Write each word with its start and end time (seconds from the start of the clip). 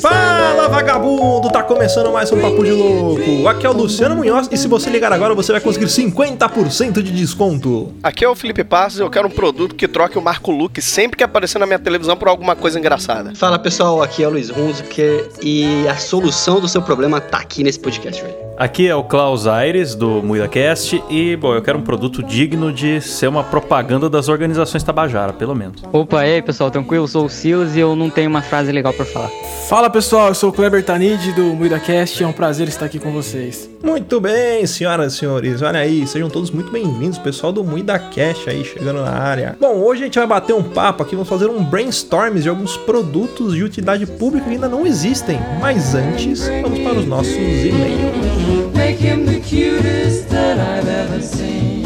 Fala 0.00 0.66
vagabundo, 0.68 1.50
tá 1.50 1.62
começando 1.62 2.10
mais 2.10 2.32
um 2.32 2.40
Papo 2.40 2.64
de 2.64 2.72
Louco. 2.72 3.46
Aqui 3.46 3.66
é 3.66 3.68
o 3.68 3.74
Luciano 3.74 4.16
Munhoz 4.16 4.48
e 4.50 4.56
se 4.56 4.66
você 4.66 4.88
ligar 4.88 5.12
agora 5.12 5.34
você 5.34 5.52
vai 5.52 5.60
conseguir 5.60 5.84
50% 5.84 7.02
de 7.02 7.12
desconto. 7.12 7.92
Aqui 8.02 8.24
é 8.24 8.28
o 8.28 8.34
Felipe 8.34 8.64
Passos 8.64 9.00
e 9.00 9.02
eu 9.02 9.10
quero 9.10 9.28
um 9.28 9.30
produto 9.30 9.74
que 9.74 9.86
troque 9.86 10.16
o 10.16 10.22
Marco 10.22 10.50
Luque 10.50 10.80
sempre 10.80 11.18
que 11.18 11.24
aparecer 11.24 11.58
na 11.58 11.66
minha 11.66 11.78
televisão 11.78 12.16
por 12.16 12.28
alguma 12.28 12.56
coisa 12.56 12.78
engraçada. 12.78 13.34
Fala 13.34 13.58
pessoal, 13.58 14.02
aqui 14.02 14.22
é 14.22 14.26
o 14.26 14.30
Luiz 14.30 14.48
Hunziker 14.48 15.28
e 15.42 15.86
a 15.86 15.96
solução 15.96 16.60
do 16.60 16.66
seu 16.66 16.80
problema 16.80 17.20
tá 17.20 17.36
aqui 17.36 17.62
nesse 17.62 17.78
podcast, 17.78 18.22
velho. 18.22 18.49
Aqui 18.60 18.86
é 18.86 18.94
o 18.94 19.02
Klaus 19.02 19.46
Aires, 19.46 19.94
do 19.94 20.22
MuidaCast, 20.22 21.02
e, 21.08 21.34
bom, 21.34 21.54
eu 21.54 21.62
quero 21.62 21.78
um 21.78 21.82
produto 21.82 22.22
digno 22.22 22.70
de 22.70 23.00
ser 23.00 23.26
uma 23.26 23.42
propaganda 23.42 24.06
das 24.10 24.28
organizações 24.28 24.82
Tabajara, 24.82 25.32
pelo 25.32 25.54
menos. 25.54 25.82
Opa, 25.90 26.26
e 26.26 26.34
aí, 26.34 26.42
pessoal, 26.42 26.70
tranquilo? 26.70 27.04
Eu 27.04 27.08
sou 27.08 27.24
o 27.24 27.30
Silas 27.30 27.74
e 27.74 27.80
eu 27.80 27.96
não 27.96 28.10
tenho 28.10 28.28
uma 28.28 28.42
frase 28.42 28.70
legal 28.70 28.92
pra 28.92 29.06
falar. 29.06 29.30
Fala, 29.66 29.88
pessoal, 29.88 30.28
eu 30.28 30.34
sou 30.34 30.50
o 30.50 30.52
Kleber 30.52 30.84
Tanid, 30.84 31.32
do 31.32 31.54
MuidaCast, 31.54 32.22
é 32.22 32.26
um 32.26 32.34
prazer 32.34 32.68
estar 32.68 32.84
aqui 32.84 32.98
com 32.98 33.10
vocês. 33.12 33.70
Muito 33.82 34.20
bem, 34.20 34.66
senhoras 34.66 35.14
e 35.14 35.16
senhores, 35.16 35.62
olha 35.62 35.80
aí, 35.80 36.06
sejam 36.06 36.28
todos 36.28 36.50
muito 36.50 36.70
bem-vindos, 36.70 37.16
pessoal 37.16 37.50
do 37.50 37.64
MuidaCast 37.64 38.50
aí, 38.50 38.62
chegando 38.62 39.00
na 39.00 39.10
área. 39.10 39.56
Bom, 39.58 39.76
hoje 39.76 40.02
a 40.02 40.04
gente 40.04 40.18
vai 40.18 40.26
bater 40.26 40.52
um 40.52 40.62
papo 40.62 41.02
aqui, 41.02 41.16
vamos 41.16 41.30
fazer 41.30 41.46
um 41.46 41.64
brainstorm 41.64 42.34
de 42.34 42.50
alguns 42.50 42.76
produtos 42.76 43.54
de 43.54 43.64
utilidade 43.64 44.04
pública 44.04 44.44
que 44.44 44.52
ainda 44.52 44.68
não 44.68 44.86
existem, 44.86 45.38
mas 45.58 45.94
antes, 45.94 46.46
vamos 46.60 46.80
para 46.80 46.98
os 46.98 47.06
nossos 47.06 47.34
e-mails. 47.34 48.49
Make 48.90 48.98
him 48.98 49.24
the 49.24 49.38
cutest 49.38 50.30
that 50.30 50.58
I've 50.58 50.88
ever 50.88 51.22
seen. 51.22 51.84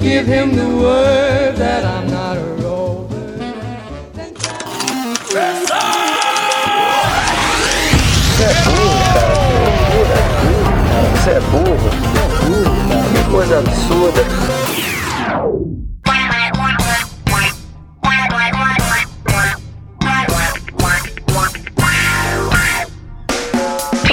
Give 0.00 0.26
him 0.26 0.56
the 0.56 0.66
word 0.66 1.54
that 1.54 1.84
I'm 1.84 2.08
not 2.10 2.38
a 2.38 2.40
rover. 2.60 3.38
Você 4.12 4.20
é 4.20 4.32
cara. 4.42 4.64
Você 8.34 8.42
é 8.42 8.54
burro. 8.64 9.12
Você 11.14 11.30
é 11.30 11.40
burro, 11.52 11.88
cara. 12.14 12.34
Que 13.12 13.22
coisa 13.30 13.58
absurda. 13.60 14.22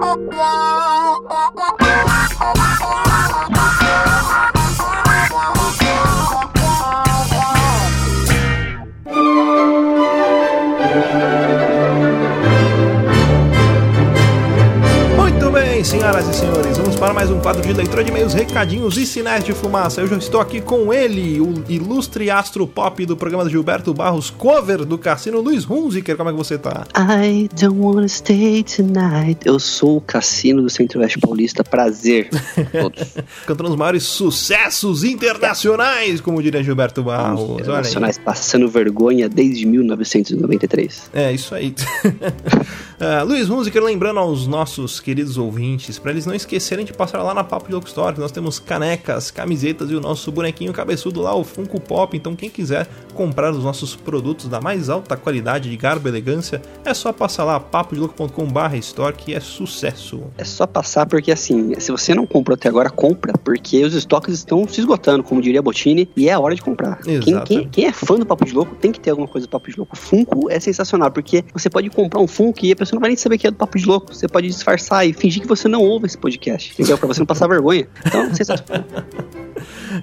Oh, 0.00 0.16
oh, 2.40 3.57
para 16.98 17.14
mais 17.14 17.30
um 17.30 17.38
quadro 17.38 17.62
de 17.62 17.72
leitura 17.72 18.02
de 18.02 18.10
e-mails, 18.10 18.34
recadinhos 18.34 18.96
e 18.96 19.06
sinais 19.06 19.44
de 19.44 19.52
fumaça. 19.52 20.00
Eu 20.00 20.08
já 20.08 20.16
estou 20.16 20.40
aqui 20.40 20.60
com 20.60 20.92
ele, 20.92 21.40
o 21.40 21.64
ilustre 21.68 22.28
astro 22.28 22.66
pop 22.66 23.06
do 23.06 23.16
programa 23.16 23.44
do 23.44 23.50
Gilberto 23.50 23.94
Barros, 23.94 24.30
cover 24.30 24.84
do 24.84 24.98
Cassino, 24.98 25.40
Luiz 25.40 25.68
Hunziker. 25.68 26.16
Como 26.16 26.30
é 26.30 26.32
que 26.32 26.38
você 26.38 26.58
tá? 26.58 26.86
I 26.96 27.48
don't 27.60 27.78
wanna 27.78 28.08
stay 28.08 28.64
tonight. 28.64 29.38
Eu 29.44 29.60
sou 29.60 29.98
o 29.98 30.00
Cassino 30.00 30.62
do 30.62 30.70
Centro-Oeste 30.70 31.20
Paulista, 31.20 31.62
prazer. 31.62 32.30
Todos. 32.72 33.14
Cantando 33.46 33.70
os 33.70 33.76
maiores 33.76 34.02
sucessos 34.02 35.04
internacionais, 35.04 36.20
como 36.20 36.42
diria 36.42 36.62
Gilberto 36.64 37.02
Barros. 37.02 37.60
Internacionais, 37.60 38.18
passando 38.18 38.68
vergonha 38.68 39.28
desde 39.28 39.64
1993. 39.66 41.10
É, 41.12 41.32
isso 41.32 41.54
aí. 41.54 41.74
uh, 42.04 43.24
Luiz 43.28 43.48
Hunziker, 43.48 43.82
lembrando 43.82 44.18
aos 44.18 44.46
nossos 44.48 44.98
queridos 44.98 45.38
ouvintes 45.38 45.58
ouvintes, 45.58 45.98
para 45.98 46.12
eles 46.12 46.24
não 46.24 46.34
esquecerem 46.34 46.84
de 46.88 46.94
passar 46.94 47.22
lá 47.22 47.34
na 47.34 47.44
Papo 47.44 47.66
de 47.66 47.72
Louco 47.72 47.86
Store, 47.86 48.14
que 48.14 48.20
nós 48.20 48.32
temos 48.32 48.58
canecas, 48.58 49.30
camisetas 49.30 49.90
e 49.90 49.94
o 49.94 50.00
nosso 50.00 50.32
bonequinho 50.32 50.72
cabeçudo 50.72 51.20
lá, 51.20 51.34
o 51.34 51.44
Funko 51.44 51.80
Pop. 51.80 52.16
Então, 52.16 52.34
quem 52.34 52.48
quiser 52.50 52.88
comprar 53.14 53.52
os 53.52 53.62
nossos 53.62 53.94
produtos 53.94 54.48
da 54.48 54.60
mais 54.60 54.88
alta 54.88 55.16
qualidade 55.16 55.68
de 55.70 55.76
garbo 55.76 56.08
e 56.08 56.10
elegância, 56.10 56.62
é 56.84 56.94
só 56.94 57.12
passar 57.12 57.44
lá, 57.44 57.60
papodelouco.com/store, 57.60 59.14
que 59.14 59.34
é 59.34 59.40
sucesso. 59.40 60.22
É 60.36 60.44
só 60.44 60.66
passar 60.66 61.06
porque 61.06 61.30
assim, 61.30 61.78
se 61.78 61.90
você 61.90 62.14
não 62.14 62.26
comprou 62.26 62.54
até 62.54 62.68
agora, 62.68 62.90
compra, 62.90 63.32
porque 63.38 63.84
os 63.84 63.94
estoques 63.94 64.34
estão 64.34 64.66
se 64.66 64.80
esgotando, 64.80 65.22
como 65.22 65.42
diria 65.42 65.60
Botini, 65.60 66.08
e 66.16 66.28
é 66.28 66.32
a 66.32 66.40
hora 66.40 66.54
de 66.54 66.62
comprar. 66.62 66.98
Quem, 67.02 67.40
quem, 67.44 67.68
quem, 67.68 67.84
é 67.86 67.92
fã 67.92 68.16
do 68.16 68.24
Papo 68.24 68.44
de 68.44 68.52
Louco 68.52 68.74
tem 68.76 68.92
que 68.92 69.00
ter 69.00 69.10
alguma 69.10 69.28
coisa 69.28 69.46
do 69.46 69.50
Papo 69.50 69.70
de 69.70 69.76
Louco. 69.76 69.96
Funko 69.96 70.50
é 70.50 70.58
sensacional, 70.58 71.10
porque 71.10 71.44
você 71.52 71.68
pode 71.68 71.90
comprar 71.90 72.20
um 72.20 72.26
Funko 72.26 72.64
e 72.64 72.72
a 72.72 72.76
pessoa 72.76 72.96
não 72.96 73.00
vai 73.00 73.10
nem 73.10 73.16
saber 73.16 73.38
que 73.38 73.46
é 73.46 73.50
do 73.50 73.56
Papo 73.56 73.78
de 73.78 73.86
Louco. 73.86 74.14
Você 74.14 74.28
pode 74.28 74.46
disfarçar 74.46 75.06
e 75.06 75.12
fingir 75.12 75.42
que 75.42 75.48
você 75.48 75.68
não 75.68 75.82
ouve 75.82 76.06
esse 76.06 76.16
podcast, 76.16 76.74
entendeu? 76.78 76.98
Pra 76.98 77.08
você 77.08 77.20
não 77.20 77.26
passar 77.26 77.48
vergonha. 77.48 77.88
Então, 78.06 78.34
sensacional. 78.34 78.84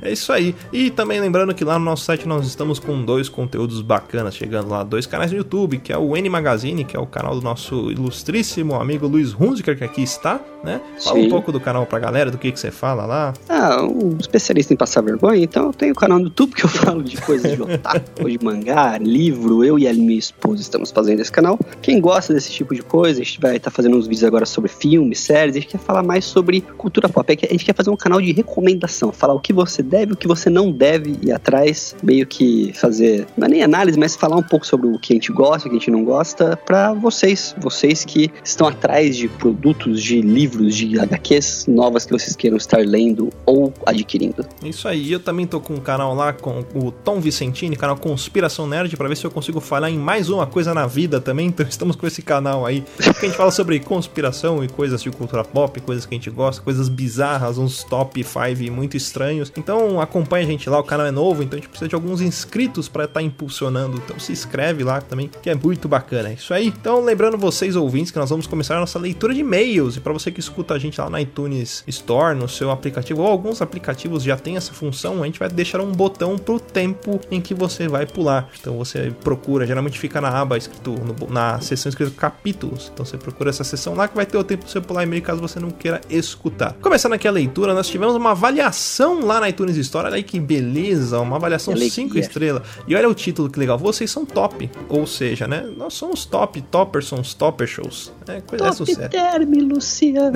É 0.02 0.12
isso 0.12 0.32
aí. 0.34 0.56
E 0.74 0.90
também 0.90 1.20
lembrando 1.20 1.54
que 1.54 1.64
lá 1.64 1.80
no 1.80 1.86
nosso 1.86 2.04
site 2.04 2.28
nós 2.28 2.46
estamos 2.46 2.80
com 2.80 3.04
dois 3.04 3.30
conteúdos 3.30 3.82
bacanas 3.82 4.36
chegando 4.36 4.70
lá, 4.70 4.84
dois 4.84 5.06
canais 5.06 5.32
no 5.32 5.38
YouTube, 5.38 5.78
que 5.78 5.94
é 5.94 5.98
o 5.98 6.16
N 6.18 6.30
Magazine, 6.30 6.84
que 6.84 6.98
é 6.98 7.00
o 7.00 7.06
canal 7.06 7.36
do 7.36 7.42
nosso 7.42 7.92
ilustríssimo 7.92 8.76
amigo 8.76 9.08
Luiz 9.08 9.34
Hunziker, 9.34 9.78
que 9.78 9.84
aqui 9.84 10.04
está, 10.04 10.40
né? 10.66 10.82
Fala 11.02 11.20
Sim. 11.20 11.28
um 11.28 11.30
pouco 11.30 11.52
do 11.52 11.60
canal 11.60 11.86
pra 11.86 12.00
galera, 12.00 12.32
do 12.32 12.38
que, 12.38 12.52
que 12.52 12.60
você 12.60 12.72
fala 12.72 13.06
lá. 13.06 13.34
Ah, 13.48 13.84
um 13.84 14.18
especialista 14.20 14.74
em 14.74 14.78
passar 14.78 15.02
vergonha, 15.02 15.44
então 15.44 15.68
eu 15.68 15.74
tenho 15.74 15.94
o 15.94 15.96
canal 15.96 16.18
no 16.18 16.26
YouTube 16.26 16.54
que 16.54 16.66
eu 16.66 16.70
falo 16.70 17.04
de 17.04 17.18
coisas 17.22 17.56
de 17.56 17.62
otaku, 17.62 18.30
de 18.30 18.44
mangá, 18.44 18.98
livro, 18.98 19.64
eu 19.64 19.78
e 19.78 19.88
a 19.88 19.94
minha 19.94 20.18
esposa 20.18 20.62
estamos 20.62 20.92
fazendo 20.92 21.22
esse 21.22 21.32
canal. 21.32 21.60
Quem 21.82 22.02
gosta 22.02 22.34
desse 22.34 22.52
tipo 22.52 22.74
de 22.74 22.82
coisa, 22.82 23.22
a 23.22 23.24
gente 23.24 23.40
vai 23.40 23.58
estar 23.58 23.70
tá 23.70 23.76
fazendo 23.76 23.96
uns 23.96 24.08
vídeos 24.08 24.24
agora 24.24 24.46
sobre 24.46 24.70
filmes, 24.70 25.20
séries, 25.20 25.56
a 25.56 25.60
gente 25.60 25.72
quer 25.72 25.78
falar 25.78 26.04
mais 26.04 26.26
sobre 26.26 26.62
cultura 26.62 27.08
pop, 27.08 27.32
a 27.32 27.52
gente 27.52 27.66
quer 27.66 27.76
fazer 27.76 27.90
um 27.90 27.96
canal 27.96 28.20
de 28.20 28.32
recomendação, 28.32 29.12
falar 29.12 29.34
o 29.34 29.40
que 29.40 29.54
você 29.54 29.84
deve, 29.84 30.14
o 30.14 30.18
que 30.18 30.28
você 30.28 30.50
não 30.50 30.72
deve 30.72 31.16
ir 31.22 31.32
atrás, 31.32 31.96
meio 32.02 32.26
que 32.26 32.74
fazer, 32.74 33.28
não 33.38 33.46
é 33.46 33.50
nem 33.50 33.64
análise, 33.64 33.98
mas 33.98 34.16
falar 34.16 34.38
um 34.38 34.44
pouco 34.44 34.66
sobre 34.66 34.88
o 34.88 34.98
que 34.98 35.14
a 35.14 35.16
gente 35.16 35.32
gosta, 35.32 35.68
o 35.68 35.72
que 35.72 35.78
a 35.78 35.80
gente 35.80 35.92
não 35.92 36.04
gosta, 36.04 36.58
para 36.66 36.94
vocês, 36.94 37.56
vocês 37.60 38.04
que 38.04 38.32
estão 38.44 38.68
atrás 38.68 39.16
de 39.16 39.28
produtos, 39.28 40.02
de 40.02 40.22
livros, 40.22 40.55
de 40.58 41.00
HQs 41.00 41.66
novas 41.68 42.06
que 42.06 42.12
vocês 42.12 42.36
queiram 42.36 42.58
estar 42.58 42.80
lendo 42.80 43.30
ou 43.46 43.74
adquirindo. 43.86 44.46
Isso 44.64 44.88
aí, 44.88 45.12
eu 45.12 45.20
também 45.20 45.46
tô 45.46 45.60
com 45.60 45.74
um 45.74 45.80
canal 45.80 46.14
lá 46.14 46.34
com 46.34 46.64
o 46.76 46.92
Tom 46.92 47.20
Vicentini, 47.20 47.76
canal 47.76 47.98
Conspiração 47.98 48.68
Nerd, 48.68 48.96
para 48.96 49.08
ver 49.08 49.18
se 49.18 49.26
eu 49.26 49.32
consigo 49.32 49.60
falar 49.60 49.90
em 49.90 49.98
mais 49.98 50.30
uma 50.30 50.46
coisa 50.46 50.74
na 50.74 50.88
vida 50.88 51.20
também, 51.20 51.48
então 51.56 51.66
estamos 51.68 51.96
com 51.96 52.08
esse 52.08 52.22
canal 52.22 52.66
aí, 52.66 52.84
que 52.98 53.26
a 53.26 53.28
gente 53.28 53.38
fala 53.38 53.52
sobre 53.52 53.80
conspiração 53.80 54.64
e 54.64 54.68
coisas 54.68 55.02
de 55.02 55.10
cultura 55.12 55.44
pop, 55.44 55.80
coisas 55.82 56.06
que 56.06 56.14
a 56.14 56.18
gente 56.18 56.30
gosta, 56.30 56.62
coisas 56.62 56.90
bizarras, 56.90 57.58
uns 57.58 57.84
top 57.84 58.24
5 58.24 58.72
muito 58.72 58.98
estranhos. 58.98 59.52
Então 59.58 60.00
acompanha 60.02 60.46
a 60.46 60.48
gente 60.48 60.70
lá, 60.70 60.80
o 60.80 60.84
canal 60.84 61.06
é 61.06 61.12
novo, 61.12 61.44
então 61.44 61.58
a 61.58 61.62
gente 61.62 61.70
precisa 61.70 61.90
de 61.90 61.96
alguns 61.96 62.22
inscritos 62.22 62.88
para 62.88 63.06
estar 63.06 63.20
tá 63.20 63.22
impulsionando. 63.22 63.98
Então 63.98 64.20
se 64.20 64.32
inscreve 64.32 64.84
lá 64.84 65.02
também, 65.02 65.30
que 65.42 65.50
é 65.50 65.56
muito 65.56 65.88
bacana. 65.88 66.30
É 66.30 66.34
isso 66.34 66.54
aí. 66.54 66.68
Então 66.68 67.04
lembrando 67.04 67.38
vocês 67.38 67.76
ouvintes 67.76 68.12
que 68.12 68.20
nós 68.20 68.30
vamos 68.30 68.48
começar 68.48 68.78
a 68.78 68.80
nossa 68.80 69.00
leitura 69.00 69.34
de 69.34 69.42
e-mails. 69.42 69.98
E 69.98 70.00
para 70.00 70.14
você 70.14 70.32
que 70.32 70.40
escuta 70.46 70.74
a 70.74 70.80
gente 70.80 71.00
lá 71.00 71.10
na 71.10 71.22
iTunes 71.22 71.84
Store, 71.88 72.38
no 72.38 72.48
seu 72.48 72.72
aplicativo, 72.72 73.22
ou 73.22 73.28
alguns 73.28 73.62
aplicativos 73.62 74.24
já 74.24 74.38
tem 74.38 74.58
essa 74.58 74.74
função, 74.74 75.22
a 75.22 75.26
gente 75.26 75.40
vai 75.40 75.50
deixar 75.50 75.82
um 75.82 75.92
botão 75.92 76.38
pro 76.38 76.60
tempo 76.60 77.20
em 77.30 77.42
que 77.42 77.54
você 77.54 77.88
vai 77.88 78.06
pular. 78.06 78.50
Então 78.60 78.78
você 78.78 79.12
procura, 79.24 79.66
geralmente 79.66 80.00
fica 80.00 80.22
na 80.22 80.30
aba 80.30 80.58
escrito, 80.58 80.92
no- 80.92 81.30
na 81.30 81.60
seção 81.62 81.90
escrito 81.90 82.12
capítulos. 82.12 82.90
Então 82.94 83.06
você 83.06 83.18
procura 83.18 83.50
essa 83.50 83.64
seção 83.64 83.94
lá 83.96 84.08
que 84.08 84.16
vai 84.16 84.26
ter 84.26 84.38
o 84.38 84.44
tempo 84.44 84.64
pra 84.64 84.72
você 84.72 84.82
pular 84.82 85.04
e-mail 85.04 85.22
caso 85.22 85.42
você 85.42 85.60
não 85.60 85.72
queira 85.72 86.02
escutar. 86.10 86.74
Começando 86.82 87.14
aqui 87.14 87.28
a 87.28 87.32
leitura, 87.32 87.74
nós 87.74 87.88
tivemos 87.88 88.16
uma 88.16 88.32
avaliação 88.32 89.22
lá 89.26 89.40
na 89.40 89.50
iTunes 89.50 89.76
Store. 89.78 90.08
Olha 90.08 90.16
aí 90.16 90.24
que 90.24 90.40
beleza, 90.40 91.20
uma 91.20 91.36
avaliação 91.38 91.74
Que 91.74 91.90
5 91.90 92.12
alegria. 92.12 92.22
estrelas. 92.22 92.64
E 92.88 92.96
olha 92.96 93.10
o 93.10 93.14
título 93.14 93.50
que 93.50 93.60
legal, 93.60 93.78
vocês 93.78 94.10
são 94.12 94.26
top. 94.26 94.70
Ou 94.90 95.06
seja, 95.08 95.48
né? 95.48 95.66
Nós 95.78 95.94
somos 95.94 96.26
top, 96.26 96.62
toppersons, 96.62 97.34
topper 97.34 97.68
shows. 97.68 98.12
É 98.28 98.42
coisa 98.42 98.66
é 98.66 98.68
Top 98.70 98.78
sucesso. 98.78 99.10
term, 99.10 99.68
Luciano. 99.72 100.35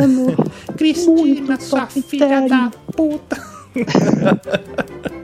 Cristina, 0.77 1.13
Muito 1.15 1.63
sua 1.63 1.87
filha 1.87 2.47
da 2.47 2.71
puta. 2.95 3.37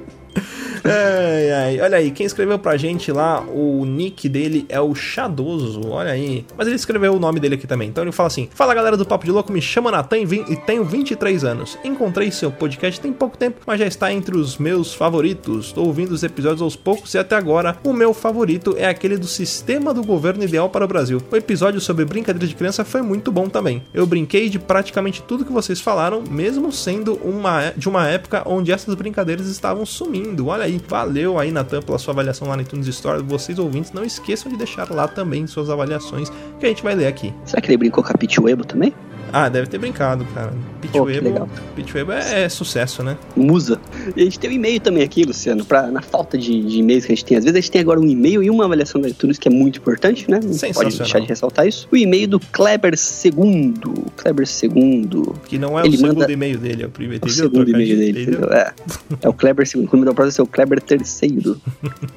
Ai, 0.85 1.51
ai. 1.51 1.81
Olha 1.81 1.97
aí, 1.97 2.11
quem 2.11 2.25
escreveu 2.25 2.59
pra 2.59 2.77
gente 2.77 3.11
lá, 3.11 3.41
o 3.41 3.85
nick 3.85 4.29
dele 4.29 4.65
é 4.69 4.79
o 4.79 4.93
Chadoso, 4.93 5.89
olha 5.89 6.11
aí. 6.11 6.45
Mas 6.55 6.67
ele 6.67 6.75
escreveu 6.75 7.13
o 7.15 7.19
nome 7.19 7.39
dele 7.39 7.55
aqui 7.55 7.65
também. 7.65 7.89
Então 7.89 8.03
ele 8.03 8.11
fala 8.11 8.27
assim: 8.27 8.47
Fala 8.53 8.73
galera 8.73 8.95
do 8.95 9.05
Papo 9.05 9.25
de 9.25 9.31
Louco, 9.31 9.51
me 9.51 9.61
chamo 9.61 9.89
Natan 9.89 10.19
e 10.19 10.55
tenho 10.57 10.83
23 10.85 11.43
anos. 11.43 11.77
Encontrei 11.83 12.29
seu 12.31 12.51
podcast 12.51 13.01
tem 13.01 13.11
pouco 13.11 13.37
tempo, 13.37 13.61
mas 13.65 13.79
já 13.79 13.87
está 13.87 14.13
entre 14.13 14.37
os 14.37 14.57
meus 14.57 14.93
favoritos. 14.93 15.67
Estou 15.67 15.87
ouvindo 15.87 16.11
os 16.11 16.23
episódios 16.23 16.61
aos 16.61 16.75
poucos 16.75 17.13
e 17.13 17.17
até 17.17 17.35
agora 17.35 17.77
o 17.83 17.91
meu 17.91 18.13
favorito 18.13 18.75
é 18.77 18.87
aquele 18.87 19.17
do 19.17 19.27
Sistema 19.27 19.93
do 19.93 20.03
Governo 20.03 20.43
Ideal 20.43 20.69
para 20.69 20.85
o 20.85 20.87
Brasil. 20.87 21.21
O 21.31 21.35
episódio 21.35 21.81
sobre 21.81 22.05
brincadeira 22.05 22.47
de 22.47 22.55
criança 22.55 22.85
foi 22.85 23.01
muito 23.01 23.31
bom 23.31 23.49
também. 23.49 23.81
Eu 23.93 24.05
brinquei 24.05 24.49
de 24.49 24.59
praticamente 24.59 25.21
tudo 25.23 25.45
que 25.45 25.51
vocês 25.51 25.81
falaram, 25.81 26.23
mesmo 26.29 26.71
sendo 26.71 27.15
uma, 27.23 27.71
de 27.75 27.89
uma 27.89 28.07
época 28.07 28.43
onde 28.45 28.71
essas 28.71 28.93
brincadeiras 28.93 29.47
estavam 29.47 29.85
sumindo. 29.85 30.47
Olha 30.47 30.65
aí, 30.65 30.74
valeu 30.77 31.37
aí, 31.39 31.51
Natan, 31.51 31.81
pela 31.81 31.97
sua 31.97 32.13
avaliação 32.13 32.47
lá 32.47 32.55
no 32.55 32.61
iTunes 32.61 32.87
Store. 32.87 33.21
Vocês 33.23 33.59
ouvintes, 33.59 33.91
não 33.91 34.03
esqueçam 34.03 34.51
de 34.51 34.57
deixar 34.57 34.89
lá 34.91 35.07
também 35.07 35.47
suas 35.47 35.69
avaliações, 35.69 36.29
que 36.59 36.65
a 36.65 36.69
gente 36.69 36.83
vai 36.83 36.95
ler 36.95 37.07
aqui. 37.07 37.33
Será 37.45 37.61
que 37.61 37.67
ele 37.67 37.77
brincou 37.77 38.03
com 38.03 38.11
a 38.11 38.17
Pitwebo 38.17 38.65
também? 38.65 38.93
Ah, 39.31 39.49
deve 39.49 39.67
ter 39.67 39.77
brincado, 39.77 40.25
cara. 40.33 40.53
Pitwebo. 40.81 41.49
Pitwebo 41.75 42.11
é, 42.11 42.43
é 42.43 42.49
sucesso, 42.49 43.03
né? 43.03 43.17
Musa. 43.35 43.79
E 44.15 44.21
a 44.21 44.23
gente 44.25 44.39
tem 44.39 44.49
um 44.49 44.53
e-mail 44.53 44.79
também 44.79 45.03
aqui, 45.03 45.23
Luciano, 45.23 45.65
pra, 45.65 45.87
na 45.91 46.01
falta 46.01 46.37
de, 46.37 46.63
de 46.63 46.77
e-mails 46.79 47.05
que 47.05 47.11
a 47.11 47.15
gente 47.15 47.25
tem. 47.25 47.37
Às 47.37 47.43
vezes 47.43 47.57
a 47.57 47.61
gente 47.61 47.71
tem 47.71 47.81
agora 47.81 47.99
um 47.99 48.05
e-mail 48.07 48.41
e 48.43 48.49
uma 48.49 48.65
avaliação 48.65 49.01
da 49.01 49.09
iTunes 49.09 49.37
que 49.37 49.47
é 49.47 49.51
muito 49.51 49.79
importante, 49.79 50.29
né? 50.29 50.39
Não 50.43 50.71
pode 50.73 50.97
deixar 50.97 51.19
de 51.19 51.27
ressaltar 51.27 51.67
isso. 51.67 51.87
O 51.91 51.97
e-mail 51.97 52.27
do 52.27 52.39
Kleber 52.39 52.93
II. 52.93 53.73
Kleber 54.15 54.45
II. 54.63 55.33
Que 55.47 55.57
não 55.57 55.77
é 55.79 55.85
Ele 55.85 55.95
o 55.95 55.99
segundo 55.99 56.17
manda- 56.19 56.31
e-mail 56.31 56.57
dele, 56.57 56.83
é 56.83 56.85
o 56.85 56.89
primeiro. 56.89 57.25
O 57.25 57.27
entendeu? 57.29 57.49
segundo 57.51 57.69
e-mail 57.69 57.97
dele, 57.97 58.21
entendeu? 58.21 58.39
entendeu? 58.41 58.57
É. 58.57 58.73
É 59.21 59.29
o 59.29 59.33
Kleber 59.33 59.67
II. 59.67 59.85
Quando 59.87 59.99
me 60.01 60.05
dá 60.05 60.11
o 60.11 60.15
próximo, 60.15 60.43
é 60.43 60.47
o 60.47 60.47
Kleber 60.47 60.81
III. 60.89 61.55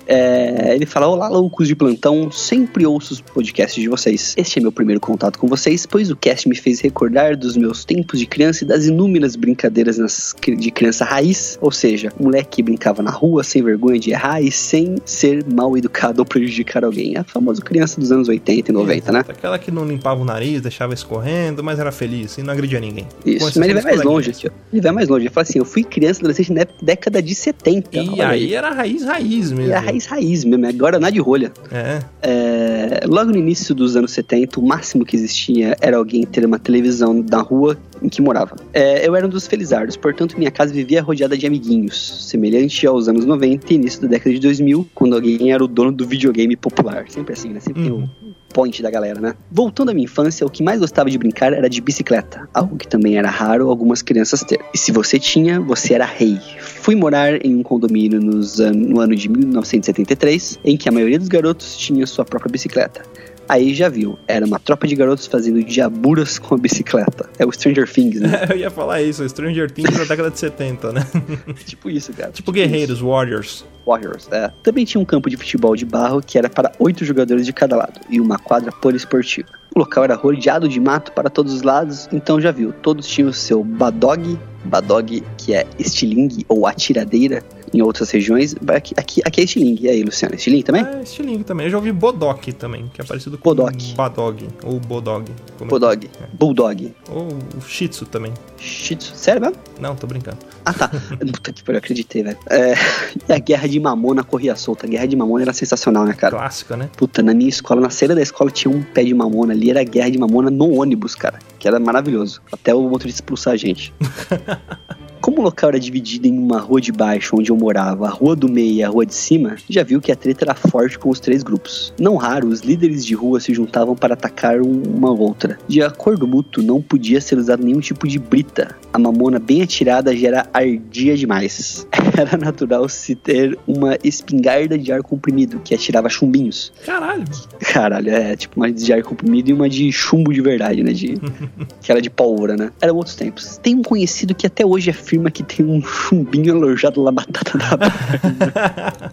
É, 0.07 0.75
ele 0.75 0.87
fala: 0.87 1.07
Olá, 1.07 1.29
loucos 1.29 1.69
de 1.69 1.75
plantão. 1.77 2.31
Sempre 2.31 2.87
ouço 2.87 3.13
os 3.15 3.21
podcasts 3.21 3.81
de 3.81 3.89
vocês. 3.89 4.35
Este 4.37 4.59
é 4.59 4.63
meu 4.63 4.73
primeiro 4.73 5.01
contato 5.01 5.39
com 5.39 5.47
vocês, 5.47 5.85
pois 5.87 6.11
o 6.11 6.17
cast 6.17 6.49
me 6.49 6.55
fez 6.57 6.81
recordar 6.99 7.37
dos 7.37 7.57
meus 7.57 7.85
tempos 7.85 8.19
de 8.19 8.27
criança 8.27 8.65
e 8.65 8.67
das 8.67 8.87
inúmeras 8.87 9.37
brincadeiras 9.37 9.99
nas- 9.99 10.35
de 10.59 10.71
criança 10.73 11.05
raiz. 11.05 11.57
Ou 11.61 11.71
seja, 11.71 12.13
moleque 12.19 12.49
que 12.57 12.63
brincava 12.63 13.03
na 13.03 13.11
rua 13.11 13.45
sem 13.45 13.63
vergonha 13.63 14.01
de 14.01 14.11
errar 14.11 14.41
e 14.43 14.51
sem 14.51 14.97
ser 15.05 15.45
mal 15.53 15.77
educado 15.77 16.21
ou 16.21 16.27
prejudicar 16.27 16.85
alguém. 16.85 17.17
A 17.17 17.23
famosa 17.23 17.63
criança 17.63 18.01
dos 18.01 18.11
anos 18.11 18.29
80 18.29 18.71
e 18.71 18.75
90, 18.75 19.13
né? 19.13 19.25
Aquela 19.29 19.59
que 19.59 19.71
não 19.71 19.87
limpava 19.87 20.21
o 20.21 20.25
nariz, 20.25 20.61
deixava 20.61 20.93
escorrendo, 20.95 21.63
mas 21.63 21.79
era 21.79 21.93
feliz 21.93 22.37
e 22.39 22.43
não 22.43 22.53
agredia 22.53 22.81
ninguém. 22.81 23.07
Isso, 23.25 23.45
mas 23.45 23.57
ele 23.57 23.75
vai 23.75 23.83
mais 23.95 24.03
longe 24.03 24.33
ó. 24.47 24.51
Ele 24.73 24.81
vai 24.81 24.93
mais 24.93 25.09
longe. 25.09 25.27
Ele 25.27 25.31
fala 25.33 25.43
assim: 25.43 25.59
Eu 25.59 25.65
fui 25.65 25.85
criança, 25.85 26.21
adolescente 26.21 26.53
na 26.53 26.67
década 26.83 27.23
de 27.23 27.35
70. 27.35 27.97
E 27.97 28.09
Olha 28.11 28.29
aí 28.29 28.55
era 28.55 28.71
raiz, 28.71 29.05
raiz 29.05 29.53
mesmo. 29.53 29.73
É 29.73 29.77
a 29.77 29.81
raiz 29.81 30.07
raiz 30.07 30.45
mesmo, 30.45 30.67
é 30.67 30.73
Guaraná 30.73 31.11
de 31.11 31.21
rolha. 31.21 31.53
É. 31.71 32.01
É, 32.23 33.01
logo 33.07 33.31
no 33.31 33.37
início 33.37 33.75
dos 33.75 33.95
anos 33.95 34.11
70, 34.13 34.59
o 34.59 34.67
máximo 34.67 35.05
que 35.05 35.15
existia 35.15 35.77
era 35.81 35.97
alguém 35.97 36.25
ter 36.25 36.45
uma 36.45 36.59
televisão 36.59 36.88
na 37.31 37.41
rua 37.41 37.77
em 38.03 38.09
que 38.09 38.23
morava. 38.23 38.57
É, 38.73 39.07
eu 39.07 39.15
era 39.17 39.27
um 39.27 39.31
dos 39.31 39.47
felizardos, 39.47 39.97
portanto 39.97 40.37
minha 40.39 40.51
casa 40.51 40.73
vivia 40.73 41.03
rodeada 41.03 41.37
de 41.37 41.47
amiguinhos, 41.47 42.27
semelhante 42.29 42.87
aos 42.87 43.09
anos 43.09 43.25
90 43.25 43.73
e 43.73 43.77
início 43.77 44.03
da 44.03 44.09
década 44.09 44.35
de 44.35 44.41
2000, 44.41 44.89
quando 44.95 45.15
alguém 45.15 45.53
era 45.53 45.63
o 45.63 45.69
dono 45.69 45.93
do 45.93 46.07
videogame 46.07 46.57
popular. 46.57 47.05
Sempre 47.09 47.33
assim, 47.33 47.51
né? 47.51 47.61
Sempre 47.61 47.83
tem 47.83 47.93
Uhum. 47.93 48.05
o 48.05 48.55
point 48.55 48.83
da 48.83 48.91
galera, 48.91 49.21
né? 49.21 49.35
Voltando 49.51 49.91
à 49.91 49.95
minha 49.95 50.05
infância, 50.05 50.47
o 50.47 50.51
que 50.51 50.63
mais 50.63 50.81
gostava 50.81 51.11
de 51.11 51.19
brincar 51.19 51.53
era 51.53 51.69
de 51.69 51.81
bicicleta, 51.81 52.49
algo 52.55 52.77
que 52.77 52.87
também 52.87 53.17
era 53.17 53.29
raro 53.29 53.69
algumas 53.69 54.03
crianças 54.03 54.43
ter. 54.43 54.61
E 54.73 54.79
se 54.79 54.93
você 54.93 55.19
tinha, 55.19 55.61
você 55.61 55.95
era 55.95 56.05
rei. 56.05 56.39
Fui 56.61 56.95
morar 56.95 57.45
em 57.45 57.55
um 57.57 57.63
condomínio 57.63 58.21
nos 58.21 58.59
no 58.59 59.01
ano 59.01 59.15
de 59.15 59.29
1973, 59.29 60.59
em 60.65 60.77
que 60.77 60.89
a 60.89 60.93
maioria 60.93 61.19
dos 61.19 61.29
garotos 61.29 61.77
tinha 61.77 62.07
sua 62.07 62.25
própria 62.25 62.51
bicicleta. 62.51 63.03
Aí 63.49 63.73
já 63.73 63.89
viu, 63.89 64.19
era 64.29 64.45
uma 64.45 64.59
tropa 64.59 64.87
de 64.87 64.95
garotos 64.95 65.27
fazendo 65.27 65.63
diaburas 65.65 66.39
com 66.39 66.55
a 66.55 66.59
bicicleta. 66.59 67.31
É 67.39 67.47
o 67.47 67.51
Stranger 67.51 67.91
Things, 67.91 68.21
né? 68.21 68.47
Eu 68.51 68.59
ia 68.59 68.71
falar 68.71 69.01
isso, 69.01 69.27
Stranger 69.27 69.71
Things 69.71 69.97
da 69.97 70.05
década 70.05 70.31
de 70.31 70.39
70, 70.39 70.93
né? 70.93 71.07
tipo 71.65 71.89
isso, 71.89 72.13
cara. 72.13 72.31
tipo 72.31 72.53
guerreiros, 72.53 73.01
Warriors. 73.01 73.65
Warriors, 73.87 74.29
é. 74.31 74.53
Também 74.63 74.85
tinha 74.85 75.01
um 75.01 75.05
campo 75.05 75.31
de 75.31 75.37
futebol 75.39 75.75
de 75.75 75.87
barro 75.87 76.21
que 76.21 76.37
era 76.37 76.51
para 76.51 76.73
oito 76.79 77.07
jogadores 77.07 77.47
de 77.47 77.53
cada 77.55 77.75
lado 77.75 78.01
e 78.11 78.21
uma 78.21 78.39
quadra 78.39 78.71
poliesportiva. 78.71 79.49
O 79.75 79.79
local 79.79 80.05
era 80.05 80.15
rodeado 80.15 80.69
de 80.69 80.79
mato 80.79 81.13
para 81.13 81.31
todos 81.31 81.55
os 81.55 81.63
lados, 81.63 82.07
então 82.13 82.39
já 82.39 82.53
viu, 82.53 82.73
todos 82.73 83.07
tinham 83.07 83.31
o 83.31 83.33
seu 83.33 83.65
badog, 83.65 84.39
badog 84.65 85.23
que 85.39 85.55
é 85.55 85.67
estilingue 85.79 86.45
ou 86.49 86.67
atiradeira 86.67 87.43
em 87.73 87.83
outras 87.83 88.11
regiões. 88.11 88.55
Aqui, 88.69 88.95
aqui, 88.97 89.21
aqui 89.25 89.41
é 89.41 89.45
estilingue, 89.45 89.85
e 89.87 89.89
aí, 89.89 90.03
Luciano, 90.03 90.35
estilingue 90.35 90.63
também? 90.65 90.85
É, 90.87 91.03
estilingue 91.03 91.45
também. 91.45 91.67
Eu 91.67 91.71
já 91.71 91.77
ouvi 91.79 91.93
Bodok 91.93 92.53
também, 92.53 92.87
que 92.93 93.01
é 93.01 93.05
parecido 93.05 93.37
com 93.39 93.49
Bodok. 93.55 93.95
Badog, 93.95 94.49
ou 94.65 94.79
Bodog. 94.81 95.31
como- 95.59 95.71
Bodog, 95.71 96.11
bulldog, 96.33 96.95
Ou 97.11 97.29
Shih 97.67 97.89
Tzu 97.89 98.07
também. 98.07 98.33
shih 98.59 98.97
tzu, 98.97 99.13
sério 99.15 99.41
mesmo? 99.41 99.57
Não, 99.81 99.95
tô 99.95 100.07
brincando. 100.07 100.39
Ah 100.65 100.73
tá, 100.73 100.89
puta 101.33 101.53
que 101.53 101.63
pariu, 101.63 101.77
eu 101.77 101.79
acreditei, 101.79 102.23
velho. 102.23 102.39
É, 102.51 102.75
e 103.29 103.33
a 103.33 103.39
guerra 103.39 103.69
de 103.69 103.79
mamona 103.81 104.23
corria 104.25 104.55
solta, 104.57 104.87
a 104.87 104.89
guerra 104.89 105.07
de 105.07 105.17
mamona 105.17 105.43
era 105.45 105.53
sensacional, 105.53 106.05
né, 106.05 106.13
cara? 106.15 106.37
Clássica, 106.37 106.77
né? 106.77 106.89
Puta, 106.97 107.23
na 107.23 107.35
minha 107.35 107.49
escola, 107.49 107.81
na 107.81 107.91
saída 107.91 108.15
da 108.15 108.23
escola, 108.23 108.51
tinha 108.51 108.73
um 108.75 108.83
pé 108.83 109.05
de 109.05 109.15
mamona 109.15 109.53
ali, 109.53 109.71
era 109.71 109.83
guerra 109.85 110.11
de 110.11 110.19
mamona 110.19 110.51
no 110.51 110.81
ônibus, 110.81 111.15
cara. 111.15 111.39
Que 111.59 111.67
era 111.69 111.79
maravilhoso. 111.79 112.41
Até 112.53 112.75
o 112.75 112.83
motorista 112.89 113.21
expulsar 113.23 113.55
a 113.55 113.57
gente. 113.57 113.93
Como 115.29 115.41
o 115.41 115.45
local 115.45 115.69
era 115.69 115.79
dividido 115.79 116.27
em 116.27 116.39
uma 116.39 116.59
rua 116.59 116.81
de 116.81 116.91
baixo, 116.91 117.37
onde 117.37 117.51
eu 117.53 117.57
morava, 117.57 118.07
a 118.07 118.11
rua 118.11 118.35
do 118.35 118.49
meio 118.51 118.73
e 118.73 118.83
a 118.83 118.89
rua 118.89 119.05
de 119.05 119.15
cima, 119.15 119.57
já 119.69 119.83
viu 119.83 120.01
que 120.01 120.11
a 120.11 120.17
treta 120.17 120.43
era 120.47 120.55
forte 120.55 120.99
com 120.99 121.11
os 121.11 121.21
três 121.21 121.43
grupos. 121.43 121.93
Não 122.01 122.17
raro, 122.17 122.49
os 122.49 122.61
líderes 122.63 123.05
de 123.05 123.15
rua 123.15 123.39
se 123.39 123.53
juntavam 123.53 123.95
para 123.95 124.15
atacar 124.15 124.63
um- 124.63 124.83
uma 124.87 125.11
outra. 125.11 125.59
De 125.69 125.83
acordo 125.83 126.27
mútuo, 126.27 126.63
não 126.65 126.81
podia 126.81 127.21
ser 127.21 127.37
usado 127.37 127.63
nenhum 127.63 127.79
tipo 127.81 128.09
de 128.09 128.19
brita. 128.19 128.75
A 128.91 128.99
mamona 128.99 129.39
bem 129.39 129.61
atirada 129.61 130.17
já 130.17 130.29
era 130.29 130.47
ardia 130.55 131.15
demais. 131.15 131.87
Era 132.19 132.37
natural 132.37 132.89
se 132.89 133.15
ter 133.15 133.57
uma 133.65 133.97
espingarda 134.03 134.77
de 134.77 134.91
ar 134.91 135.03
comprimido, 135.03 135.61
que 135.61 135.73
atirava 135.73 136.09
chumbinhos. 136.09 136.73
Caralho. 136.85 137.23
Caralho, 137.61 138.11
é 138.11 138.35
tipo 138.35 138.57
uma 138.59 138.73
de 138.73 138.93
ar 138.93 139.05
comprimido 139.05 139.51
e 139.51 139.53
uma 139.53 139.69
de 139.69 139.93
chumbo 139.93 140.33
de 140.33 140.41
verdade, 140.41 140.83
né? 140.83 140.93
De, 140.93 141.15
que 141.81 141.93
era 141.93 142.03
de 142.03 142.11
pólvora, 142.11 142.57
né? 142.57 142.73
Eram 142.81 142.97
outros 142.97 143.15
tempos. 143.15 143.57
Tem 143.63 143.77
um 143.77 143.83
conhecido 143.83 144.35
que 144.35 144.49
até 144.49 144.67
hoje 144.67 144.91
afirma 145.19 145.31
que 145.31 145.43
tem 145.43 145.67
um 145.67 145.83
chumbinho 145.83 146.55
alojado 146.55 147.03
na 147.03 147.11
batata 147.13 147.59
da 147.59 149.13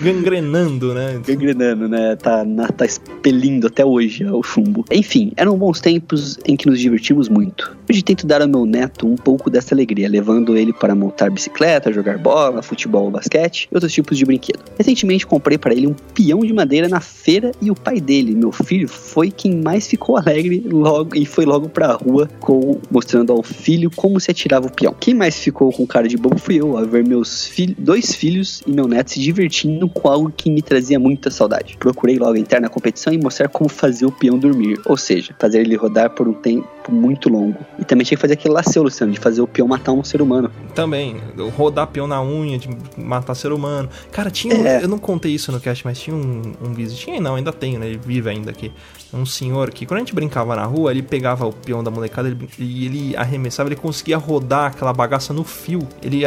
Gangrenando, 0.00 0.94
né? 0.94 1.20
gangrenando, 1.24 1.88
né? 1.88 2.16
Tá, 2.16 2.44
na- 2.44 2.68
tá 2.68 2.84
expelindo 2.84 3.66
até 3.66 3.84
hoje 3.84 4.24
ó, 4.24 4.38
o 4.38 4.42
chumbo. 4.42 4.84
Enfim, 4.90 5.32
eram 5.36 5.56
bons 5.56 5.80
tempos 5.80 6.38
em 6.46 6.56
que 6.56 6.68
nos 6.68 6.80
divertimos 6.80 7.28
muito. 7.28 7.76
Hoje 7.88 8.02
tento 8.02 8.26
dar 8.26 8.42
ao 8.42 8.48
meu 8.48 8.66
neto 8.66 9.06
um 9.06 9.14
pouco 9.14 9.48
dessa 9.48 9.74
alegria, 9.74 10.08
levando 10.08 10.56
ele 10.56 10.72
para 10.72 10.94
montar 10.94 11.30
bicicleta, 11.30 11.92
jogar 11.92 12.18
bola, 12.18 12.62
futebol, 12.62 13.10
basquete 13.10 13.68
e 13.70 13.74
outros 13.74 13.92
tipos 13.92 14.18
de 14.18 14.24
brinquedo. 14.24 14.60
Recentemente 14.76 15.26
comprei 15.26 15.56
para 15.58 15.72
ele 15.72 15.86
um 15.86 15.94
peão 16.14 16.40
de 16.40 16.52
madeira 16.52 16.88
na 16.88 17.00
feira 17.00 17.52
e 17.62 17.70
o 17.70 17.74
pai 17.74 18.00
dele, 18.00 18.34
meu 18.34 18.50
filho, 18.52 18.88
foi 18.88 19.30
quem 19.30 19.56
mais 19.60 19.86
ficou 19.86 20.16
alegre 20.16 20.64
logo 20.70 21.16
e 21.16 21.24
foi 21.24 21.44
logo 21.44 21.68
pra 21.68 21.92
rua 21.92 22.28
com, 22.40 22.80
mostrando 22.90 23.32
ao 23.32 23.42
filho 23.42 23.90
como 23.94 24.18
se 24.18 24.30
atirava 24.30 24.66
o 24.66 24.70
peão. 24.76 24.94
Quem 24.98 25.14
mais 25.14 25.36
ficou 25.38 25.72
com 25.72 25.86
cara 25.86 26.06
de 26.06 26.16
bobo 26.16 26.38
fui 26.38 26.60
eu, 26.60 26.76
a 26.76 26.84
ver 26.84 27.02
meus 27.02 27.50
dois 27.78 28.14
filhos 28.14 28.62
e 28.66 28.70
meu 28.70 28.86
neto 28.86 29.12
se 29.12 29.20
divertindo 29.20 29.88
com 29.88 30.08
algo 30.08 30.32
que 30.36 30.50
me 30.50 30.60
trazia 30.60 30.98
muita 30.98 31.30
saudade. 31.30 31.76
Procurei 31.78 32.18
logo 32.18 32.36
entrar 32.36 32.60
na 32.60 32.68
competição 32.68 33.12
e 33.12 33.18
mostrar 33.18 33.48
como 33.48 33.68
fazer 33.68 34.04
o 34.04 34.12
peão 34.12 34.38
dormir, 34.38 34.78
ou 34.86 34.96
seja, 34.96 35.34
fazer 35.38 35.60
ele 35.60 35.74
rodar 35.74 36.10
por 36.10 36.28
um 36.28 36.34
tempo 36.34 36.68
tempo 36.86 36.92
muito 36.92 37.28
longo. 37.28 37.58
E 37.78 37.84
também 37.84 38.04
tinha 38.04 38.16
que 38.16 38.20
fazer 38.20 38.34
aquele 38.34 38.54
lá 38.54 38.62
seu, 38.62 38.82
Luciano, 38.82 39.12
de 39.12 39.18
fazer 39.18 39.40
o 39.40 39.46
peão 39.46 39.66
matar 39.66 39.92
um 39.92 40.04
ser 40.04 40.22
humano. 40.22 40.50
Também, 40.74 41.20
rodar 41.56 41.86
peão 41.88 42.06
na 42.06 42.22
unha, 42.22 42.58
de 42.58 42.68
matar 42.96 43.34
ser 43.34 43.52
humano. 43.52 43.88
Cara, 44.12 44.30
tinha. 44.30 44.54
É. 44.54 44.84
Eu 44.84 44.88
não 44.88 44.98
contei 44.98 45.32
isso 45.32 45.50
no 45.52 45.60
cast, 45.60 45.84
mas 45.84 45.98
tinha 45.98 46.14
um, 46.14 46.42
um 46.62 46.72
vizinho. 46.72 46.98
Tinha 46.98 47.20
não, 47.20 47.34
ainda 47.34 47.52
tenho, 47.52 47.78
né? 47.78 47.86
Ele 47.86 48.00
vive 48.04 48.30
ainda 48.30 48.50
aqui. 48.50 48.72
Um 49.12 49.24
senhor 49.24 49.70
que, 49.70 49.86
quando 49.86 49.98
a 49.98 50.00
gente 50.00 50.14
brincava 50.14 50.54
na 50.56 50.64
rua, 50.64 50.90
ele 50.90 51.02
pegava 51.02 51.46
o 51.46 51.52
peão 51.52 51.82
da 51.82 51.90
molecada 51.90 52.36
e 52.58 52.86
ele 52.86 53.16
arremessava, 53.16 53.68
ele 53.68 53.76
conseguia 53.76 54.16
rodar 54.16 54.66
aquela 54.66 54.92
bagaça 54.92 55.32
no 55.32 55.44
fio. 55.44 55.80
Ele. 56.02 56.22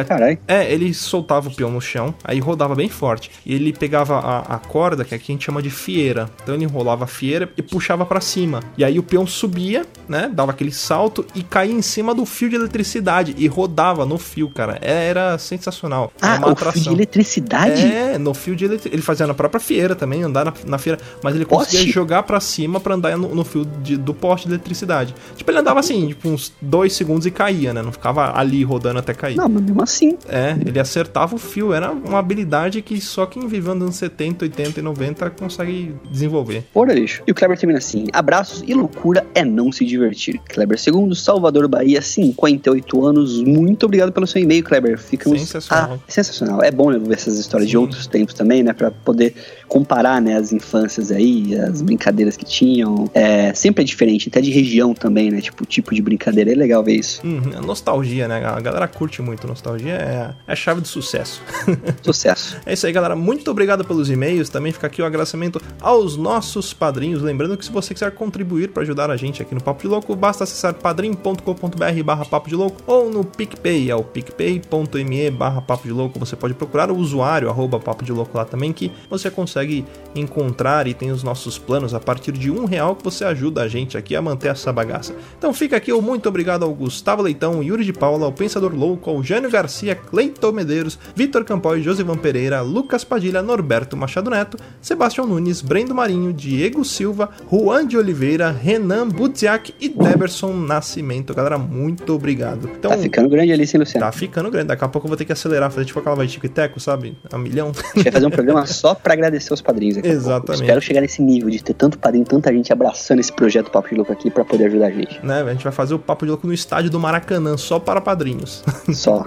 É, 0.48 0.72
ele 0.72 0.94
soltava 0.94 1.50
o 1.50 1.54
peão 1.54 1.72
no 1.72 1.82
chão, 1.82 2.14
aí 2.24 2.40
rodava 2.40 2.76
bem 2.76 2.90
forte. 2.90 3.32
E 3.46 3.54
ele 3.54 3.74
pegava 3.74 4.20
a, 4.20 4.56
a 4.56 4.60
corda, 4.60 5.04
que 5.04 5.14
aqui 5.14 5.32
a 5.32 5.34
gente 5.34 5.46
chama 5.46 5.62
de 5.62 5.70
fieira. 5.70 6.30
Então 6.42 6.56
ele 6.56 6.64
enrolava 6.64 7.04
a 7.04 7.08
fieira 7.08 7.50
e 7.58 7.62
puxava 7.62 8.06
pra 8.06 8.22
cima. 8.22 8.62
E 8.78 8.84
aí 8.84 8.98
o 8.98 9.04
peão 9.04 9.28
subia, 9.28 9.86
né? 10.08 10.30
Dava 10.34 10.49
aquele 10.50 10.72
salto 10.72 11.26
e 11.36 11.44
caía 11.44 11.74
em 11.74 11.82
cima 11.82 12.14
do 12.14 12.26
fio 12.26 12.50
de 12.50 12.56
eletricidade. 12.56 13.36
E 13.38 13.48
rodava 13.48 14.06
no 14.06 14.18
fio, 14.18 14.50
cara. 14.50 14.78
É, 14.82 15.08
Era 15.10 15.38
sensacional. 15.38 16.12
Era 16.22 16.36
Ah, 16.46 16.52
o 16.52 16.56
fio 16.56 16.82
de 16.84 16.90
eletricidade? 16.90 17.82
É, 17.82 18.18
no 18.18 18.34
fio 18.34 18.56
de 18.56 18.66
eletricidade. 18.66 18.96
Ele 18.96 19.02
fazia 19.02 19.28
na 19.28 19.34
própria 19.34 19.60
fieira 19.60 19.96
também, 19.96 20.24
andar 20.24 20.46
na, 20.46 20.54
na 20.66 20.78
feira. 20.78 21.00
Mas 21.24 21.36
ele 21.36 21.46
conseguia 21.46 21.92
jogar 21.92 22.24
pra 22.24 22.40
cima 22.40 22.80
pra 22.80 22.96
andar 22.96 23.18
no, 23.18 23.34
no 23.36 23.44
fio 23.46 23.66
de- 23.66 23.98
do 23.98 24.14
poste 24.14 24.48
de 24.48 24.54
eletricidade. 24.54 25.14
Tipo, 25.36 25.52
ele 25.52 25.60
andava 25.60 25.80
assim, 25.80 26.08
tipo, 26.10 26.30
uns 26.30 26.54
dois 26.62 26.94
segundos 26.94 27.26
e 27.26 27.32
caía, 27.32 27.74
né? 27.74 27.82
Não 27.82 27.92
ficava 27.92 28.38
ali 28.38 28.64
rodando 28.64 29.00
até 29.00 29.14
cair. 29.14 29.36
Não, 29.36 29.50
mas 29.50 29.64
mesmo 29.64 29.82
assim. 29.82 30.18
É, 30.28 30.56
ele 30.66 30.80
acertava 30.80 31.36
o 31.36 31.38
fio, 31.38 31.74
era 31.74 31.92
uma 31.92 32.20
habilidade 32.20 32.82
que 32.82 33.00
só 33.02 33.26
quem 33.26 33.48
viveu 33.48 33.74
nos 33.76 33.84
anos 33.84 33.96
70, 33.96 34.46
80 34.46 34.80
e 34.80 34.84
90 34.84 35.30
consegue 35.32 35.96
desenvolver. 36.10 36.64
Ora, 36.74 36.94
bicho. 36.94 37.22
E 37.28 37.32
o 37.32 37.36
Kleber 37.36 37.58
termina 37.58 37.80
assim: 37.80 38.06
abraços 38.14 38.64
e 38.66 38.74
loucura 38.74 39.26
é 39.34 39.44
não 39.44 39.72
se 39.72 39.86
divertir. 39.86 40.39
Kleber 40.48 40.78
II, 40.78 41.16
Salvador, 41.16 41.68
Bahia, 41.68 42.02
58 42.02 43.06
anos. 43.06 43.42
Muito 43.44 43.86
obrigado 43.86 44.12
pelo 44.12 44.26
seu 44.28 44.42
e-mail, 44.42 44.64
Kleber. 44.64 44.98
Ficamos. 44.98 45.40
Sensacional. 45.42 45.94
Ah, 45.94 46.00
sensacional. 46.08 46.64
É 46.64 46.72
bom 46.72 46.92
né, 46.92 47.00
ver 47.00 47.14
essas 47.14 47.38
histórias 47.38 47.70
de 47.70 47.76
Sim. 47.76 47.82
outros 47.82 48.08
tempos 48.08 48.34
também, 48.34 48.64
né? 48.64 48.74
Pra 48.74 48.92
poder 48.92 49.36
comparar, 49.68 50.22
né, 50.22 50.36
as 50.36 50.52
infâncias 50.52 51.12
aí, 51.12 51.56
as 51.56 51.82
brincadeiras 51.82 52.36
que 52.36 52.46
tinham. 52.46 53.10
É, 53.14 53.54
sempre 53.54 53.84
é 53.84 53.86
diferente, 53.86 54.30
até 54.30 54.42
de 54.42 54.52
região 54.52 54.94
também, 54.94 55.30
né? 55.30 55.42
Tipo, 55.42 55.66
tipo 55.66 55.94
de 55.94 56.02
brincadeira. 56.02 56.52
É 56.52 56.56
legal 56.56 56.84
ver 56.84 56.96
isso. 56.96 57.22
Uhum, 57.26 57.52
a 57.58 57.62
nostalgia, 57.62 58.28
né? 58.28 58.44
A 58.46 58.60
galera 58.60 58.88
curte 58.88 59.22
muito. 59.22 59.48
Nostalgia 59.48 59.94
é, 59.94 60.34
é 60.48 60.54
a 60.54 60.56
chave 60.56 60.82
do 60.82 60.88
sucesso. 60.88 61.42
Sucesso. 62.02 62.58
É 62.66 62.74
isso 62.74 62.86
aí, 62.86 62.92
galera. 62.92 63.16
Muito 63.16 63.50
obrigado 63.52 63.84
pelos 63.86 64.10
e-mails. 64.10 64.50
Também 64.50 64.72
fica 64.72 64.88
aqui 64.88 65.02
o 65.02 65.06
agradecimento 65.06 65.62
aos 65.82 66.18
nossos 66.18 66.74
padrinhos. 66.74 67.22
Lembrando 67.22 67.58
que 67.58 67.66
se 67.66 67.72
você 67.72 67.94
quiser 67.94 68.12
contribuir 68.12 68.70
para 68.70 68.84
ajudar 68.84 69.10
a 69.12 69.18
gente 69.18 69.42
aqui 69.42 69.54
no 69.54 69.62
Papo 69.62 69.82
de 69.82 69.88
Louco, 69.88 70.16
basta 70.30 70.44
acessar 70.44 70.76
padrim.com.br 70.76 72.04
barra 72.06 72.24
Papo 72.24 72.48
de 72.48 72.56
Louco 72.56 72.80
ou 72.86 73.10
no 73.10 73.26
PicPay, 73.26 73.90
é 73.90 73.96
o 73.96 74.04
picpay.me 74.04 75.32
barra 75.32 75.60
Papo 75.60 75.88
de 75.88 75.92
Louco. 75.92 76.20
Você 76.20 76.36
pode 76.36 76.54
procurar 76.54 76.92
o 76.92 76.96
usuário, 76.96 77.50
arroba 77.50 77.80
Papo 77.80 78.06
de 78.06 78.12
Louco 78.12 78.38
lá 78.38 78.46
também, 78.46 78.72
que 78.72 78.92
você 79.10 79.32
consegue 79.32 79.84
encontrar 80.14 80.86
e 80.86 80.94
tem 80.94 81.10
os 81.10 81.24
nossos 81.24 81.58
planos 81.58 81.96
a 81.96 82.00
partir 82.00 82.32
de 82.32 82.52
um 82.52 82.66
real 82.66 82.96
que 82.96 83.04
você 83.04 83.26
ajuda 83.26 83.64
a 83.64 83.68
gente 83.68 83.98
aqui 83.98 84.16
a 84.16 84.22
manter 84.22 84.50
essa 84.50 84.72
bagaça. 84.72 85.16
Então 85.36 85.52
fica 85.52 85.78
aqui 85.78 85.92
o 85.92 86.00
muito 86.00 86.30
obrigado 86.30 86.62
ao 86.64 86.76
Gustavo 86.76 87.24
Leitão, 87.24 87.64
Yuri 87.64 87.84
de 87.84 87.94
Paula, 87.94 88.28
ao 88.28 88.32
Pensador 88.32 88.76
Louco, 88.76 89.10
ao 89.10 89.24
Jânio 89.24 89.50
Garcia, 89.50 89.96
Cleiton 89.96 90.52
Medeiros, 90.52 91.00
Vitor 91.16 91.44
Campoy, 91.44 91.82
Josivan 91.82 92.18
Pereira, 92.18 92.62
Lucas 92.62 93.04
Padilha, 93.04 93.42
Norberto 93.42 93.98
Machado 93.98 94.30
Neto, 94.30 94.60
Sebastião 94.80 95.26
Nunes, 95.26 95.60
Brendo 95.60 95.96
Marinho, 95.96 96.32
Diego 96.32 96.86
Silva, 96.86 97.32
Juan 97.52 97.88
de 97.88 97.98
Oliveira, 97.98 98.52
Renan 98.52 99.08
Budziak 99.08 99.74
e 99.80 99.90
Deberson 100.20 100.54
Nascimento. 100.54 101.34
Galera, 101.34 101.58
muito 101.58 102.14
obrigado. 102.14 102.70
Então, 102.78 102.92
Tá 102.92 102.98
ficando 102.98 103.30
grande 103.30 103.52
ali, 103.52 103.66
sem 103.66 103.80
Luciano. 103.80 104.06
tá 104.06 104.12
ficando 104.12 104.52
grande. 104.52 104.68
Daqui 104.68 104.84
a 104.84 104.88
pouco 104.88 105.08
eu 105.08 105.10
vou 105.10 105.18
ter 105.18 105.26
que 105.26 105.32
acelerar, 105.32 105.72
fazer 105.72 105.86
tipo 105.86 106.00
aquela 106.00 106.16
vai 106.16 106.28
tico 106.28 106.46
e 106.46 106.50
teco, 106.50 106.80
sabe? 106.80 107.18
A 107.32 107.38
milhão. 107.38 107.72
A 107.72 107.96
gente 107.98 108.04
vai 108.04 108.12
fazer 108.12 108.26
um 108.26 108.30
programa 108.30 108.66
só 108.68 108.94
pra 108.94 109.14
agradecer 109.14 109.54
os 109.54 109.62
padrinhos 109.62 109.98
aqui. 109.98 110.08
Exatamente. 110.08 110.62
Espero 110.62 110.82
chegar 110.82 111.02
nesse 111.02 111.22
nível 111.22 111.50
de 111.50 111.64
ter 111.64 111.74
tanto 111.74 111.98
padrinho, 111.98 112.26
tanta 112.26 112.52
gente 112.54 112.72
abraçando 112.74 113.20
esse 113.20 113.32
projeto 113.32 113.72
Papo 113.72 113.90
de 113.90 113.96
Louco 113.96 114.12
aqui 114.12 114.30
pra 114.30 114.44
poder 114.44 114.66
ajudar 114.66 114.88
a 114.88 114.92
gente. 114.92 115.20
né? 115.26 115.42
A 115.42 115.52
gente 115.54 115.64
vai 115.64 115.72
fazer 115.74 115.94
o 115.94 116.00
Papo 116.00 116.26
de 116.26 116.32
Louco 116.32 116.46
no 116.48 116.54
estádio 116.54 116.90
do 116.90 117.00
Maracanã, 117.00 117.56
só 117.58 117.80
para 117.80 118.02
padrinhos. 118.02 118.64
Só. 118.94 119.24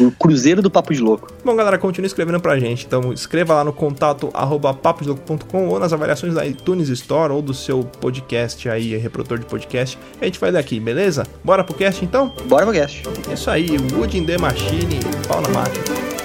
O 0.00 0.10
Cruzeiro 0.12 0.62
do 0.62 0.70
Papo 0.70 0.94
de 0.94 1.00
Louco. 1.00 1.28
Bom, 1.44 1.54
galera, 1.56 1.76
continue 1.78 2.06
escrevendo 2.06 2.40
pra 2.40 2.58
gente. 2.58 2.86
Então, 2.86 3.12
escreva 3.12 3.54
lá 3.54 3.64
no 3.64 3.72
contato 3.72 4.30
arroba 4.32 4.72
papodelouco.com 4.72 5.68
ou 5.68 5.78
nas 5.80 5.92
avaliações 5.92 6.34
da 6.34 6.46
iTunes 6.46 6.88
Store 6.88 7.32
ou 7.32 7.42
do 7.42 7.52
seu 7.52 7.82
podcast 7.82 8.68
aí, 8.68 8.96
reprodutor 8.96 9.38
de 9.38 9.46
podcast. 9.46 9.98
A 10.20 10.26
gente 10.30 10.40
vai 10.40 10.52
daqui, 10.52 10.80
beleza? 10.80 11.26
Bora 11.44 11.62
pro 11.64 11.74
cast 11.74 12.04
então? 12.04 12.32
Bora 12.46 12.64
pro 12.64 12.74
cast. 12.74 13.02
É 13.28 13.34
isso 13.34 13.50
aí, 13.50 13.76
Wood 13.92 14.16
in 14.16 14.24
the 14.24 14.38
Machine, 14.38 15.00
pau 15.26 15.40
na 15.40 15.48
máquina. 15.48 16.19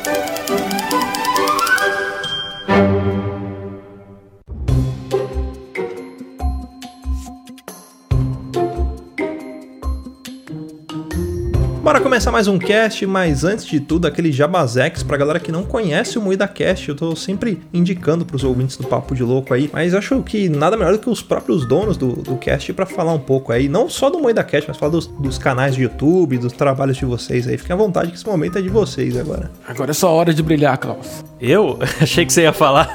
Bora 11.85 12.01
começar 12.01 12.31
mais 12.31 12.47
um 12.47 12.57
cast, 12.57 13.05
mas 13.05 13.43
antes 13.43 13.63
de 13.63 13.79
tudo, 13.79 14.07
aquele 14.07 14.31
jabazex 14.31 15.03
pra 15.03 15.17
galera 15.17 15.39
que 15.39 15.51
não 15.51 15.63
conhece 15.63 16.17
o 16.17 16.21
Moída 16.21 16.47
Cast. 16.47 16.89
Eu 16.89 16.95
tô 16.95 17.15
sempre 17.15 17.61
indicando 17.71 18.25
pros 18.25 18.43
ouvintes 18.43 18.75
do 18.75 18.87
Papo 18.87 19.13
de 19.13 19.21
Louco 19.21 19.53
aí, 19.53 19.69
mas 19.71 19.93
eu 19.93 19.99
acho 19.99 20.19
que 20.23 20.49
nada 20.49 20.75
melhor 20.75 20.93
do 20.93 20.99
que 20.99 21.07
os 21.07 21.21
próprios 21.21 21.63
donos 21.63 21.95
do, 21.95 22.13
do 22.13 22.37
cast 22.37 22.73
pra 22.73 22.87
falar 22.87 23.13
um 23.13 23.19
pouco 23.19 23.51
aí, 23.51 23.69
não 23.69 23.87
só 23.87 24.09
do 24.09 24.17
Moída 24.17 24.43
Cast, 24.43 24.67
mas 24.67 24.77
falar 24.77 24.93
dos, 24.93 25.05
dos 25.05 25.37
canais 25.37 25.75
de 25.75 25.83
YouTube, 25.83 26.39
dos 26.39 26.53
trabalhos 26.53 26.97
de 26.97 27.05
vocês 27.05 27.47
aí. 27.47 27.55
Fiquem 27.55 27.75
à 27.75 27.77
vontade 27.77 28.09
que 28.09 28.17
esse 28.17 28.25
momento 28.25 28.57
é 28.57 28.63
de 28.63 28.69
vocês 28.69 29.15
agora. 29.15 29.51
Agora 29.67 29.91
é 29.91 29.93
só 29.93 30.11
hora 30.11 30.33
de 30.33 30.41
brilhar, 30.41 30.79
Klaus. 30.79 31.23
Eu 31.39 31.77
achei 32.01 32.25
que 32.25 32.33
você 32.33 32.41
ia 32.41 32.53
falar. 32.53 32.89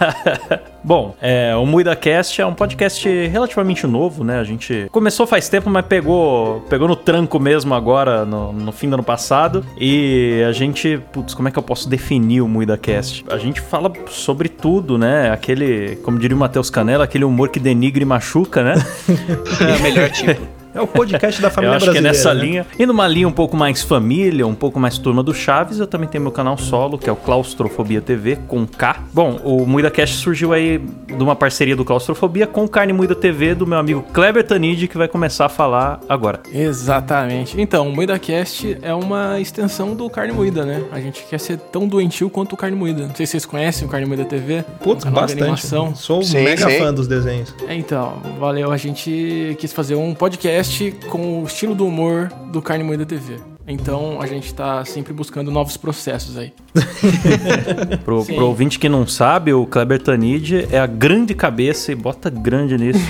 Bom, 0.82 1.14
é, 1.20 1.54
o 1.56 1.66
MuidaCast 1.66 2.40
é 2.40 2.46
um 2.46 2.54
podcast 2.54 3.08
relativamente 3.28 3.87
novo, 3.87 4.25
né? 4.25 4.38
A 4.40 4.44
gente 4.44 4.88
começou 4.90 5.26
faz 5.26 5.49
tempo, 5.49 5.68
mas 5.68 5.84
pegou, 5.87 6.60
pegou 6.68 6.88
no 6.88 6.96
tranco 6.96 7.38
mesmo 7.38 7.75
agora, 7.75 8.25
no, 8.25 8.52
no 8.52 8.72
fim 8.72 8.88
do 8.88 8.94
ano 8.94 9.02
passado. 9.02 9.64
E 9.78 10.42
a 10.49 10.52
gente, 10.52 10.99
putz, 11.12 11.34
como 11.34 11.49
é 11.49 11.50
que 11.50 11.58
eu 11.58 11.62
posso 11.62 11.88
definir 11.88 12.40
o 12.40 12.49
MuidaCast? 12.49 13.25
A 13.30 13.38
gente 13.38 13.60
fala 13.60 13.92
sobre 14.08 14.49
tudo, 14.49 14.96
né? 14.96 15.30
Aquele, 15.30 15.96
como 15.96 16.18
diria 16.18 16.37
o 16.37 16.40
Matheus 16.40 16.70
Canela, 16.70 17.04
aquele 17.04 17.25
humor 17.25 17.50
que 17.50 17.60
denigra 17.60 18.02
e 18.02 18.06
machuca, 18.06 18.62
né? 18.62 18.75
É 19.60 19.76
o 19.76 19.82
melhor 19.82 20.08
tipo. 20.10 20.60
É 20.75 20.81
o 20.81 20.87
podcast 20.87 21.41
da 21.41 21.49
família 21.50 21.73
eu 21.73 21.77
acho 21.77 21.91
que 21.91 21.99
é 21.99 22.00
brasileira. 22.00 22.17
nessa 22.17 22.35
né? 22.35 22.45
linha. 22.45 22.67
E 22.79 22.87
numa 22.87 23.07
linha 23.07 23.29
um 23.29 23.33
pouco 23.33 23.57
mais 23.57 23.83
família, 23.83 24.47
um 24.47 24.55
pouco 24.55 24.79
mais 24.79 24.99
turma 24.99 25.23
do 25.23 25.35
Chaves, 25.35 25.79
eu 25.79 25.87
também 25.87 26.09
tenho 26.09 26.23
meu 26.23 26.33
canal 26.33 26.57
solo, 26.57 26.99
que 26.99 27.09
é 27.09 27.12
o 27.12 27.17
Claustrofobia 27.17 28.00
TV, 28.00 28.37
com 28.49 28.67
K. 28.67 29.03
Bom, 29.12 29.41
o 29.45 29.67
Muida 29.67 29.91
Cast 29.91 30.17
surgiu 30.17 30.53
aí 30.53 30.79
de 30.79 31.23
uma 31.23 31.35
parceria 31.37 31.77
do 31.77 31.85
Claustrofobia 31.85 32.47
com 32.47 32.65
o 32.65 32.69
Carne 32.69 32.93
Muida 32.93 33.15
TV, 33.15 33.55
do 33.55 33.67
meu 33.67 33.79
amigo 33.79 34.05
Kleber 34.12 34.47
Tanid, 34.47 34.87
que 34.89 34.97
vai 34.97 35.09
começar 35.09 35.47
a 35.47 35.49
falar 35.49 36.00
agora. 36.09 36.41
Exatamente. 36.53 37.61
Então, 37.61 37.89
o 37.89 37.93
MuidaCast 37.95 38.79
é 38.83 38.95
uma 38.95 39.41
extensão 39.41 39.95
do 39.95 40.09
Carne 40.09 40.33
Moída, 40.33 40.65
né? 40.65 40.83
A 40.93 41.00
gente 41.00 41.25
quer 41.25 41.39
ser 41.39 41.59
tão 41.59 41.87
doentio 41.87 42.31
quanto 42.31 42.53
o 42.53 42.57
Carne 42.57 42.77
Moída. 42.77 43.07
Não 43.07 43.15
sei 43.15 43.27
se 43.27 43.33
vocês 43.33 43.47
conhecem 43.47 43.87
o 43.87 43.91
Carne 43.91 44.07
Moída 44.07 44.25
TV. 44.25 44.65
Putz, 44.83 45.05
um 45.05 45.09
de 45.09 45.15
bastante. 45.15 45.43
animação. 45.43 45.95
Sou 45.95 46.23
Sim, 46.23 46.43
mega 46.43 46.69
sim. 46.69 46.79
fã 46.79 46.93
dos 46.93 47.07
desenhos. 47.07 47.55
É, 47.67 47.75
então, 47.75 48.21
valeu. 48.39 48.71
A 48.71 48.77
gente 48.77 49.57
quis 49.59 49.73
fazer 49.73 49.95
um 49.95 50.15
podcast 50.15 50.70
com 51.09 51.43
o 51.43 51.47
estilo 51.47 51.75
do 51.75 51.85
humor 51.85 52.29
do 52.53 52.62
Carne 52.62 52.85
Moída 52.85 53.05
TV. 53.05 53.50
Então, 53.67 54.21
a 54.21 54.26
gente 54.26 54.52
tá 54.52 54.85
sempre 54.85 55.12
buscando 55.12 55.50
novos 55.50 55.76
processos 55.76 56.37
aí. 56.37 56.52
Pro, 58.05 58.23
Sim. 58.23 58.37
pro 58.37 58.47
ouvinte 58.47 58.79
que 58.79 58.88
não 58.88 59.07
sabe, 59.07 59.52
o 59.52 59.67
Kleber 59.67 60.00
Tanid 60.00 60.69
é 60.71 60.79
a 60.79 60.87
grande 60.87 61.35
cabeça, 61.35 61.93
e 61.93 61.95
bota 61.95 62.31
grande 62.31 62.76
nisso, 62.79 63.00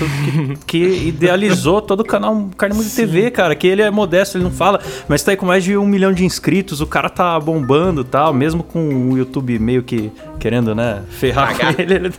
que, 0.65 0.79
que 0.79 1.07
idealizou 1.07 1.81
todo 1.81 2.01
o 2.01 2.05
canal 2.05 2.49
Carne 2.57 2.75
Moída 2.75 2.89
TV, 2.93 3.31
cara. 3.31 3.55
Que 3.55 3.67
ele 3.67 3.81
é 3.81 3.89
modesto, 3.89 4.37
ele 4.37 4.43
não 4.43 4.51
fala, 4.51 4.79
mas 5.07 5.23
tá 5.23 5.31
aí 5.31 5.37
com 5.37 5.45
mais 5.45 5.63
de 5.63 5.77
um 5.77 5.85
milhão 5.85 6.11
de 6.11 6.25
inscritos, 6.25 6.81
o 6.81 6.87
cara 6.87 7.09
tá 7.09 7.39
bombando 7.39 8.01
e 8.01 8.05
tal, 8.05 8.33
mesmo 8.33 8.63
com 8.63 9.11
o 9.11 9.17
YouTube 9.17 9.57
meio 9.59 9.83
que 9.83 10.11
querendo, 10.39 10.73
né, 10.73 11.03
ferrar 11.09 11.55
com 11.55 11.81
ele, 11.81 11.93
ele 11.93 12.13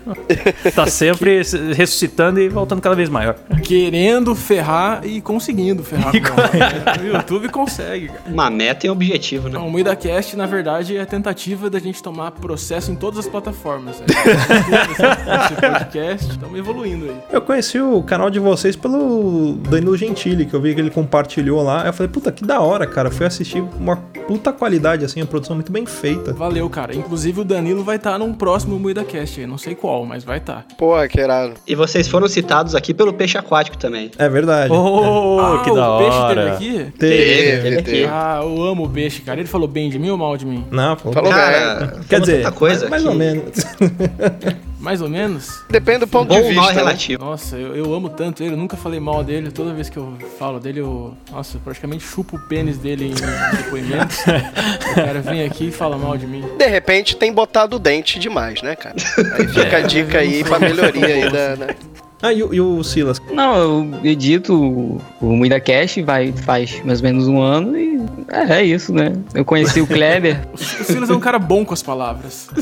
tá 0.74 0.86
sempre 0.86 1.42
ressuscitando 1.74 2.40
e 2.40 2.48
voltando 2.48 2.80
cada 2.80 2.94
vez 2.94 3.08
maior. 3.08 3.34
Querendo 3.64 4.34
ferrar 4.34 5.04
e 5.04 5.20
conseguindo 5.20 5.82
ferrar. 5.82 6.12
com 6.12 7.02
o 7.02 7.06
YouTube 7.06 7.48
consegue, 7.48 8.06
cara. 8.08 8.21
Uma 8.26 8.50
meta 8.50 8.86
e 8.86 8.90
um 8.90 8.92
objetivo, 8.92 9.48
né? 9.48 9.58
O 9.58 9.68
MuidaCast, 9.70 10.36
na 10.36 10.46
verdade, 10.46 10.96
é 10.96 11.00
a 11.00 11.06
tentativa 11.06 11.68
da 11.68 11.78
gente 11.78 12.02
tomar 12.02 12.30
processo 12.32 12.90
em 12.90 12.94
todas 12.94 13.20
as 13.20 13.26
plataformas. 13.26 14.00
né? 14.00 14.06
Esse 15.44 15.60
podcast, 15.60 16.30
estamos 16.30 16.58
evoluindo 16.58 17.06
aí. 17.06 17.16
Eu 17.30 17.40
conheci 17.42 17.80
o 17.80 18.02
canal 18.02 18.30
de 18.30 18.38
vocês 18.38 18.76
pelo 18.76 19.54
Danilo 19.68 19.96
Gentili, 19.96 20.46
que 20.46 20.54
eu 20.54 20.60
vi 20.60 20.74
que 20.74 20.80
ele 20.80 20.90
compartilhou 20.90 21.62
lá. 21.62 21.86
Eu 21.86 21.92
falei, 21.92 22.10
puta, 22.10 22.30
que 22.30 22.44
da 22.44 22.60
hora, 22.60 22.86
cara. 22.86 23.10
Fui 23.10 23.26
assistir 23.26 23.62
uma 23.78 23.96
puta 24.26 24.52
qualidade, 24.52 25.04
assim, 25.04 25.20
a 25.20 25.26
produção 25.26 25.56
muito 25.56 25.72
bem 25.72 25.84
feita. 25.84 26.32
Valeu, 26.32 26.68
cara. 26.70 26.94
Inclusive, 26.94 27.40
o 27.40 27.44
Danilo 27.44 27.82
vai 27.84 27.96
estar 27.96 28.18
num 28.18 28.32
próximo 28.32 28.78
MuidaCast 28.78 29.40
aí. 29.40 29.46
Não 29.46 29.58
sei 29.58 29.74
qual, 29.74 30.04
mas 30.06 30.24
vai 30.24 30.38
estar. 30.38 30.66
Porra, 30.78 31.08
que 31.08 31.20
irado. 31.20 31.54
E 31.66 31.74
vocês 31.74 32.08
foram 32.08 32.28
citados 32.28 32.74
aqui 32.74 32.94
pelo 32.94 33.12
peixe 33.12 33.36
aquático 33.36 33.76
também. 33.76 34.10
É 34.18 34.28
verdade. 34.28 34.72
Oh, 34.72 35.38
ah, 35.40 35.62
que 35.64 35.70
o 35.70 35.74
da 35.74 35.98
peixe 35.98 36.16
hora. 36.16 36.34
teve 36.34 36.50
aqui? 36.50 36.92
Teve, 36.98 37.24
teve 37.24 37.82
teve. 37.82 38.04
aqui. 38.04 38.11
Ah, 38.14 38.40
eu 38.42 38.62
amo 38.62 38.84
o 38.84 38.90
peixe, 38.90 39.22
cara. 39.22 39.40
Ele 39.40 39.48
falou 39.48 39.66
bem 39.66 39.88
de 39.88 39.98
mim 39.98 40.10
ou 40.10 40.18
mal 40.18 40.36
de 40.36 40.44
mim? 40.44 40.66
Não, 40.70 40.94
pô. 40.96 41.12
Falou 41.12 41.30
Cara, 41.30 41.86
bem. 41.86 42.02
Quer 42.08 42.20
dizer, 42.20 42.42
tanta 42.42 42.52
coisa 42.52 42.88
mais 42.90 43.02
que 43.02 43.08
ou 43.08 43.14
menos. 43.14 43.64
Mais 44.82 45.00
ou 45.00 45.08
menos? 45.08 45.62
Depende 45.70 46.00
do 46.00 46.08
ponto 46.08 46.26
Bom 46.26 46.34
de 46.34 46.40
ou 46.48 46.52
mal 46.54 46.64
é 46.64 46.66
vista. 46.66 46.72
né? 46.74 46.80
relativo. 46.80 47.24
Nossa, 47.24 47.56
eu, 47.56 47.76
eu 47.76 47.94
amo 47.94 48.08
tanto 48.08 48.42
ele, 48.42 48.54
eu 48.54 48.56
nunca 48.58 48.76
falei 48.76 48.98
mal 48.98 49.22
dele. 49.22 49.52
Toda 49.52 49.72
vez 49.72 49.88
que 49.88 49.96
eu 49.96 50.12
falo 50.40 50.58
dele, 50.58 50.80
eu. 50.80 51.14
Nossa, 51.30 51.56
eu 51.56 51.60
praticamente 51.60 52.02
chupo 52.02 52.34
o 52.36 52.40
pênis 52.48 52.78
dele 52.78 53.12
em 53.12 53.56
depoimentos. 53.56 54.18
o 54.90 54.94
cara 54.96 55.20
vem 55.20 55.44
aqui 55.44 55.68
e 55.68 55.70
fala 55.70 55.96
mal 55.96 56.16
de 56.18 56.26
mim. 56.26 56.42
De 56.58 56.66
repente 56.66 57.14
tem 57.16 57.32
botado 57.32 57.76
o 57.76 57.78
dente 57.78 58.18
demais, 58.18 58.60
né, 58.60 58.74
cara? 58.74 58.96
Aí 59.38 59.46
fica 59.46 59.76
a 59.76 59.80
dica 59.82 60.18
aí 60.18 60.42
pra 60.42 60.58
melhoria 60.58 61.06
aí 61.06 61.30
da. 61.30 61.54
da- 61.54 61.74
Ah, 62.22 62.32
e, 62.32 62.42
o- 62.42 62.54
e 62.54 62.60
o 62.60 62.82
Silas? 62.84 63.20
Não, 63.32 63.56
eu 63.56 63.88
edito 64.04 64.54
o, 64.54 65.00
o 65.20 65.36
MuidaCast, 65.36 66.00
vai, 66.02 66.32
faz 66.32 66.80
mais 66.84 67.00
ou 67.00 67.04
menos 67.04 67.26
um 67.28 67.40
ano 67.42 67.76
e 67.76 68.00
é, 68.28 68.60
é 68.60 68.64
isso, 68.64 68.92
né? 68.94 69.12
Eu 69.34 69.44
conheci 69.44 69.80
o 69.80 69.86
Kleber. 69.86 70.40
O 70.52 70.84
Silas 70.84 71.10
é 71.10 71.14
um 71.14 71.20
cara 71.20 71.38
bom 71.38 71.64
com 71.64 71.74
as 71.74 71.82
palavras. 71.82 72.48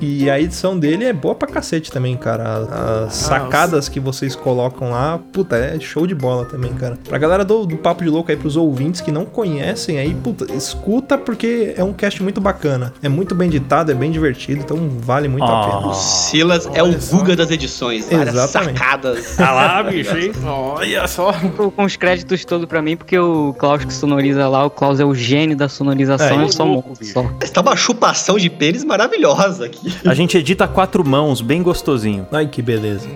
E 0.00 0.28
a 0.28 0.38
edição 0.38 0.78
dele 0.78 1.04
é 1.06 1.12
boa 1.12 1.34
pra 1.34 1.48
cacete 1.48 1.90
também, 1.90 2.16
cara. 2.16 3.04
As 3.06 3.14
sacadas 3.14 3.88
que 3.88 3.98
vocês 3.98 4.36
colocam 4.36 4.90
lá, 4.90 5.18
puta, 5.32 5.56
é 5.56 5.80
show 5.80 6.06
de 6.06 6.14
bola 6.14 6.44
também, 6.44 6.72
cara. 6.74 6.98
Pra 7.08 7.16
galera 7.16 7.44
do, 7.44 7.64
do 7.64 7.76
Papo 7.78 8.04
de 8.04 8.10
Louco 8.10 8.30
aí, 8.30 8.36
pros 8.36 8.56
ouvintes 8.56 9.00
que 9.00 9.10
não 9.10 9.24
conhecem 9.24 9.98
aí, 9.98 10.14
puta, 10.14 10.52
escuta 10.52 11.16
porque 11.16 11.72
é 11.76 11.82
um 11.82 11.94
cast 11.94 12.22
muito 12.22 12.40
bacana. 12.42 12.92
É 13.02 13.08
muito 13.08 13.34
bem 13.34 13.48
editado, 13.48 13.90
é 13.90 13.94
bem 13.94 14.10
divertido, 14.10 14.60
então 14.60 14.76
vale 15.00 15.28
muito 15.28 15.44
a 15.44 15.64
pena. 15.66 15.86
O 15.88 15.94
Silas 15.94 16.68
é 16.74 16.82
o. 16.82 16.94
Guga 17.10 17.34
das 17.34 17.50
edições. 17.50 18.10
Exatamente. 18.12 18.75
Sacadas. 18.76 19.40
Ah 19.40 19.52
lá, 19.52 19.82
bicho, 19.82 20.16
hein? 20.16 20.32
Olha 20.44 21.06
só. 21.08 21.32
Tô 21.56 21.70
com 21.70 21.84
os 21.84 21.96
créditos 21.96 22.44
todos 22.44 22.66
pra 22.66 22.82
mim, 22.82 22.96
porque 22.96 23.18
o 23.18 23.54
Klaus 23.58 23.84
que 23.84 23.92
sonoriza 23.92 24.48
lá, 24.48 24.64
o 24.64 24.70
Klaus 24.70 25.00
é 25.00 25.04
o 25.04 25.14
gênio 25.14 25.56
da 25.56 25.68
sonorização, 25.68 26.40
É, 26.40 26.44
eu 26.44 26.52
só 26.52 26.64
bicho. 26.98 27.12
só. 27.12 27.24
Está 27.42 27.60
uma 27.60 27.76
chupação 27.76 28.36
de 28.36 28.50
pênis 28.50 28.84
maravilhosa 28.84 29.66
aqui. 29.66 29.94
A 30.04 30.14
gente 30.14 30.36
edita 30.36 30.64
a 30.64 30.68
quatro 30.68 31.04
mãos, 31.06 31.40
bem 31.40 31.62
gostosinho. 31.62 32.26
Ai, 32.32 32.46
que 32.46 32.60
beleza. 32.62 33.08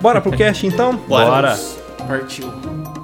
Bora 0.00 0.20
pro 0.20 0.32
cast 0.32 0.66
então? 0.66 0.96
Bora. 1.08 1.58
Partiu. 2.06 2.97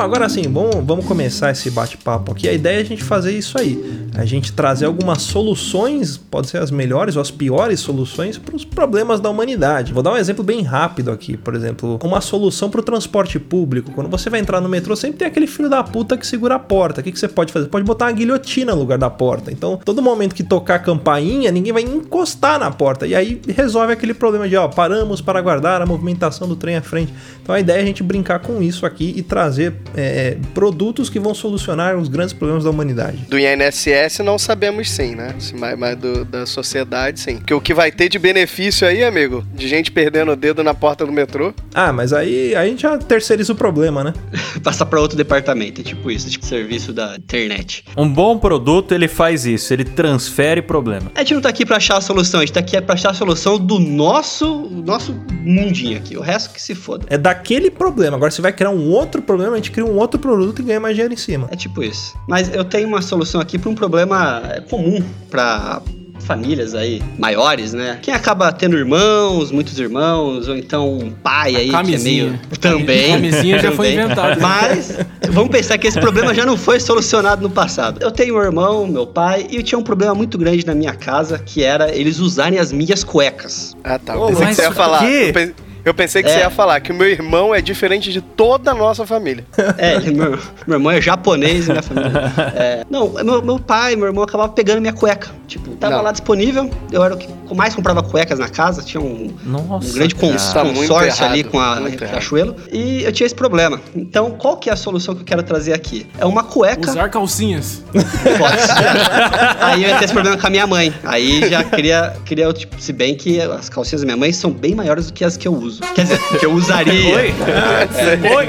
Bom, 0.00 0.04
agora 0.04 0.30
sim, 0.30 0.44
vamos, 0.50 0.76
vamos 0.82 1.04
começar 1.04 1.50
esse 1.50 1.70
bate-papo 1.70 2.32
aqui. 2.32 2.48
A 2.48 2.52
ideia 2.54 2.78
é 2.78 2.80
a 2.80 2.84
gente 2.84 3.04
fazer 3.04 3.36
isso 3.36 3.58
aí. 3.58 4.08
A 4.14 4.24
gente 4.24 4.50
trazer 4.50 4.86
algumas 4.86 5.20
soluções, 5.20 6.16
pode 6.16 6.48
ser 6.48 6.56
as 6.56 6.70
melhores 6.70 7.16
ou 7.16 7.22
as 7.22 7.30
piores 7.30 7.80
soluções 7.80 8.38
para 8.38 8.56
os 8.56 8.64
problemas 8.64 9.20
da 9.20 9.28
humanidade. 9.28 9.92
Vou 9.92 10.02
dar 10.02 10.14
um 10.14 10.16
exemplo 10.16 10.42
bem 10.42 10.62
rápido 10.62 11.10
aqui. 11.10 11.36
Por 11.36 11.54
exemplo, 11.54 12.00
uma 12.02 12.22
solução 12.22 12.70
para 12.70 12.80
o 12.80 12.82
transporte 12.82 13.38
público. 13.38 13.92
Quando 13.92 14.08
você 14.08 14.30
vai 14.30 14.40
entrar 14.40 14.58
no 14.58 14.70
metrô, 14.70 14.96
sempre 14.96 15.18
tem 15.18 15.28
aquele 15.28 15.46
filho 15.46 15.68
da 15.68 15.82
puta 15.82 16.16
que 16.16 16.26
segura 16.26 16.54
a 16.54 16.58
porta. 16.58 17.02
O 17.02 17.04
que, 17.04 17.12
que 17.12 17.18
você 17.18 17.28
pode 17.28 17.52
fazer? 17.52 17.68
Pode 17.68 17.84
botar 17.84 18.06
uma 18.06 18.12
guilhotina 18.12 18.72
no 18.72 18.78
lugar 18.78 18.96
da 18.96 19.10
porta. 19.10 19.52
Então, 19.52 19.78
todo 19.84 20.00
momento 20.00 20.34
que 20.34 20.42
tocar 20.42 20.76
a 20.76 20.78
campainha, 20.78 21.52
ninguém 21.52 21.74
vai 21.74 21.82
encostar 21.82 22.58
na 22.58 22.70
porta. 22.70 23.06
E 23.06 23.14
aí 23.14 23.38
resolve 23.48 23.92
aquele 23.92 24.14
problema 24.14 24.48
de, 24.48 24.56
ó, 24.56 24.66
paramos 24.66 25.20
para 25.20 25.38
aguardar 25.38 25.82
a 25.82 25.84
movimentação 25.84 26.48
do 26.48 26.56
trem 26.56 26.76
à 26.76 26.82
frente. 26.82 27.12
Então, 27.42 27.54
a 27.54 27.60
ideia 27.60 27.80
é 27.80 27.82
a 27.82 27.86
gente 27.86 28.02
brincar 28.02 28.38
com 28.38 28.62
isso 28.62 28.86
aqui 28.86 29.12
e 29.14 29.22
trazer 29.22 29.74
é, 29.96 30.36
produtos 30.54 31.08
que 31.08 31.18
vão 31.18 31.34
solucionar 31.34 31.96
os 31.96 32.08
grandes 32.08 32.32
problemas 32.32 32.64
da 32.64 32.70
humanidade. 32.70 33.18
Do 33.28 33.38
INSS 33.38 34.20
não 34.24 34.38
sabemos 34.38 34.90
sim, 34.90 35.14
né? 35.14 35.34
Mas, 35.58 35.78
mas 35.78 35.96
do- 35.96 36.24
da 36.24 36.46
sociedade 36.46 37.20
sim. 37.20 37.38
Que 37.38 37.54
o 37.54 37.60
que 37.60 37.74
vai 37.74 37.90
ter 37.90 38.08
de 38.08 38.18
benefício 38.18 38.86
aí, 38.86 39.02
amigo, 39.04 39.44
de 39.54 39.68
gente 39.68 39.90
perdendo 39.90 40.32
o 40.32 40.36
dedo 40.36 40.62
na 40.62 40.74
porta 40.74 41.04
do 41.06 41.12
metrô. 41.12 41.52
Ah, 41.74 41.92
mas 41.92 42.12
aí, 42.12 42.54
aí 42.54 42.66
a 42.66 42.70
gente 42.70 42.82
já 42.82 42.98
terceiriza 42.98 43.52
o 43.52 43.56
problema, 43.56 44.04
né? 44.04 44.12
Passar 44.62 44.86
pra 44.86 45.00
outro 45.00 45.16
departamento, 45.16 45.80
é 45.80 45.84
tipo 45.84 46.10
isso, 46.10 46.28
tipo 46.30 46.44
serviço 46.44 46.92
da 46.92 47.16
internet. 47.16 47.84
Um 47.96 48.08
bom 48.08 48.38
produto, 48.38 48.92
ele 48.92 49.08
faz 49.08 49.46
isso, 49.46 49.72
ele 49.72 49.84
transfere 49.84 50.62
problema. 50.62 51.10
A 51.14 51.20
gente 51.20 51.34
não 51.34 51.40
tá 51.40 51.48
aqui 51.48 51.64
pra 51.64 51.76
achar 51.76 51.96
a 51.96 52.00
solução, 52.00 52.40
a 52.40 52.42
gente 52.44 52.52
tá 52.52 52.60
aqui 52.60 52.80
pra 52.80 52.94
achar 52.94 53.10
a 53.10 53.14
solução 53.14 53.58
do 53.58 53.78
nosso, 53.78 54.68
nosso 54.84 55.14
mundinho 55.42 55.96
aqui. 55.96 56.16
O 56.16 56.20
resto 56.20 56.52
que 56.52 56.60
se 56.60 56.74
foda. 56.74 57.06
É 57.08 57.16
daquele 57.18 57.70
problema. 57.70 58.16
Agora, 58.16 58.30
se 58.30 58.40
vai 58.40 58.52
criar 58.52 58.70
um 58.70 58.88
outro 58.90 59.22
problema, 59.22 59.52
a 59.52 59.56
gente 59.56 59.69
cria 59.70 59.86
um 59.86 59.96
outro 59.96 60.18
produto 60.18 60.60
e 60.60 60.64
ganha 60.64 60.80
mais 60.80 60.94
dinheiro 60.94 61.14
em 61.14 61.16
cima. 61.16 61.48
É 61.50 61.56
tipo 61.56 61.82
isso. 61.82 62.14
Mas 62.28 62.52
eu 62.54 62.64
tenho 62.64 62.88
uma 62.88 63.02
solução 63.02 63.40
aqui 63.40 63.58
pra 63.58 63.70
um 63.70 63.74
problema 63.74 64.42
comum 64.68 65.02
pra 65.30 65.80
famílias 66.20 66.74
aí 66.74 67.02
maiores, 67.18 67.72
né? 67.72 67.98
Quem 68.02 68.14
acaba 68.14 68.52
tendo 68.52 68.76
irmãos, 68.76 69.50
muitos 69.50 69.78
irmãos, 69.78 70.48
ou 70.48 70.56
então 70.56 70.98
um 70.98 71.10
pai 71.10 71.56
aí 71.56 71.64
que 71.64 71.70
é 71.70 71.72
Camisinha. 71.72 72.24
meio 72.24 72.38
também. 72.60 73.10
Camisinha 73.12 73.58
já 73.58 73.72
foi 73.72 73.94
inventada. 73.94 74.40
Mas 74.40 74.96
vamos 75.30 75.50
pensar 75.50 75.78
que 75.78 75.86
esse 75.88 75.98
problema 75.98 76.34
já 76.34 76.46
não 76.46 76.56
foi 76.56 76.78
solucionado 76.78 77.42
no 77.42 77.50
passado. 77.50 78.00
Eu 78.00 78.10
tenho 78.10 78.36
um 78.36 78.42
irmão, 78.42 78.86
meu 78.86 79.06
pai, 79.06 79.46
e 79.50 79.56
eu 79.56 79.62
tinha 79.62 79.78
um 79.78 79.82
problema 79.82 80.14
muito 80.14 80.38
grande 80.38 80.64
na 80.64 80.74
minha 80.74 80.94
casa, 80.94 81.38
que 81.38 81.64
era 81.64 81.92
eles 81.94 82.18
usarem 82.18 82.58
as 82.58 82.70
minhas 82.70 83.02
cuecas. 83.02 83.76
Ah, 83.82 83.98
tá. 83.98 84.14
Eu 84.14 84.26
pensei 84.26 84.36
que 84.36 84.44
mas 84.44 84.56
você 84.56 84.62
ia 84.62 84.72
falar. 84.72 84.98
quê? 85.00 85.54
Eu 85.84 85.94
pe- 85.94 86.00
Eu 86.00 86.10
pensei 86.10 86.22
que 86.22 86.28
É. 86.28 86.32
você 86.32 86.38
ia 86.40 86.50
falar 86.50 86.80
que 86.80 86.90
o 86.92 86.94
meu 86.94 87.06
irmão 87.08 87.54
é 87.54 87.60
diferente 87.60 88.10
de 88.12 88.20
toda 88.20 88.70
a 88.70 88.74
nossa 88.74 89.06
família. 89.06 89.44
É, 89.78 89.98
meu, 90.10 90.38
meu 90.66 90.76
irmão 90.78 90.90
é 90.90 91.00
japonês 91.00 91.66
e 91.68 91.70
minha 91.70 91.82
família. 91.82 92.10
É, 92.56 92.84
não, 92.90 93.10
meu, 93.22 93.42
meu 93.42 93.58
pai, 93.58 93.94
meu 93.96 94.06
irmão 94.06 94.24
acabava 94.24 94.50
pegando 94.52 94.80
minha 94.80 94.92
cueca. 94.92 95.28
Tipo, 95.46 95.70
tava 95.76 95.96
Não. 95.96 96.02
lá 96.02 96.10
disponível, 96.12 96.70
eu 96.92 97.02
era 97.04 97.14
o 97.14 97.18
que 97.18 97.28
mais 97.54 97.74
comprava 97.74 98.02
cuecas 98.02 98.38
na 98.38 98.48
casa, 98.48 98.82
tinha 98.82 99.00
um, 99.00 99.34
Nossa. 99.44 99.88
um 99.88 99.92
grande 99.92 100.14
cons- 100.14 100.52
Tá 100.52 100.62
consórcio 100.62 101.24
ali 101.24 101.40
errado, 101.40 101.50
com 101.50 101.60
a 101.60 101.76
errado. 101.80 102.10
Riachuelo. 102.10 102.56
E 102.72 103.02
eu 103.02 103.12
tinha 103.12 103.26
esse 103.26 103.34
problema. 103.34 103.80
Então, 103.94 104.30
qual 104.32 104.56
que 104.56 104.70
é 104.70 104.72
a 104.72 104.76
solução 104.76 105.14
que 105.14 105.22
eu 105.22 105.24
quero 105.26 105.42
trazer 105.42 105.72
aqui? 105.72 106.06
É 106.18 106.24
uma 106.24 106.42
cueca. 106.44 106.88
Usar 106.90 107.08
calcinhas. 107.10 107.82
Pode 107.92 108.60
ser. 108.60 108.74
Aí 109.60 109.82
eu 109.82 109.88
ia 109.90 109.98
ter 109.98 110.04
esse 110.04 110.12
problema 110.14 110.36
com 110.38 110.46
a 110.46 110.50
minha 110.50 110.66
mãe. 110.66 110.94
Aí 111.04 111.48
já 111.50 111.64
queria, 111.64 112.14
queria 112.24 112.52
tipo, 112.52 112.80
se 112.80 112.92
bem 112.92 113.14
que 113.16 113.40
as 113.40 113.68
calcinhas 113.68 114.00
da 114.02 114.06
minha 114.06 114.16
mãe 114.16 114.32
são 114.32 114.50
bem 114.52 114.74
maiores 114.74 115.06
do 115.06 115.12
que 115.12 115.24
as 115.24 115.36
que 115.36 115.46
eu 115.48 115.54
uso. 115.54 115.69
Quer 115.94 116.02
dizer, 116.02 116.18
que 116.38 116.46
eu 116.46 116.52
usaria. 116.52 117.14
Oi? 117.16 117.34
Oi? 118.36 118.46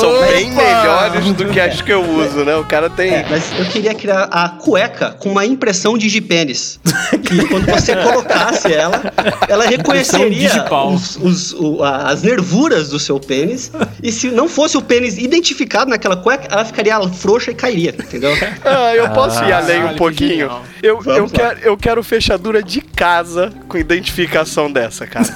São 0.00 0.20
bem 0.26 0.50
melhores 0.50 1.32
do 1.32 1.44
que 1.46 1.60
as 1.60 1.80
que 1.80 1.92
eu 1.92 2.02
uso, 2.02 2.44
né? 2.44 2.56
O 2.56 2.64
cara 2.64 2.90
tem. 2.90 3.10
É, 3.14 3.26
mas 3.30 3.52
eu 3.58 3.64
queria 3.66 3.94
criar 3.94 4.24
a 4.24 4.48
cueca 4.48 5.12
com 5.18 5.30
uma 5.30 5.46
impressão 5.46 5.96
digipênis. 5.96 6.80
que 7.24 7.46
quando 7.46 7.66
você 7.66 7.94
colocasse 7.96 8.72
ela, 8.72 9.00
ela 9.48 9.64
reconheceria 9.66 10.64
os- 10.92 11.16
os- 11.16 11.56
as 12.04 12.22
nervuras 12.22 12.88
do 12.88 12.98
seu 12.98 13.20
pênis. 13.20 13.70
E 14.02 14.10
se 14.10 14.28
não 14.28 14.48
fosse 14.48 14.76
o 14.76 14.82
pênis 14.82 15.16
identificado 15.18 15.88
naquela 15.90 16.16
cueca, 16.16 16.48
ela 16.50 16.64
ficaria 16.64 17.00
frouxa 17.08 17.50
e 17.50 17.54
cairia, 17.54 17.90
entendeu? 17.96 18.30
Ah, 18.64 18.94
eu 18.94 19.08
posso 19.10 19.42
ir 19.44 19.52
além 19.52 19.84
um 19.84 19.96
pouquinho. 19.96 20.50
Eu, 20.82 21.00
eu, 21.06 21.24
lá. 21.24 21.30
quero, 21.30 21.58
eu 21.62 21.76
quero 21.76 22.02
fechadura 22.02 22.62
de 22.62 22.80
casa 22.80 23.52
com 23.68 23.76
identificação 23.78 24.70
dessa, 24.70 25.06
cara. 25.06 25.26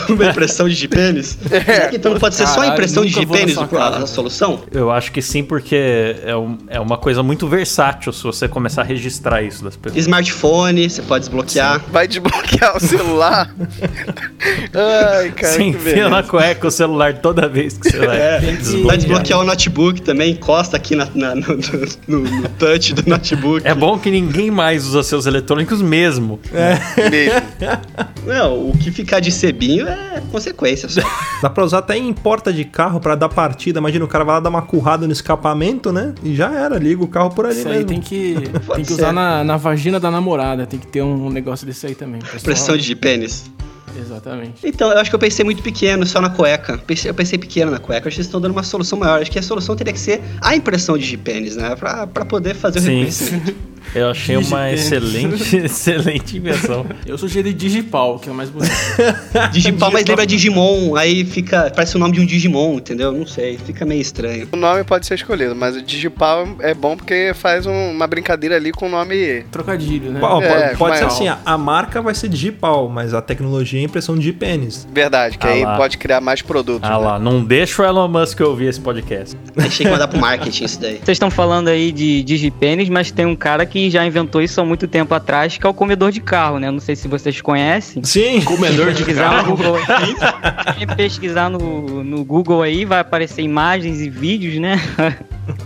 uma 0.08 0.26
impressão 0.26 0.68
digipênis. 0.68 1.38
Será 1.48 1.88
que 1.88 1.96
então 1.96 2.18
pode 2.18 2.34
ser 2.34 2.46
só 2.46 2.64
impressão 2.64 3.04
digipênis 3.04 3.56
na 3.56 3.62
a, 3.78 3.98
a 3.98 4.06
solução? 4.06 4.62
Eu 4.72 4.90
acho 4.90 5.12
que 5.12 5.20
sim, 5.22 5.42
porque 5.42 6.16
é, 6.24 6.36
um- 6.36 6.58
é 6.68 6.80
uma 6.80 6.96
coisa 6.98 7.22
muito 7.22 7.46
versátil 7.46 8.12
se 8.12 8.22
você 8.22 8.48
começar 8.48 8.82
a 8.82 8.84
registrar 8.84 9.42
isso 9.42 9.62
das 9.64 9.76
pessoas. 9.76 10.00
Smartphone, 10.02 10.88
você 10.88 11.02
pode 11.02 11.24
desbloquear. 11.24 11.80
Vai 11.90 12.06
desbloquear 12.08 12.76
o 12.76 12.80
celular. 12.80 13.54
Ai, 14.74 15.30
cara. 15.32 15.52
Você 15.52 15.62
enfia 15.62 16.08
na 16.08 16.22
cueca 16.22 16.66
o 16.66 16.70
celular 16.70 17.18
toda 17.18 17.48
vez 17.48 17.76
que 17.78 17.90
você 17.90 17.98
vai. 17.98 18.16
É, 18.18 18.38
que- 18.38 18.46
vai 18.46 18.56
desbloquear. 18.56 18.96
desbloquear 18.98 19.40
o 19.40 19.44
notebook 19.44 20.02
também, 20.02 20.32
encosta 20.32 20.76
aqui 20.76 20.94
na- 20.96 21.08
na- 21.14 21.34
no, 21.34 21.42
no- 22.08 22.20
no 22.30 22.48
touch 22.58 22.94
do 22.94 23.08
notebook. 23.08 23.66
É 23.66 23.74
bom 23.74 23.98
que 23.98 24.10
ninguém 24.10 24.50
mais 24.50 24.86
usa 24.86 25.02
seus 25.02 25.26
eletrônicos 25.26 25.82
mesmo. 25.82 26.40
Mesmo. 27.10 27.40
Não, 28.26 28.68
o 28.70 28.76
que 28.78 28.90
ficar 28.90 29.20
de 29.20 29.30
sebinho 29.30 29.86
é 29.92 30.22
consequência 30.30 30.88
só. 30.88 31.00
Dá 31.42 31.50
pra 31.50 31.64
usar 31.64 31.78
até 31.78 31.96
em 31.96 32.12
porta 32.12 32.52
de 32.52 32.64
carro 32.64 33.00
pra 33.00 33.14
dar 33.14 33.28
partida. 33.28 33.78
Imagina 33.78 34.04
o 34.04 34.08
cara 34.08 34.24
vai 34.24 34.34
lá 34.36 34.40
dar 34.40 34.50
uma 34.50 34.62
currada 34.62 35.06
no 35.06 35.12
escapamento, 35.12 35.92
né? 35.92 36.14
E 36.22 36.34
já 36.34 36.52
era, 36.52 36.78
liga 36.78 37.02
o 37.02 37.08
carro 37.08 37.30
por 37.30 37.46
ali 37.46 37.58
Isso 37.58 37.68
aí 37.68 37.74
mesmo. 37.74 37.88
tem 37.88 38.00
que, 38.00 38.34
tem 38.74 38.84
que 38.84 38.92
usar 38.92 39.12
na, 39.12 39.42
na 39.44 39.56
vagina 39.56 39.98
da 40.00 40.10
namorada. 40.10 40.66
Tem 40.66 40.78
que 40.78 40.86
ter 40.86 41.02
um 41.02 41.28
negócio 41.30 41.66
desse 41.66 41.86
aí 41.86 41.94
também. 41.94 42.20
pessoal. 42.20 42.40
Pressão 42.42 42.76
de 42.76 42.94
pênis. 42.96 43.50
Exatamente. 43.98 44.64
Então, 44.64 44.90
eu 44.92 44.98
acho 44.98 45.10
que 45.10 45.16
eu 45.16 45.20
pensei 45.20 45.44
muito 45.44 45.62
pequeno, 45.64 46.06
só 46.06 46.20
na 46.20 46.30
cueca. 46.30 46.78
Pensei- 46.78 47.10
eu 47.10 47.14
pensei 47.14 47.36
pequeno 47.36 47.72
na 47.72 47.78
cueca. 47.78 48.06
Eu 48.06 48.08
acho 48.08 48.14
que 48.16 48.20
eles 48.20 48.26
estão 48.28 48.40
dando 48.40 48.52
uma 48.52 48.62
solução 48.62 48.96
maior. 48.98 49.20
Acho 49.20 49.30
que 49.30 49.38
a 49.38 49.42
solução 49.42 49.74
teria 49.74 49.92
que 49.92 49.98
ser 49.98 50.22
a 50.40 50.54
impressão 50.54 50.96
de 50.96 51.16
pênis, 51.16 51.56
né? 51.56 51.74
Pra, 51.74 52.06
pra 52.06 52.24
poder 52.24 52.54
fazer 52.54 52.78
o 52.78 52.82
Sim. 52.82 52.88
reconhecimento. 52.90 53.54
Eu 53.94 54.10
achei 54.10 54.36
uma 54.36 54.70
excelente, 54.72 55.56
excelente 55.64 56.36
invenção. 56.36 56.86
Eu 57.06 57.16
sugeri 57.18 57.52
Digipal, 57.52 58.18
que 58.18 58.28
é 58.28 58.32
o 58.32 58.34
mais 58.34 58.48
bonito. 58.50 58.70
Digipal, 59.52 59.90
mas 59.90 60.04
lembra 60.06 60.26
Digimon, 60.26 60.94
aí 60.96 61.24
fica. 61.24 61.70
Parece 61.74 61.96
o 61.96 61.98
nome 61.98 62.14
de 62.14 62.20
um 62.20 62.26
Digimon, 62.26 62.76
entendeu? 62.76 63.12
Não 63.12 63.26
sei, 63.26 63.58
fica 63.58 63.84
meio 63.84 64.00
estranho. 64.00 64.48
O 64.52 64.56
nome 64.56 64.84
pode 64.84 65.06
ser 65.06 65.14
escolhido, 65.14 65.54
mas 65.56 65.76
o 65.76 65.82
Digipal 65.82 66.46
é 66.60 66.74
bom 66.74 66.96
porque 66.96 67.32
faz 67.34 67.66
um- 67.66 67.90
uma 67.92 68.06
brincadeira 68.06 68.56
ali 68.56 68.72
com 68.72 68.86
o 68.86 68.88
nome. 68.88 69.44
Trocadilho, 69.50 70.12
né? 70.12 70.20
Ó, 70.22 70.40
É, 70.40 70.68
pode, 70.68 70.76
pode 70.78 70.98
ser 70.98 71.04
assim, 71.04 71.28
a, 71.28 71.38
a 71.44 71.58
marca 71.58 72.00
vai 72.02 72.14
ser 72.14 72.28
digipal, 72.28 72.88
mas 72.88 73.12
a 73.14 73.20
tecnologia 73.22 73.80
é 73.80 73.84
impressão 73.84 74.16
de 74.16 74.32
pênis. 74.32 74.86
Verdade, 74.92 75.36
que 75.38 75.46
Ah 75.46 75.50
aí 75.50 75.64
lá. 75.64 75.76
pode 75.76 75.98
criar 75.98 76.20
mais 76.20 76.42
produtos. 76.42 76.88
Ah 76.88 76.98
né? 76.98 77.04
lá, 77.04 77.18
não 77.18 77.44
deixa 77.44 77.82
o 77.82 77.84
Elon 77.86 78.08
Musk 78.08 78.40
ouvir 78.40 78.66
esse 78.68 78.80
podcast. 78.80 79.36
Achei 79.56 79.86
que 79.86 79.92
mandar 79.92 80.08
pro 80.08 80.18
marketing 80.18 80.64
isso 80.64 80.80
daí. 80.80 80.96
Vocês 81.04 81.16
estão 81.16 81.30
falando 81.30 81.68
aí 81.68 81.92
de 81.92 82.22
digipênis, 82.22 82.88
mas 82.88 83.10
tem 83.10 83.26
um 83.26 83.36
cara 83.36 83.66
que 83.66 83.69
já 83.90 84.06
inventou 84.06 84.42
isso 84.42 84.60
há 84.60 84.64
muito 84.64 84.88
tempo 84.88 85.14
atrás, 85.14 85.56
que 85.56 85.66
é 85.66 85.68
o 85.68 85.74
comedor 85.74 86.10
de 86.10 86.20
carro, 86.20 86.58
né? 86.58 86.70
Não 86.70 86.80
sei 86.80 86.96
se 86.96 87.06
vocês 87.06 87.40
conhecem. 87.40 88.02
Sim. 88.02 88.40
Comedor 88.42 88.92
de 88.92 89.04
carro. 89.14 89.50
no 89.50 89.56
Google 89.56 89.78
Quem 90.76 90.86
pesquisar 90.86 91.48
no, 91.48 92.02
no 92.02 92.24
Google 92.24 92.62
aí, 92.62 92.84
vai 92.84 93.00
aparecer 93.00 93.42
imagens 93.42 94.00
e 94.00 94.10
vídeos, 94.10 94.58
né? 94.58 94.80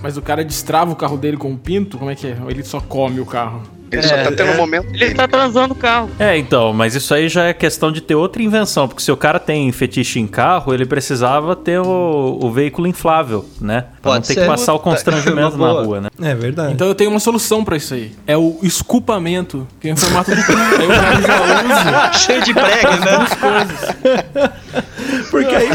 Mas 0.03 0.17
o 0.17 0.23
cara 0.23 0.45
destrava 0.45 0.93
o 0.93 0.97
carro 0.97 1.17
dele 1.17 1.37
com 1.37 1.51
um 1.51 1.57
pinto? 1.57 1.99
Como 1.99 2.11
é 2.11 2.15
que 2.15 2.27
é? 2.27 2.37
Ou 2.43 2.51
ele 2.51 2.63
só 2.63 2.81
come 2.81 3.21
o 3.21 3.27
carro? 3.27 3.63
Ele 3.95 4.03
só 4.03 4.17
tá 4.17 4.33
tendo 4.33 4.53
um 4.53 4.57
momento 4.57 4.87
Ele 4.91 4.99
dele. 4.99 5.15
tá 5.15 5.27
transando 5.29 5.73
o 5.75 5.77
carro. 5.77 6.11
É, 6.19 6.37
então, 6.37 6.73
mas 6.73 6.95
isso 6.95 7.13
aí 7.15 7.29
já 7.29 7.45
é 7.45 7.53
questão 7.53 7.91
de 7.93 8.01
ter 8.01 8.15
outra 8.15 8.43
invenção, 8.43 8.87
porque 8.89 9.03
se 9.03 9.11
o 9.13 9.17
cara 9.17 9.39
tem 9.39 9.71
fetiche 9.73 10.21
em 10.21 10.27
carro, 10.27 10.73
ele 10.75 10.85
precisava 10.87 11.55
ter 11.57 11.79
o, 11.81 12.39
o 12.43 12.51
veículo 12.53 12.87
inflável, 12.87 13.45
né? 13.61 13.87
Pra 14.03 14.13
não 14.13 14.17
Pode 14.19 14.29
ter 14.29 14.35
ser. 14.35 14.41
que 14.43 14.47
passar 14.47 14.75
o 14.75 14.79
constrangimento 14.79 15.57
na 15.59 15.71
rua, 15.73 16.01
né? 16.01 16.09
É 16.23 16.35
verdade. 16.35 16.73
Então 16.75 16.87
eu 16.87 16.95
tenho 16.95 17.11
uma 17.11 17.21
solução 17.21 17.65
pra 17.65 17.77
isso 17.77 17.95
aí. 17.95 18.13
É 18.27 18.37
o 18.37 18.59
esculpamento, 18.63 19.67
que 19.81 19.89
é 19.89 19.91
em 19.93 19.97
formato 19.97 20.31
cu. 20.31 20.37
Aí 20.53 20.85
o 20.87 20.89
cara 20.89 21.21
já 21.23 22.09
usa 22.11 22.13
Cheio 22.19 22.43
de 22.43 22.53
prega, 22.55 22.97
né? 22.97 23.17
as 23.17 23.35
coisas. 23.35 24.85
Porque 25.35 25.55
aí. 25.55 25.69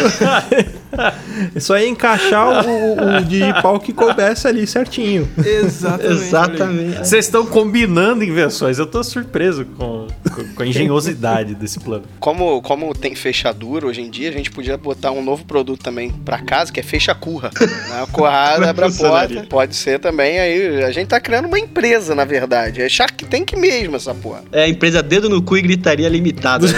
Isso 1.55 1.73
aí 1.73 1.85
é 1.85 1.87
encaixar 1.87 2.65
o, 2.65 2.69
o, 2.69 3.17
o 3.17 3.25
digipal 3.25 3.79
que 3.79 3.93
coubesse 3.93 4.47
ali 4.47 4.65
certinho. 4.65 5.29
Exatamente. 5.37 6.11
Exatamente. 6.11 6.97
Vocês 6.99 7.25
estão 7.25 7.45
combinando 7.45 8.23
invenções, 8.23 8.79
eu 8.79 8.87
tô 8.87 9.03
surpreso 9.03 9.65
com, 9.65 10.07
com, 10.33 10.47
com 10.55 10.63
a 10.63 10.65
engenhosidade 10.65 11.55
desse 11.55 11.79
plano. 11.79 12.03
Como, 12.19 12.61
como 12.61 12.93
tem 12.93 13.15
fechadura 13.15 13.87
hoje 13.87 14.01
em 14.01 14.09
dia, 14.09 14.29
a 14.29 14.31
gente 14.31 14.49
podia 14.49 14.77
botar 14.77 15.11
um 15.11 15.23
novo 15.23 15.45
produto 15.45 15.83
também 15.83 16.09
pra 16.09 16.39
casa, 16.39 16.71
que 16.71 16.79
é 16.79 16.83
fecha-curra. 16.83 17.51
Né? 17.89 18.03
A 18.03 18.07
currada 18.07 18.69
abre 18.69 18.85
a 18.85 18.91
porta. 18.91 19.45
Pode 19.49 19.75
ser 19.75 19.99
também 19.99 20.39
aí. 20.39 20.83
A 20.83 20.91
gente 20.91 21.07
tá 21.07 21.19
criando 21.19 21.45
uma 21.45 21.57
empresa, 21.57 22.13
na 22.13 22.25
verdade. 22.25 22.81
É 22.81 22.89
Shark 22.89 23.25
Tank 23.25 23.53
mesmo 23.55 23.95
essa 23.95 24.13
porra. 24.13 24.43
É 24.51 24.63
a 24.63 24.67
empresa 24.67 25.01
dedo 25.01 25.29
no 25.29 25.41
cu 25.41 25.57
e 25.57 25.61
gritaria 25.61 26.09
limitada, 26.09 26.67
né? 26.67 26.73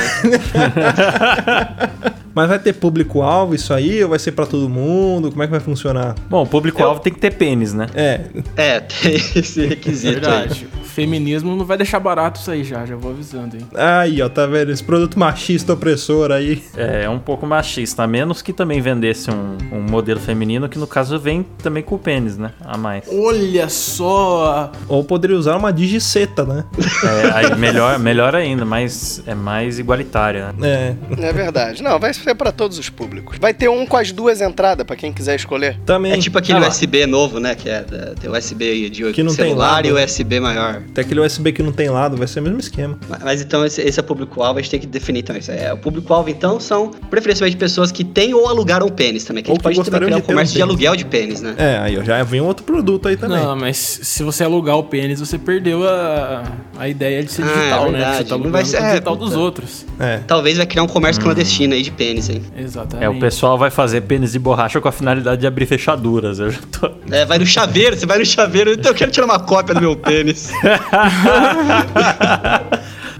Mas 2.33 2.47
vai 2.47 2.59
ter 2.59 2.73
público-alvo 2.73 3.55
isso 3.55 3.73
aí? 3.73 4.03
Ou 4.03 4.09
vai 4.09 4.19
ser 4.19 4.31
pra 4.31 4.45
todo 4.45 4.69
mundo? 4.69 5.29
Como 5.31 5.43
é 5.43 5.45
que 5.47 5.51
vai 5.51 5.59
funcionar? 5.59 6.15
Bom, 6.29 6.43
o 6.43 6.47
público-alvo 6.47 7.01
tem 7.01 7.13
que 7.13 7.19
ter 7.19 7.31
pênis, 7.33 7.73
né? 7.73 7.87
É, 7.93 8.21
É, 8.55 8.79
tem 9.01 9.15
esse 9.15 9.65
requisito 9.65 10.07
aí. 10.07 10.13
Verdade. 10.21 10.67
O 10.81 10.85
feminismo 10.85 11.55
não 11.55 11.65
vai 11.65 11.77
deixar 11.77 11.99
barato 11.99 12.39
isso 12.39 12.51
aí 12.51 12.63
já, 12.63 12.85
já 12.85 12.95
vou 12.95 13.11
avisando, 13.11 13.55
hein. 13.55 13.65
aí 13.75 14.21
ó, 14.21 14.27
tá 14.27 14.45
vendo? 14.45 14.71
Esse 14.71 14.83
produto 14.83 15.17
machista 15.17 15.73
opressor 15.73 16.31
aí. 16.31 16.61
É, 16.75 17.03
é 17.05 17.09
um 17.09 17.19
pouco 17.19 17.45
machista, 17.45 18.03
a 18.03 18.07
menos 18.07 18.41
que 18.41 18.51
também 18.51 18.81
vendesse 18.81 19.31
um, 19.31 19.57
um 19.71 19.81
modelo 19.81 20.19
feminino, 20.19 20.67
que 20.67 20.77
no 20.77 20.87
caso 20.87 21.17
vem 21.17 21.45
também 21.63 21.81
com 21.81 21.95
o 21.95 21.99
pênis, 21.99 22.37
né? 22.37 22.51
A 22.61 22.77
mais. 22.77 23.05
Olha 23.09 23.69
só! 23.69 24.71
Ou 24.87 25.03
poderia 25.03 25.37
usar 25.37 25.55
uma 25.55 25.71
digiceta, 25.71 26.43
né? 26.45 26.65
É, 27.03 27.31
aí 27.33 27.55
melhor, 27.55 27.97
melhor 27.97 28.35
ainda, 28.35 28.65
mas 28.65 29.23
é 29.25 29.33
mais 29.33 29.79
igualitária, 29.79 30.53
né? 30.57 30.95
É, 31.17 31.27
É 31.27 31.33
verdade. 31.33 31.81
Não, 31.81 31.99
vai 31.99 32.11
ser 32.21 32.35
pra 32.35 32.51
todos 32.51 32.77
os 32.77 32.89
públicos. 32.89 33.37
Vai 33.39 33.53
ter 33.53 33.69
um 33.69 33.85
com 33.85 33.97
as 33.97 34.11
duas 34.11 34.41
entradas, 34.41 34.85
pra 34.85 34.95
quem 34.95 35.11
quiser 35.11 35.35
escolher. 35.35 35.77
também. 35.85 36.11
É 36.13 36.17
tipo 36.17 36.37
aquele 36.37 36.59
Ah 36.63 36.67
USB 36.69 37.05
novo, 37.05 37.39
né? 37.39 37.55
Que 37.55 37.69
é 37.69 37.81
da- 37.83 38.13
tem 38.15 38.29
USB 38.29 38.89
de 38.89 39.11
Que 39.11 39.23
não 39.23 39.33
tem 39.35 39.47
celular 39.47 39.75
lado, 39.75 39.87
e 39.87 39.91
né? 39.91 40.03
USB 40.05 40.39
maior. 40.39 40.81
Tem 40.93 41.03
aquele 41.03 41.19
USB 41.19 41.51
que 41.51 41.61
não 41.63 41.71
tem 41.71 41.89
lado, 41.89 42.15
vai 42.17 42.27
ser 42.27 42.39
o 42.39 42.43
mesmo 42.43 42.59
esquema. 42.59 42.97
Mas, 43.09 43.23
mas 43.23 43.41
então 43.41 43.65
esse, 43.65 43.81
esse 43.81 43.99
é 43.99 44.03
o 44.03 44.05
público-alvo, 44.05 44.59
a 44.59 44.61
gente 44.61 44.71
tem 44.71 44.79
que 44.79 44.87
definir 44.87 45.19
então 45.21 45.35
isso. 45.35 45.51
É, 45.51 45.71
o 45.73 45.77
público-alvo 45.77 46.29
então 46.29 46.59
são 46.59 46.89
preferencialmente 47.09 47.57
pessoas 47.57 47.91
que 47.91 48.03
têm 48.03 48.33
ou 48.33 48.47
alugaram 48.47 48.87
pênis 48.89 49.23
também. 49.23 49.43
Que 49.43 49.49
a 49.49 49.53
Ou 49.53 49.55
gente 49.55 49.63
que 49.63 49.75
pode 49.75 49.89
também 49.91 50.07
criar 50.07 50.15
um 50.17 50.19
de 50.19 50.25
ter 50.25 50.31
um 50.31 50.35
comércio 50.35 50.55
de 50.55 50.61
aluguel 50.61 50.95
de 50.95 51.05
pênis, 51.05 51.41
né? 51.41 51.55
É, 51.57 51.77
aí 51.79 51.97
ó, 51.97 52.03
já 52.03 52.21
vem 52.23 52.41
um 52.41 52.45
outro 52.45 52.63
produto 52.65 53.07
aí 53.07 53.17
também. 53.17 53.37
Não, 53.43 53.55
mas 53.55 53.77
se 53.77 54.23
você 54.23 54.43
alugar 54.43 54.77
o 54.77 54.83
pênis, 54.83 55.19
você 55.19 55.37
perdeu 55.37 55.87
a, 55.87 56.43
a 56.77 56.87
ideia 56.89 57.23
de 57.23 57.31
ser 57.31 57.43
Ah, 57.43 57.45
é 57.47 57.53
digital, 57.53 57.85
né? 57.85 57.91
verdade. 57.91 58.17
Você 58.17 58.23
tá 58.25 58.33
alugando 58.35 58.51
vai 58.53 58.65
ser- 58.65 58.77
o 58.77 58.83
é, 58.83 58.89
digital 58.91 59.15
dos 59.15 59.29
puta. 59.29 59.39
outros. 59.39 59.85
É. 59.99 60.17
Talvez 60.27 60.57
vai 60.57 60.65
criar 60.65 60.83
um 60.83 60.87
comércio 60.87 61.21
clandestino 61.21 61.73
aí 61.73 61.81
de 61.81 61.91
pênis, 61.91 62.10
hein? 62.17 62.43
Exatamente. 62.57 63.05
É, 63.05 63.09
o 63.09 63.19
pessoal 63.19 63.57
vai 63.57 63.69
fazer 63.69 64.01
pênis 64.01 64.31
de 64.31 64.39
borracha 64.39 64.79
com 64.81 64.87
a 64.87 64.91
finalidade 64.91 65.41
de 65.41 65.47
abrir 65.47 65.65
fechaduras. 65.65 66.39
Eu 66.39 66.51
já 66.51 66.59
tô. 66.71 66.91
É, 67.09 67.25
vai 67.25 67.37
no 67.39 67.45
chaveiro, 67.45 67.95
você 67.95 68.05
vai 68.05 68.19
no 68.19 68.25
chaveiro, 68.25 68.71
então 68.71 68.91
eu 68.91 68.95
quero 68.95 69.11
tirar 69.11 69.25
uma 69.25 69.39
cópia 69.39 69.75
do 69.75 69.81
meu 69.81 69.95
pênis. 69.95 70.51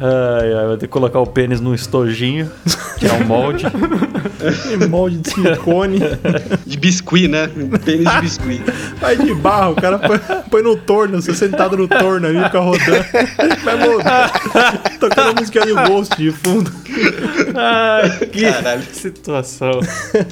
Ai, 0.03 0.53
ai, 0.53 0.65
vai 0.65 0.77
ter 0.77 0.87
que 0.87 0.91
colocar 0.91 1.19
o 1.19 1.27
pênis 1.27 1.61
num 1.61 1.75
estojinho, 1.75 2.49
tirar 3.01 3.15
um 3.15 3.25
molde. 3.25 3.65
Molde 4.89 5.17
de 5.17 5.29
silicone. 5.29 5.99
De 6.65 6.77
biscuit, 6.77 7.27
né? 7.27 7.49
Pênis 7.83 8.09
de 8.09 8.21
biscuit. 8.21 8.61
Vai 8.99 9.17
de 9.17 9.33
barro, 9.33 9.73
o 9.73 9.75
cara 9.75 9.99
põe, 9.99 10.19
põe 10.49 10.61
no 10.61 10.75
torno, 10.75 11.21
você 11.21 11.33
sentado 11.33 11.75
no 11.77 11.87
torno 11.87 12.27
ali, 12.27 12.43
fica 12.43 12.59
rodando. 12.59 13.05
Vai 13.63 13.75
mudar. 13.75 14.31
Tocando 14.99 15.29
a 15.29 15.33
música 15.33 15.65
de 15.65 15.73
Ghost 15.73 16.15
de 16.17 16.31
fundo. 16.31 16.71
Ai, 17.55 18.27
que 18.27 18.41
Caralho. 18.41 18.83
situação. 18.91 19.79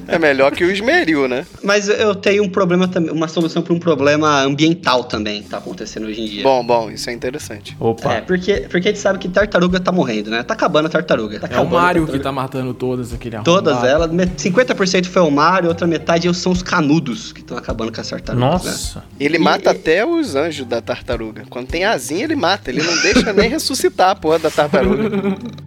É 0.08 0.19
melhor 0.19 0.51
que 0.51 0.63
o 0.63 0.71
esmeril, 0.71 1.27
né? 1.27 1.45
Mas 1.63 1.88
eu 1.88 2.13
tenho 2.15 2.43
um 2.43 2.49
problema 2.49 2.88
também, 2.88 3.12
uma 3.12 3.27
solução 3.27 3.62
para 3.62 3.73
um 3.73 3.79
problema 3.79 4.41
ambiental 4.41 5.03
também 5.03 5.43
que 5.43 5.49
tá 5.49 5.58
acontecendo 5.58 6.08
hoje 6.08 6.21
em 6.21 6.25
dia. 6.25 6.43
Bom, 6.43 6.65
bom, 6.65 6.91
isso 6.91 7.10
é 7.10 7.13
interessante. 7.13 7.75
Opa. 7.79 8.13
É, 8.13 8.21
porque, 8.21 8.67
porque 8.69 8.89
a 8.89 8.91
gente 8.91 8.99
sabe 8.99 9.19
que 9.19 9.27
tartaruga 9.27 9.79
tá 9.79 9.91
morrendo, 9.91 10.29
né? 10.29 10.43
Tá 10.43 10.53
acabando 10.53 10.88
a 10.88 10.89
tartaruga. 10.89 11.39
Tá 11.39 11.47
É 11.49 11.60
o 11.60 11.69
Mario 11.69 12.05
que 12.08 12.19
tá 12.19 12.32
matando 12.32 12.59
todas, 12.74 13.13
aquele 13.13 13.38
Todas 13.39 13.74
arrombado. 13.78 13.93
elas, 13.93 14.12
me- 14.12 14.26
50% 14.28 15.06
foi 15.08 15.22
o 15.22 15.32
Mario, 15.32 15.69
outra 15.69 15.88
metade 15.88 16.32
são 16.36 16.52
os 16.52 16.62
canudos 16.62 17.32
que 17.32 17.41
estão 17.41 17.58
acabando 17.58 17.91
com 17.91 18.02
as 18.02 18.08
tartarugas. 18.10 18.63
Né? 18.63 18.72
Nossa. 18.72 19.04
Ele 19.19 19.38
E- 19.38 19.39
mata 19.39 19.72
até 19.72 20.06
os 20.06 20.36
anjos 20.36 20.65
da 20.65 20.82
tartaruga. 20.82 21.43
Quando 21.50 21.67
tem 21.67 21.86
asinha, 21.86 22.24
ele 22.24 22.36
mata. 22.36 22.69
Ele 22.69 22.82
não 22.84 23.02
deixa 23.02 23.32
nem 23.34 23.50
ressuscitar 23.50 24.12
a 24.12 24.15
porra 24.15 24.39
da 24.39 24.50
tartaruga. 24.52 25.10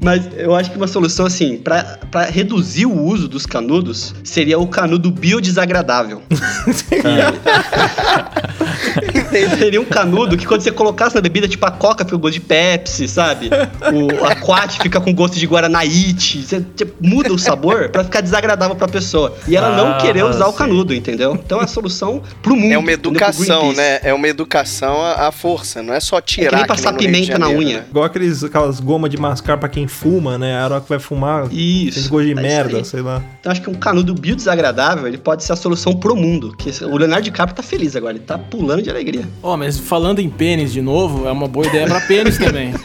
Mas 0.01 0.29
eu 0.37 0.55
acho 0.55 0.71
que 0.71 0.77
uma 0.77 0.87
solução, 0.87 1.27
assim, 1.27 1.57
pra, 1.59 1.99
pra 2.11 2.25
reduzir 2.25 2.87
o 2.87 3.03
uso 3.03 3.29
dos 3.29 3.47
canudos, 3.47 4.15
seria 4.25 4.59
o 4.59 4.67
canudo 4.67 5.11
biodesagradável. 5.11 6.23
Seria 9.59 9.81
um 9.81 9.85
canudo 9.85 10.37
que 10.37 10.47
quando 10.47 10.61
você 10.61 10.71
colocasse 10.71 11.15
na 11.15 11.21
bebida, 11.21 11.49
tipo 11.49 11.65
a 11.67 11.71
coca 11.71 12.05
fica 12.05 12.17
com 12.17 12.23
gosto 12.23 12.35
de 12.35 12.41
Pepsi, 12.41 13.09
sabe? 13.09 13.51
O 13.93 14.25
aquate 14.25 14.79
fica 14.81 15.01
com 15.01 15.13
gosto 15.15 15.39
de 15.39 15.47
Guaranaíte. 15.47 16.43
Você 16.43 16.65
tipo, 16.77 16.95
muda 17.01 17.33
o 17.33 17.39
sabor 17.39 17.89
pra 17.89 18.05
ficar 18.05 18.21
desagradável 18.21 18.77
pra 18.77 18.89
pessoa. 18.89 19.37
E 19.49 19.57
ela 19.57 19.69
Ah, 19.69 19.77
não 19.77 19.99
querer 19.99 20.25
usar 20.25 20.47
o 20.47 20.53
sim. 20.53 20.59
canudo, 20.59 20.95
entendeu? 20.95 21.35
Então 21.35 21.61
é 21.61 21.65
a 21.65 21.67
solução 21.67 22.23
pro 22.43 22.55
mundo. 22.57 22.73
É 22.73 22.79
uma 22.79 22.93
educação, 22.93 23.73
né? 23.73 24.01
É 24.03 24.13
uma 24.13 24.29
educação 24.29 25.01
à, 25.05 25.31
força. 25.33 25.83
Não 25.83 25.95
é 25.95 26.01
só 26.01 26.19
É 26.19 26.23
que 26.23 26.35
tirar. 26.43 26.57
nem 26.59 26.67
passar 26.67 26.93
de 26.93 26.99
pimenta 26.99 27.39
na 27.39 27.47
Janeiro, 27.47 27.63
unha. 27.69 27.79
né? 27.79 27.85
Igual 27.91 28.05
aqueles, 28.05 28.45
aquelas 28.45 28.81
gomas 28.81 29.11
de 29.11 29.17
mascar 29.17 29.57
pra 29.59 29.69
quem 29.69 29.87
fuma, 29.87 30.37
né? 30.39 30.59
A 30.61 30.65
hora 30.65 30.81
que 30.81 30.89
vai 30.89 30.99
fumar, 30.99 31.47
Isso. 31.53 32.01
tem 32.01 32.09
gosto 32.09 32.27
de 32.27 32.33
é 32.33 32.35
merda, 32.35 32.77
aí. 32.79 32.85
sei 32.85 33.01
lá. 33.01 33.23
Então 33.41 33.51
acho 33.53 33.63
que 33.63 33.71
um 33.71 33.75
canudo 33.75 34.15
biodesagradável, 34.15 35.07
ele 35.07 35.19
pode 35.19 35.45
ser 35.45 35.53
a 35.53 35.57
solução 35.57 35.95
pro 35.95 36.15
mundo. 36.17 36.55
Que 36.57 36.71
o 36.85 36.97
Leonardo 36.97 37.25
DiCaprio 37.25 37.57
tá 37.57 37.63
feliz 37.63 37.97
agora, 37.97 38.13
ele 38.15 38.25
tá 38.25 38.37
pulando 38.39 38.83
de 38.83 38.91
alegria. 38.91 39.22
Ó, 39.43 39.57
mas 39.57 39.79
falando 39.79 40.21
em 40.21 40.29
pênis 40.29 40.73
de 40.73 40.81
novo, 40.81 41.27
é 41.27 41.33
uma 41.33 41.49
boa 41.49 41.67
ideia 41.67 41.87
pra 41.87 42.01
pênis 42.01 42.39
também. 42.39 42.73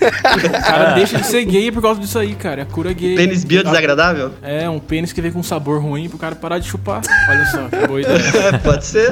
O 0.48 0.62
cara 0.68 0.94
deixa 0.94 1.18
de 1.18 1.26
ser 1.26 1.46
gay 1.46 1.72
por 1.72 1.82
causa 1.82 2.00
disso 2.00 2.18
aí, 2.20 2.36
cara. 2.36 2.62
É 2.62 2.66
cura 2.66 2.92
gay. 2.94 3.16
Pênis 3.16 3.44
biodesagradável? 3.44 4.32
É, 4.42 4.70
um 4.70 4.80
pênis 4.80 5.12
que 5.14 5.22
vem 5.22 5.32
com 5.32 5.42
sabor 5.42 5.82
ruim 5.82 6.10
pro 6.10 6.18
cara 6.18 6.36
parar 6.36 6.60
de 6.60 6.68
chupar. 6.68 7.02
Olha 7.30 7.46
só, 7.46 7.68
que 7.68 7.88
boa 7.88 8.02
ideia. 8.02 8.18
É, 8.38 8.58
pode 8.58 8.86
ser. 8.86 9.12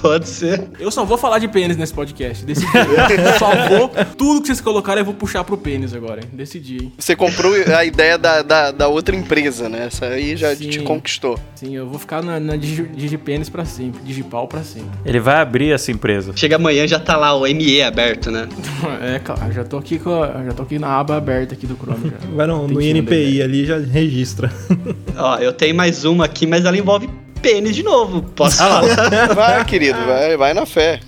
Pode 0.00 0.28
ser. 0.28 0.68
Eu 0.78 0.90
só 0.90 1.04
vou 1.04 1.18
falar 1.18 1.38
de 1.38 1.48
pênis 1.48 1.76
nesse 1.76 1.92
podcast. 1.92 2.44
Decidi. 2.44 2.66
Eu 2.74 3.38
só 3.38 3.50
vou. 3.68 3.88
Tudo 4.16 4.40
que 4.40 4.46
vocês 4.46 4.60
colocarem 4.60 5.00
eu 5.00 5.04
vou 5.04 5.14
puxar 5.14 5.44
pro 5.44 5.56
pênis 5.56 5.94
agora, 5.94 6.20
hein? 6.22 6.28
Decidi, 6.32 6.84
hein? 6.84 6.92
Você 6.98 7.14
comprou 7.14 7.52
a 7.54 7.84
ideia 7.84 8.16
da, 8.18 8.42
da, 8.42 8.70
da 8.70 8.88
outra 8.88 9.14
empresa, 9.14 9.68
né? 9.68 9.86
Essa 9.86 10.06
aí 10.06 10.36
já 10.36 10.54
Sim. 10.54 10.70
te 10.70 10.78
conquistou. 10.80 11.38
Sim, 11.54 11.76
eu 11.76 11.86
vou 11.86 11.98
ficar 11.98 12.22
na, 12.22 12.38
na 12.40 12.56
digi, 12.56 12.84
digipênis 12.94 13.48
pra 13.48 13.64
sempre. 13.64 14.00
Digipal 14.04 14.46
pra 14.48 14.62
sempre. 14.62 14.90
Ele 15.04 15.20
vai 15.20 15.36
abrir 15.36 15.72
essa 15.72 15.90
empresa. 15.90 16.32
Chega 16.46 16.54
amanhã 16.56 16.86
já 16.86 17.00
tá 17.00 17.16
lá 17.16 17.34
o 17.34 17.44
ME 17.44 17.82
aberto, 17.82 18.30
né? 18.30 18.46
É, 19.02 19.18
claro, 19.18 19.52
já 19.52 19.64
tô 19.64 19.78
aqui 19.78 19.98
com 19.98 20.22
a- 20.22 20.44
já 20.44 20.52
tô 20.52 20.62
aqui 20.62 20.78
na 20.78 20.86
aba 21.00 21.16
aberta 21.16 21.54
aqui 21.54 21.66
do 21.66 21.74
Chrome. 21.74 22.08
Já. 22.10 22.16
Vai 22.36 22.46
no, 22.46 22.68
no 22.68 22.80
INPI 22.80 22.98
ideia. 22.98 23.44
ali 23.44 23.66
já 23.66 23.78
registra. 23.78 24.48
Ó, 25.18 25.38
eu 25.38 25.52
tenho 25.52 25.74
mais 25.74 26.04
uma 26.04 26.24
aqui, 26.26 26.46
mas 26.46 26.64
ela 26.64 26.78
envolve 26.78 27.10
pênis 27.42 27.74
de 27.74 27.82
novo. 27.82 28.22
Posso 28.22 28.62
Ah 28.62 28.68
falar? 28.80 29.34
Vai, 29.34 29.64
querido, 29.64 29.98
vai, 30.06 30.36
vai 30.36 30.54
na 30.54 30.64
fé. 30.64 31.00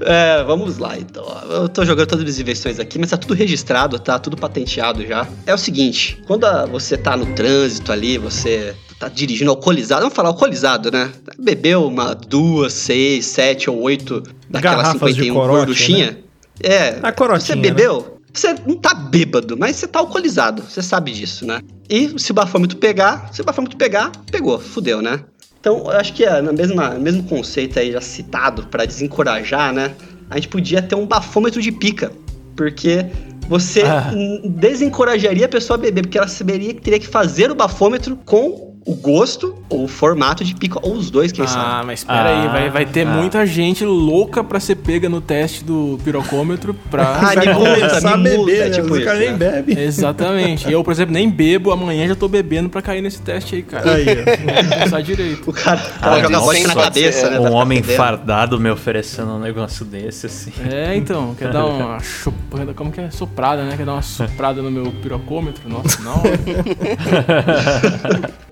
É, 0.00 0.42
vamos 0.42 0.78
lá 0.78 0.98
então. 0.98 1.24
Eu 1.48 1.68
tô 1.68 1.84
jogando 1.84 2.08
todas 2.08 2.28
as 2.28 2.40
invenções 2.40 2.80
aqui, 2.80 2.98
mas 2.98 3.10
tá 3.10 3.16
tudo 3.16 3.34
registrado, 3.34 3.96
tá 4.00 4.18
tudo 4.18 4.36
patenteado 4.36 5.06
já. 5.06 5.24
É 5.46 5.54
o 5.54 5.58
seguinte, 5.58 6.20
quando 6.26 6.46
a- 6.46 6.66
você 6.66 6.96
tá 6.96 7.16
no 7.16 7.26
trânsito 7.26 7.92
ali, 7.92 8.18
você 8.18 8.74
tá 9.00 9.08
dirigindo 9.08 9.50
alcoolizado, 9.50 10.02
vamos 10.02 10.14
falar 10.14 10.28
alcoolizado, 10.28 10.90
né? 10.92 11.10
Bebeu 11.38 11.86
uma, 11.86 12.14
duas, 12.14 12.74
seis, 12.74 13.24
sete 13.24 13.70
ou 13.70 13.80
oito 13.80 14.22
daquela 14.48 14.82
Garrafas 14.82 15.14
de 15.14 15.22
51 15.22 15.34
corote, 15.34 15.56
gorduchinha. 15.56 16.18
É, 16.62 16.98
A 17.02 17.10
corotinha, 17.10 17.56
você 17.56 17.56
bebeu, 17.56 18.18
você 18.30 18.54
não 18.66 18.76
tá 18.76 18.92
bêbado, 18.92 19.56
mas 19.56 19.76
você 19.76 19.88
tá 19.88 20.00
alcoolizado, 20.00 20.62
você 20.62 20.82
sabe 20.82 21.12
disso, 21.12 21.46
né? 21.46 21.62
E 21.88 22.12
se 22.20 22.30
o 22.30 22.34
bafômetro 22.34 22.76
pegar, 22.76 23.30
se 23.32 23.40
o 23.40 23.44
bafômetro 23.44 23.78
pegar, 23.78 24.12
pegou, 24.30 24.60
fudeu, 24.60 25.00
né? 25.00 25.20
Então, 25.58 25.78
eu 25.78 25.92
acho 25.92 26.12
que 26.12 26.22
é 26.22 26.42
no 26.42 26.52
mesma, 26.52 26.90
mesmo 26.90 27.22
conceito 27.22 27.78
aí 27.78 27.92
já 27.92 28.02
citado 28.02 28.66
pra 28.66 28.84
desencorajar, 28.84 29.72
né? 29.72 29.92
A 30.28 30.34
gente 30.34 30.48
podia 30.48 30.82
ter 30.82 30.94
um 30.94 31.06
bafômetro 31.06 31.62
de 31.62 31.72
pica, 31.72 32.12
porque 32.54 33.06
você 33.48 33.82
Ah. 33.82 34.12
desencorajaria 34.44 35.46
a 35.46 35.48
pessoa 35.48 35.78
a 35.78 35.80
beber, 35.80 36.02
porque 36.02 36.18
ela 36.18 36.28
saberia 36.28 36.74
que 36.74 36.82
teria 36.82 37.00
que 37.00 37.08
fazer 37.08 37.50
o 37.50 37.54
bafômetro 37.54 38.16
com 38.26 38.69
o 38.86 38.94
gosto 38.94 39.54
ou 39.68 39.84
o 39.84 39.88
formato 39.88 40.42
de 40.42 40.54
pica, 40.54 40.78
ou 40.82 40.94
os 40.94 41.10
dois, 41.10 41.30
quem 41.32 41.44
Ah, 41.44 41.48
sabe. 41.48 41.86
mas 41.86 42.00
espera 42.00 42.28
aí, 42.30 42.46
Ah, 42.46 42.50
vai, 42.50 42.70
vai 42.70 42.86
ter 42.86 43.06
ah. 43.06 43.10
muita 43.10 43.44
gente 43.46 43.84
louca 43.84 44.42
pra 44.42 44.58
ser 44.58 44.76
pega 44.76 45.08
no 45.08 45.20
teste 45.20 45.62
do 45.62 45.98
pirocômetro 46.04 46.74
pra. 46.90 47.02
Ah, 47.16 47.34
Vai 47.34 47.54
começar 47.54 48.14
a 48.14 48.16
beber, 48.16 48.66
é 48.66 48.70
tipo 48.70 48.92
Os 48.94 49.04
caras 49.04 49.20
isso, 49.20 49.30
nem 49.30 49.38
né? 49.38 49.62
bebem. 49.62 49.78
Exatamente. 49.84 50.70
Eu, 50.72 50.82
por 50.82 50.92
exemplo, 50.92 51.12
nem 51.12 51.28
bebo, 51.30 51.70
amanhã 51.70 52.08
já 52.08 52.14
tô 52.16 52.26
bebendo 52.26 52.68
pra 52.68 52.80
cair 52.82 53.02
nesse 53.02 53.20
teste 53.20 53.54
aí, 53.56 53.62
cara. 53.62 53.92
Aí, 53.92 54.06
ó. 54.08 54.78
Pensar 54.84 55.02
direito. 55.02 55.48
O 55.50 55.52
cara 55.52 55.80
Ah, 56.00 56.16
joga 56.16 56.30
nossa, 56.30 56.46
vodka 56.46 56.68
na 56.68 56.74
cabeça, 56.74 57.30
né? 57.30 57.38
Um 57.38 57.44
ficar 57.44 57.54
homem 57.56 57.82
fardado 57.82 58.58
me 58.58 58.70
oferecendo 58.70 59.32
um 59.32 59.38
negócio 59.38 59.84
desse, 59.84 60.26
assim. 60.26 60.52
É, 60.70 60.96
então, 60.96 61.34
quer 61.38 61.52
dar 61.52 61.66
uma 61.66 62.00
chupada, 62.00 62.72
como 62.74 62.90
que 62.90 63.00
é? 63.00 63.10
Soprada, 63.10 63.62
né? 63.62 63.76
Quer 63.76 63.84
dar 63.86 63.92
uma 63.92 64.02
soprada 64.02 64.62
no 64.62 64.70
meu 64.70 64.90
pirocômetro? 65.02 65.68
Nossa, 65.68 66.00
não. 66.02 66.22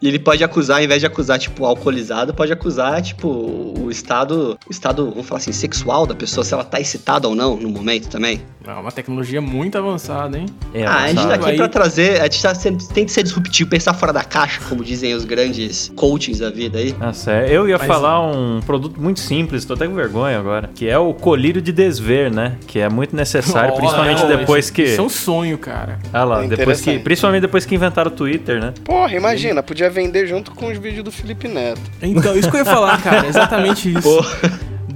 E 0.01 0.07
ele 0.07 0.18
pode 0.19 0.43
acusar, 0.45 0.79
ao 0.79 0.85
invés 0.85 1.01
de 1.01 1.07
acusar, 1.07 1.39
tipo, 1.39 1.65
alcoolizado, 1.65 2.35
pode 2.35 2.53
acusar, 2.53 3.01
tipo, 3.03 3.29
o 3.29 3.91
estado, 3.91 4.59
o 4.69 4.71
estado, 4.71 5.11
vamos 5.11 5.27
falar 5.27 5.39
assim, 5.39 5.53
sexual 5.53 6.07
da 6.07 6.15
pessoa, 6.15 6.45
se 6.45 6.53
ela 6.55 6.65
tá 6.65 6.81
excitada 6.81 7.29
ou 7.29 7.35
não 7.35 7.57
no 7.57 7.69
momento 7.69 8.09
também. 8.09 8.41
É 8.67 8.73
uma 8.73 8.93
tecnologia 8.93 9.41
muito 9.41 9.79
avançada, 9.79 10.37
hein? 10.37 10.47
É, 10.75 10.85
ah, 10.85 10.97
a 10.97 11.07
gente 11.07 11.15
tá 11.17 11.21
avançado. 11.23 11.33
aqui 11.43 11.51
Aí- 11.53 11.57
pra 11.57 11.69
trazer, 11.69 12.21
a 12.21 12.25
gente 12.25 12.43
tá 12.43 12.55
sendo, 12.55 12.87
tem 12.89 13.05
que 13.07 13.13
ser 13.13 13.23
disruptivo, 13.23 13.71
pensar 13.71 13.95
fora 13.95 14.13
da 14.13 14.23
caixa, 14.25 14.61
como 14.69 14.85
dizem 14.85 15.15
os 15.15 15.25
grandes 15.25 15.91
coachings 15.97 16.39
da 16.41 16.51
vida 16.51 16.79
aí. 16.79 16.95
Nossa, 17.01 17.33
é, 17.33 17.51
eu 17.51 17.67
ia 17.69 17.79
Mas- 17.79 17.87
falar 17.87 18.21
um 18.21 18.61
produto 18.61 19.01
muito 19.01 19.21
simples, 19.21 19.65
tô 19.65 19.73
até 19.75 19.87
com 19.87 19.95
vergonha 19.95 20.39
agora, 20.39 20.69
que 20.75 20.87
é 20.89 20.99
o 20.99 21.15
colírio 21.15 21.63
de 21.63 21.73
desver, 21.73 22.31
né? 22.31 22.57
Que 22.67 22.81
é 22.81 22.89
muito 22.91 23.17
necessário, 23.17 23.71
Olha, 23.73 23.79
principalmente 23.81 24.27
depois 24.27 24.65
isso- 24.67 24.75
que... 24.75 24.83
Isso 24.83 25.01
é 25.01 25.05
um 25.05 25.09
sonho, 25.09 25.57
cara. 25.57 25.99
Ah 26.13 26.25
lá, 26.25 26.45
É 26.45 26.49
depois 26.49 26.81
que, 26.83 26.99
principalmente 26.99 27.41
depois 27.43 27.65
que 27.65 27.75
inventaram 27.75 28.11
o 28.11 28.15
Twitter, 28.15 28.61
né? 28.61 28.75
Porra, 28.85 29.15
imagina, 29.15 29.63
podia 29.63 29.89
vender 29.89 30.08
junto 30.27 30.53
com 30.53 30.67
os 30.69 30.79
vídeos 30.79 31.05
do 31.05 31.13
Felipe 31.13 31.49
Neto. 31.49 31.81
Então, 32.03 32.37
isso 32.37 32.51
que 32.51 32.57
eu 32.57 32.61
ia 32.61 32.65
falar, 32.65 33.01
cara, 33.03 33.27
exatamente 33.27 33.93
isso. 33.93 34.03
Pô, 34.03 34.25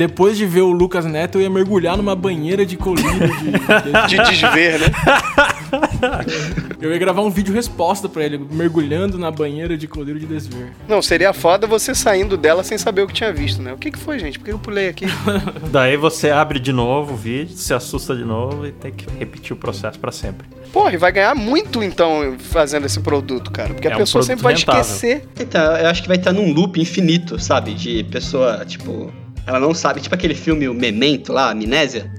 Depois 0.06 0.36
de 0.36 0.44
ver 0.46 0.62
o 0.62 0.72
Lucas 0.72 1.04
Neto, 1.04 1.38
eu 1.38 1.42
ia 1.42 1.50
mergulhar 1.50 1.96
numa 1.96 2.16
banheira 2.16 2.66
de 2.66 2.76
colírio 2.76 3.10
de. 3.12 3.52
De 4.08 4.16
desver, 4.16 4.80
né? 4.80 4.86
Eu 6.80 6.90
ia 6.92 6.98
gravar 6.98 7.22
um 7.22 7.30
vídeo 7.30 7.54
resposta 7.54 8.08
pra 8.08 8.24
ele, 8.24 8.36
mergulhando 8.50 9.16
na 9.18 9.30
banheira 9.30 9.76
de 9.76 9.86
colírio 9.86 10.20
de 10.20 10.26
desver. 10.26 10.72
Não, 10.88 11.00
seria 11.00 11.32
foda 11.32 11.66
você 11.66 11.94
saindo 11.94 12.36
dela 12.36 12.62
sem 12.64 12.76
saber 12.76 13.02
o 13.02 13.06
que 13.06 13.14
tinha 13.14 13.32
visto, 13.32 13.62
né? 13.62 13.72
O 13.72 13.78
que, 13.78 13.90
que 13.90 13.98
foi, 13.98 14.18
gente? 14.18 14.38
Por 14.38 14.44
que 14.46 14.52
eu 14.52 14.58
pulei 14.58 14.88
aqui? 14.88 15.06
Daí 15.70 15.96
você 15.96 16.30
abre 16.30 16.58
de 16.58 16.72
novo 16.72 17.14
o 17.14 17.16
vídeo, 17.16 17.56
se 17.56 17.72
assusta 17.72 18.14
de 18.16 18.24
novo 18.24 18.66
e 18.66 18.72
tem 18.72 18.90
que 18.92 19.06
repetir 19.18 19.52
o 19.52 19.56
processo 19.56 19.98
pra 19.98 20.10
sempre. 20.10 20.46
Porra, 20.72 20.92
e 20.94 20.96
vai 20.96 21.12
ganhar 21.12 21.34
muito 21.34 21.82
então 21.82 22.34
fazendo 22.38 22.86
esse 22.86 23.00
produto, 23.00 23.50
cara. 23.50 23.72
Porque 23.72 23.86
É 23.88 23.92
a 23.92 23.94
um 23.94 23.98
pessoa 23.98 24.24
produto 24.24 24.38
sempre 24.38 24.42
vai 24.42 24.54
rentável. 24.54 24.80
esquecer. 24.80 25.28
então, 25.40 25.76
eu 25.76 25.86
acho 25.88 26.02
que 26.02 26.08
vai 26.08 26.16
estar 26.16 26.32
num 26.32 26.52
loop 26.52 26.80
infinito, 26.80 27.38
sabe? 27.38 27.72
De 27.74 28.02
pessoa, 28.04 28.64
tipo, 28.66 29.12
ela 29.46 29.58
não 29.60 29.74
sabe, 29.74 30.00
tipo 30.00 30.14
aquele 30.14 30.34
filme 30.34 30.68
o 30.68 30.74
Memento 30.74 31.32
lá, 31.32 31.50
Amnésia. 31.50 32.10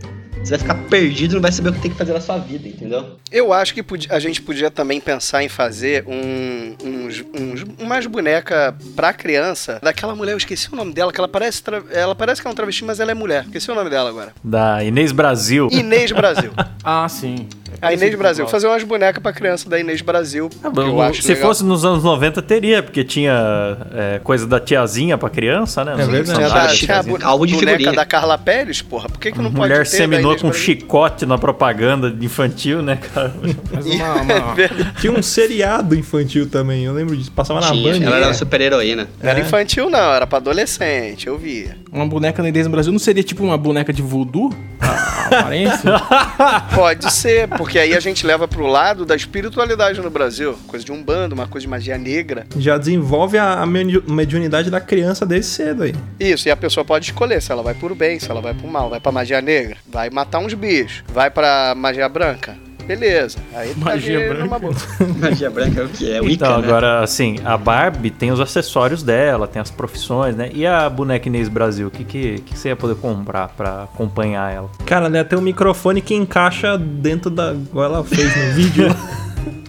Você 0.44 0.50
vai 0.58 0.60
ficar 0.60 0.76
perdido 0.90 1.32
e 1.32 1.36
não 1.36 1.42
vai 1.42 1.54
saber 1.54 1.70
o 1.70 1.74
que 1.74 1.80
tem 1.80 1.90
que 1.92 1.96
fazer 1.98 2.12
na 2.12 2.20
sua 2.20 2.38
vida, 2.38 2.68
entendeu? 2.68 3.16
Eu 3.32 3.54
acho 3.54 3.74
que 3.74 3.82
podia- 3.82 4.12
a 4.14 4.20
gente 4.20 4.42
podia 4.42 4.70
também 4.70 5.00
pensar 5.00 5.42
em 5.42 5.48
fazer 5.48 6.04
um, 6.06 6.76
uns, 6.84 7.24
uns, 7.34 7.64
umas 7.80 8.06
bonecas 8.08 8.74
pra 8.94 9.14
criança. 9.14 9.80
Daquela 9.82 10.14
mulher, 10.14 10.34
eu 10.34 10.38
esqueci 10.38 10.68
o 10.74 10.76
nome 10.76 10.92
dela, 10.94 11.14
que 11.14 11.20
ela 11.20 11.30
parece, 11.30 11.64
ela 11.94 12.14
parece 12.14 12.42
que 12.42 12.48
é 12.48 12.52
um 12.52 12.54
travesti, 12.54 12.84
mas 12.84 13.00
ela 13.00 13.12
é 13.12 13.14
mulher. 13.14 13.46
Esqueci 13.46 13.72
o 13.72 13.76
nome 13.76 13.90
dela 13.90 14.10
agora. 14.10 14.34
Da 14.44 14.84
Inês 14.84 15.14
Brasil. 15.14 15.70
Inês 15.72 16.12
Brasil. 16.12 16.52
Ah, 16.86 17.08
sim. 17.08 17.48
A 17.84 17.94
Inês 17.94 18.16
Brasil. 18.16 18.48
Fazer 18.48 18.68
umas 18.68 18.84
bonecas 18.84 19.22
pra 19.22 19.34
criança 19.34 19.70
da 19.70 19.80
Inês 19.80 20.02
Brasil. 20.02 20.50
Ah, 20.64 20.72
que 20.72 20.80
eu 20.80 21.02
acho 21.02 21.22
se 21.22 21.28
legal. 21.34 21.48
fosse 21.48 21.64
nos 21.64 21.84
anos 21.86 22.04
90, 22.04 22.42
teria, 22.42 22.82
porque 22.82 23.04
tinha 23.04 23.78
é, 23.94 24.20
coisa 24.24 24.48
da 24.48 24.60
tiazinha 24.60 25.18
pra 25.18 25.30
criança, 25.30 25.84
né? 25.84 25.94
É 25.94 26.06
verdade. 26.06 26.24
Tinha, 26.34 26.48
90, 26.50 26.54
da, 26.68 26.68
tinha 26.74 26.98
a 27.00 27.04
bu- 27.38 27.46
de 27.48 27.54
boneca 27.56 27.92
da 27.92 28.06
Carla 28.06 28.38
Pérez, 28.38 28.82
porra. 28.82 29.10
Por 29.10 29.20
que, 29.20 29.32
que 29.32 29.38
não 29.38 29.52
pode 29.52 29.58
Mulher 29.70 29.84
ter 29.86 29.92
da 29.92 29.98
seminou 29.98 30.36
com 30.36 30.48
Brasil? 30.50 30.64
chicote 30.64 31.26
na 31.26 31.38
propaganda 31.38 32.14
infantil, 32.24 32.82
né, 32.82 32.98
cara? 33.14 33.34
Mas 33.72 33.86
uma, 33.94 34.14
uma- 34.22 34.56
Tinha 35.00 35.12
um 35.14 35.22
seriado 35.22 35.96
infantil 35.96 36.50
também, 36.50 36.86
eu 36.86 36.94
lembro 36.94 37.16
disso. 37.18 37.32
Passava 37.32 37.60
na 37.62 37.72
Tinha, 37.72 37.94
Band. 38.00 38.06
ela 38.06 38.16
era 38.16 38.26
é. 38.26 38.28
uma 38.30 38.34
super 38.34 38.62
heroína. 38.62 39.08
Não 39.22 39.30
era 39.30 39.40
É. 39.40 39.42
infantil, 39.42 39.90
não, 39.90 40.14
era 40.14 40.26
pra 40.28 40.38
adolescente, 40.38 41.28
eu 41.28 41.38
via. 41.38 41.78
uma 41.92 42.06
boneca 42.06 42.42
da 42.42 42.50
Inês 42.50 42.68
Brasil 42.68 42.92
não 42.92 43.00
seria 43.00 43.24
tipo 43.24 43.44
uma 43.44 43.58
boneca 43.58 43.92
de 43.92 44.02
voodoo? 44.02 44.54
A, 44.80 44.86
a 44.88 45.26
aparência? 45.28 45.92
Pode 46.76 47.12
ser, 47.14 47.48
porque 47.50 47.73
aí 47.80 47.96
a 47.96 48.00
gente 48.00 48.26
leva 48.26 48.48
pro 48.48 48.66
lado 48.68 49.06
da 49.06 49.16
espiritualidade 49.16 50.02
no 50.02 50.10
Brasil. 50.10 50.58
Coisa 50.68 50.84
de 50.86 50.92
um 50.92 51.02
bando, 51.04 51.34
uma 51.36 51.48
coisa 51.48 51.66
de 51.66 51.70
magia 51.70 51.98
negra. 51.98 52.46
Já 52.58 52.78
desenvolve 52.78 53.38
a, 53.38 53.62
a 53.62 53.66
medi- 53.66 54.04
mediunidade 54.08 54.70
da 54.70 54.80
criança 54.80 55.26
desde 55.26 55.48
cedo 55.52 55.84
aí. 55.84 55.96
Isso, 56.20 56.48
e 56.48 56.52
a 56.52 56.56
pessoa 56.56 56.84
pode 56.86 57.06
escolher 57.06 57.42
se 57.42 57.52
ela 57.52 57.64
vai 57.64 57.74
pro 57.74 57.94
bem, 57.96 58.20
se 58.20 58.30
ela 58.30 58.42
vai 58.42 58.54
pro 58.54 58.68
mal, 58.68 58.90
vai 58.90 59.00
pra 59.00 59.12
magia 59.12 59.42
negra, 59.42 59.78
vai 59.88 60.10
matar 60.10 60.40
uns 60.40 60.54
bichos, 60.54 61.04
vai 61.14 61.30
pra 61.30 61.74
magia 61.76 62.08
branca. 62.10 62.56
Beleza. 62.88 63.38
Aí 63.54 63.74
tá 63.74 63.86
Magia 63.86 64.18
ali 64.18 64.28
branca. 64.28 64.44
numa 64.44 64.60
boa. 64.60 64.74
Magia 65.22 65.50
branca 65.50 65.82
é 65.82 65.84
o 65.86 65.90
que? 65.90 66.12
É 66.12 66.20
Wicca, 66.22 66.34
Então, 66.34 66.60
né? 66.62 66.68
agora, 66.68 67.02
assim, 67.04 67.38
a 67.46 67.58
Barbie 67.58 68.10
tem 68.12 68.32
os 68.32 68.40
acessórios 68.40 69.04
dela, 69.04 69.48
tem 69.48 69.62
as 69.62 69.72
profissões, 69.72 70.36
né? 70.36 70.50
E 70.54 70.66
a 70.66 70.90
boneca 70.90 71.28
Inês 71.28 71.48
Brasil, 71.50 71.88
o 71.88 71.92
que, 71.92 72.04
que, 72.04 72.40
que 72.42 72.58
você 72.58 72.70
ia 72.70 72.76
poder 72.76 72.96
comprar 72.96 73.48
pra 73.50 73.84
acompanhar 73.84 74.54
ela? 74.54 74.70
Cara, 74.86 75.06
ela 75.08 75.24
tem 75.24 75.38
um 75.40 75.42
microfone 75.42 76.02
que 76.02 76.14
encaixa 76.14 76.78
dentro 76.78 77.30
da. 77.32 77.54
igual 77.54 77.86
ela 77.86 78.04
fez 78.04 78.36
no 78.36 78.54
vídeo. 78.54 78.88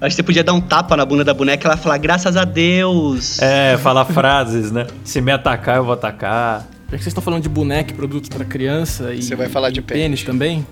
Acho 0.00 0.08
que 0.08 0.14
você 0.16 0.22
podia 0.22 0.44
dar 0.44 0.52
um 0.52 0.60
tapa 0.60 0.96
na 0.96 1.04
bunda 1.04 1.24
da 1.24 1.32
boneca 1.34 1.66
e 1.66 1.68
ela 1.68 1.76
falar, 1.76 1.98
graças 1.98 2.36
a 2.36 2.44
Deus. 2.44 3.40
É, 3.40 3.76
falar 3.78 4.04
frases, 4.04 4.70
né? 4.70 4.86
Se 5.04 5.20
me 5.20 5.32
atacar, 5.32 5.76
eu 5.76 5.84
vou 5.84 5.94
atacar. 5.94 6.66
Já 6.90 6.96
que 6.96 7.02
vocês 7.02 7.06
estão 7.08 7.22
falando 7.22 7.42
de 7.42 7.48
boneca 7.48 7.90
e 7.92 7.94
produtos 7.94 8.28
pra 8.28 8.44
criança 8.44 9.12
e. 9.12 9.22
Você 9.22 9.34
vai 9.34 9.48
falar 9.48 9.70
de 9.70 9.80
pênis. 9.82 10.02
pênis 10.02 10.22
também? 10.24 10.66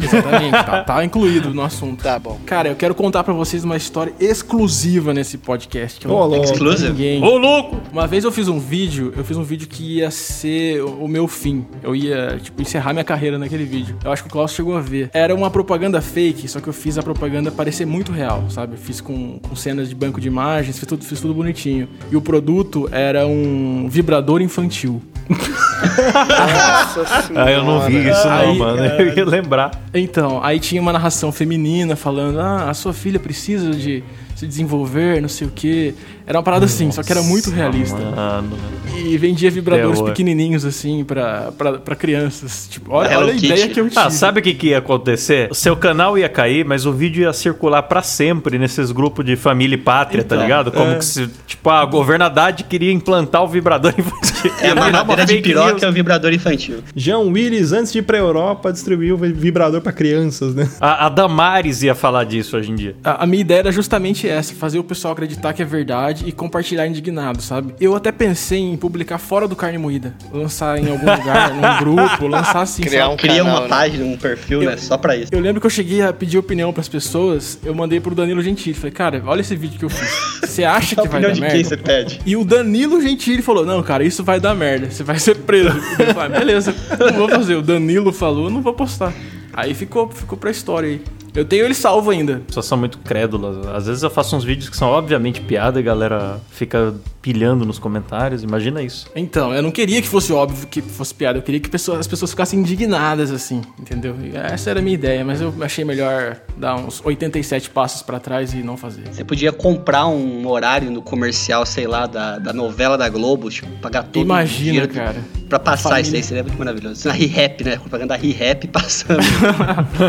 Exatamente, 0.00 0.52
tá, 0.52 0.84
tá 0.84 1.04
incluído 1.04 1.52
no 1.52 1.62
assunto. 1.62 2.02
Tá 2.02 2.18
bom. 2.18 2.38
Cara, 2.46 2.68
eu 2.68 2.76
quero 2.76 2.94
contar 2.94 3.24
pra 3.24 3.34
vocês 3.34 3.64
uma 3.64 3.76
história 3.76 4.12
exclusiva 4.20 5.12
nesse 5.12 5.36
podcast. 5.36 5.98
Que 6.00 6.06
eu 6.06 6.12
Ô, 6.12 6.28
não 6.28 6.42
Exclusive? 6.42 6.90
ninguém. 6.90 7.22
Ô, 7.22 7.36
louco! 7.36 7.80
Uma 7.92 8.06
vez 8.06 8.24
eu 8.24 8.30
fiz 8.32 8.46
um 8.48 8.58
vídeo, 8.60 9.12
eu 9.16 9.24
fiz 9.24 9.36
um 9.36 9.42
vídeo 9.42 9.66
que 9.68 9.96
ia 9.96 10.10
ser 10.10 10.80
o 10.82 11.00
o 11.00 11.08
meu 11.08 11.26
fim. 11.26 11.64
Eu 11.82 11.96
ia, 11.96 12.38
tipo, 12.42 12.60
encerrar 12.60 12.92
minha 12.92 13.04
carreira 13.04 13.38
naquele 13.38 13.64
vídeo. 13.64 13.96
Eu 14.04 14.12
acho 14.12 14.22
que 14.22 14.28
o 14.28 14.32
Klaus 14.32 14.52
chegou 14.52 14.76
a 14.76 14.80
ver. 14.80 15.10
Era 15.14 15.34
uma 15.34 15.50
propaganda 15.50 16.00
fake, 16.02 16.46
só 16.46 16.60
que 16.60 16.68
eu 16.68 16.72
fiz 16.72 16.98
a 16.98 17.02
propaganda 17.02 17.50
parecer 17.50 17.86
muito 17.86 18.12
real, 18.12 18.44
sabe? 18.50 18.74
Eu 18.74 18.78
fiz 18.78 19.00
com, 19.00 19.38
com 19.38 19.56
cenas 19.56 19.88
de 19.88 19.94
banco 19.94 20.20
de 20.20 20.28
imagens, 20.28 20.78
fiz 20.78 20.86
tudo, 20.86 21.04
fiz 21.04 21.20
tudo 21.20 21.32
bonitinho. 21.32 21.88
E 22.10 22.16
o 22.16 22.20
produto 22.20 22.88
era 22.92 23.26
um 23.26 23.88
vibrador 23.88 24.42
infantil. 24.42 25.00
Nossa 26.00 27.22
senhora. 27.26 27.44
Ah, 27.46 27.50
eu 27.52 27.64
não 27.64 27.80
vi 27.80 28.08
isso 28.08 28.24
não, 28.26 28.32
Aí, 28.38 28.58
mano. 28.58 28.84
Eu 28.84 29.16
ia 29.16 29.24
lembrar. 29.24 29.70
Então, 29.94 30.42
aí 30.42 30.58
tinha 30.60 30.80
uma 30.80 30.92
narração 30.92 31.30
feminina 31.32 31.96
falando: 31.96 32.40
Ah, 32.40 32.68
a 32.70 32.74
sua 32.74 32.92
filha 32.92 33.18
precisa 33.18 33.70
de 33.70 34.02
se 34.36 34.46
desenvolver, 34.46 35.20
não 35.20 35.28
sei 35.28 35.46
o 35.46 35.52
quê. 35.54 35.92
Era 36.26 36.38
uma 36.38 36.42
parada 36.44 36.64
assim, 36.64 36.90
só 36.92 37.02
que 37.02 37.12
era 37.12 37.20
muito 37.22 37.50
realista. 37.50 37.98
Mano. 37.98 38.56
E 39.04 39.18
vendia 39.18 39.50
vibradores 39.50 39.96
Terror. 39.98 40.08
pequenininhos, 40.10 40.64
assim, 40.64 41.04
pra, 41.04 41.52
pra, 41.58 41.72
pra 41.74 41.94
crianças. 41.96 42.66
Tipo, 42.70 42.92
olha, 42.94 43.18
olha 43.18 43.32
a 43.32 43.34
Kitty. 43.34 43.46
ideia 43.46 43.68
que 43.68 43.80
eu 43.80 43.88
tive. 43.88 44.00
Ah, 44.00 44.08
sabe 44.10 44.40
o 44.40 44.42
que, 44.42 44.54
que 44.54 44.68
ia 44.68 44.78
acontecer? 44.78 45.48
O 45.50 45.54
seu 45.54 45.76
canal 45.76 46.16
ia 46.16 46.28
cair, 46.28 46.64
mas 46.64 46.86
o 46.86 46.92
vídeo 46.92 47.22
ia 47.24 47.32
circular 47.34 47.82
pra 47.82 48.00
sempre 48.02 48.58
nesses 48.58 48.90
grupos 48.92 49.24
de 49.26 49.36
família 49.36 49.74
e 49.74 49.78
pátria, 49.78 50.22
tá 50.24 50.36
Então, 50.36 50.42
ligado? 50.46 50.72
Como 50.72 50.96
que 50.96 51.04
se, 51.04 51.28
tipo, 51.46 51.68
a 51.68 51.84
governadade 51.84 52.64
queria 52.64 52.92
implantar 52.92 53.42
o 53.42 53.48
vibrador 53.48 53.92
infantil. 53.98 54.52
É 54.62 54.66
a 54.66 54.68
Ia 54.68 54.74
virar 54.74 54.80
uma 54.86 54.90
mamadeira 54.92 55.26
de 55.26 55.32
fake 55.34 55.48
piroca 55.48 55.84
é 55.86 55.89
o 55.90 55.92
vibrador 55.92 56.32
infantil. 56.32 56.78
Jean 56.94 57.18
Willis, 57.20 57.72
antes 57.72 57.92
de 57.92 57.98
ir 57.98 58.02
pra 58.02 58.18
Europa, 58.18 58.72
distribuiu 58.72 59.14
o 59.14 59.18
vibrador 59.18 59.80
pra 59.80 59.92
crianças, 59.92 60.54
né? 60.54 60.68
A, 60.80 61.06
a 61.06 61.08
Damares 61.08 61.82
ia 61.82 61.94
falar 61.94 62.24
disso 62.24 62.56
hoje 62.56 62.70
em 62.70 62.74
dia. 62.74 62.96
A, 63.04 63.24
a 63.24 63.26
minha 63.26 63.40
ideia 63.40 63.58
era 63.60 63.72
justamente 63.72 64.28
essa, 64.28 64.54
fazer 64.54 64.78
o 64.78 64.84
pessoal 64.84 65.12
acreditar 65.12 65.52
que 65.52 65.62
é 65.62 65.64
verdade 65.64 66.24
e 66.26 66.32
compartilhar 66.32 66.86
indignado, 66.86 67.42
sabe? 67.42 67.74
Eu 67.80 67.94
até 67.94 68.10
pensei 68.12 68.60
em 68.60 68.76
publicar 68.76 69.18
fora 69.18 69.46
do 69.46 69.54
carne 69.56 69.78
moída, 69.78 70.14
lançar 70.32 70.78
em 70.78 70.90
algum 70.90 71.10
lugar, 71.10 71.52
num 71.54 71.78
grupo, 71.78 72.26
lançar 72.26 72.62
assim, 72.62 72.82
Criar 72.82 73.08
um 73.08 73.16
Cria 73.16 73.38
canal, 73.38 73.46
uma 73.56 73.60
né? 73.62 73.68
página, 73.68 74.04
um 74.04 74.16
perfil, 74.16 74.62
né? 74.62 74.76
Só 74.76 74.96
pra 74.96 75.16
isso. 75.16 75.28
Eu 75.32 75.40
lembro 75.40 75.60
que 75.60 75.66
eu 75.66 75.70
cheguei 75.70 76.02
a 76.02 76.12
pedir 76.12 76.38
opinião 76.38 76.72
pras 76.72 76.88
pessoas, 76.88 77.58
eu 77.64 77.74
mandei 77.74 78.00
pro 78.00 78.14
Danilo 78.14 78.42
Gentili, 78.42 78.74
falei, 78.74 78.92
cara, 78.92 79.22
olha 79.26 79.40
esse 79.40 79.54
vídeo 79.56 79.78
que 79.78 79.84
eu 79.84 79.90
fiz. 79.90 80.10
Você 80.42 80.64
acha 80.64 80.94
que 80.96 81.08
vai 81.08 81.20
opinião 81.20 81.28
dar 81.30 81.34
de 81.34 81.40
merda? 81.40 81.54
quem 81.56 81.64
você 81.64 81.76
pede? 81.76 82.20
E 82.24 82.36
o 82.36 82.44
Danilo 82.44 83.00
Gentili 83.00 83.42
falou: 83.42 83.64
Não, 83.64 83.82
cara, 83.82 84.04
isso 84.04 84.22
vai 84.22 84.40
dar 84.40 84.54
merda, 84.54 84.90
você 84.90 85.02
vai 85.02 85.18
ser 85.18 85.36
preso. 85.36 85.79
Eu 85.98 86.14
falei, 86.14 86.38
beleza, 86.38 86.74
não 86.98 87.18
vou 87.18 87.28
fazer. 87.28 87.54
O 87.56 87.62
Danilo 87.62 88.12
falou, 88.12 88.50
não 88.50 88.62
vou 88.62 88.72
postar. 88.72 89.12
Aí 89.52 89.74
ficou, 89.74 90.08
ficou 90.08 90.38
pra 90.38 90.50
história 90.50 90.88
aí. 90.88 91.02
Eu 91.34 91.44
tenho 91.44 91.64
ele 91.64 91.74
salvo 91.74 92.10
ainda. 92.10 92.36
As 92.36 92.42
pessoas 92.42 92.66
são 92.66 92.78
muito 92.78 92.98
crédulas. 92.98 93.66
Às 93.68 93.86
vezes 93.86 94.02
eu 94.02 94.10
faço 94.10 94.36
uns 94.36 94.42
vídeos 94.44 94.68
que 94.68 94.76
são 94.76 94.88
obviamente 94.88 95.40
piada 95.40 95.78
e 95.78 95.82
a 95.82 95.84
galera 95.84 96.40
fica 96.50 96.94
pilhando 97.22 97.64
nos 97.66 97.78
comentários. 97.78 98.42
Imagina 98.42 98.82
isso. 98.82 99.06
Então, 99.14 99.52
eu 99.54 99.62
não 99.62 99.70
queria 99.70 100.00
que 100.00 100.08
fosse 100.08 100.32
óbvio 100.32 100.66
que 100.66 100.80
fosse 100.80 101.14
piada, 101.14 101.38
eu 101.38 101.42
queria 101.42 101.60
que 101.60 101.68
pessoas- 101.68 102.00
as 102.00 102.06
pessoas 102.06 102.30
ficassem 102.30 102.58
indignadas, 102.60 103.30
assim, 103.30 103.60
entendeu? 103.78 104.16
E 104.22 104.36
essa 104.36 104.70
era 104.70 104.78
a 104.80 104.82
minha 104.82 104.94
ideia, 104.94 105.24
mas 105.24 105.40
eu 105.40 105.52
achei 105.60 105.84
melhor 105.84 106.36
dar 106.56 106.76
uns 106.76 107.00
87 107.04 107.70
passos 107.70 108.02
pra 108.02 108.18
trás 108.18 108.52
e 108.54 108.58
não 108.62 108.76
fazer. 108.76 109.02
Você 109.12 109.24
podia 109.24 109.52
comprar 109.52 110.06
um 110.06 110.46
horário 110.48 110.90
no 110.90 111.02
comercial, 111.02 111.64
sei 111.66 111.86
lá, 111.86 112.06
da, 112.06 112.38
da 112.38 112.52
novela 112.52 112.96
da 112.96 113.08
Globo, 113.08 113.50
tipo, 113.50 113.68
pagar 113.80 114.02
todo 114.04 114.22
o 114.22 114.26
Imagina, 114.26 114.64
dinheiro 114.86 114.88
cara. 114.88 115.16
pra 115.48 115.58
passar 115.58 115.90
Família. 115.90 116.02
isso 116.08 116.16
aí, 116.16 116.22
seria 116.22 116.42
muito 116.42 116.58
maravilhoso. 116.58 117.06
Na 117.06 117.14
ReHap, 117.14 117.64
né? 117.64 117.76
Propaganda 117.76 118.16
da 118.16 118.20
ReHap 118.20 118.66
passando. 118.68 119.20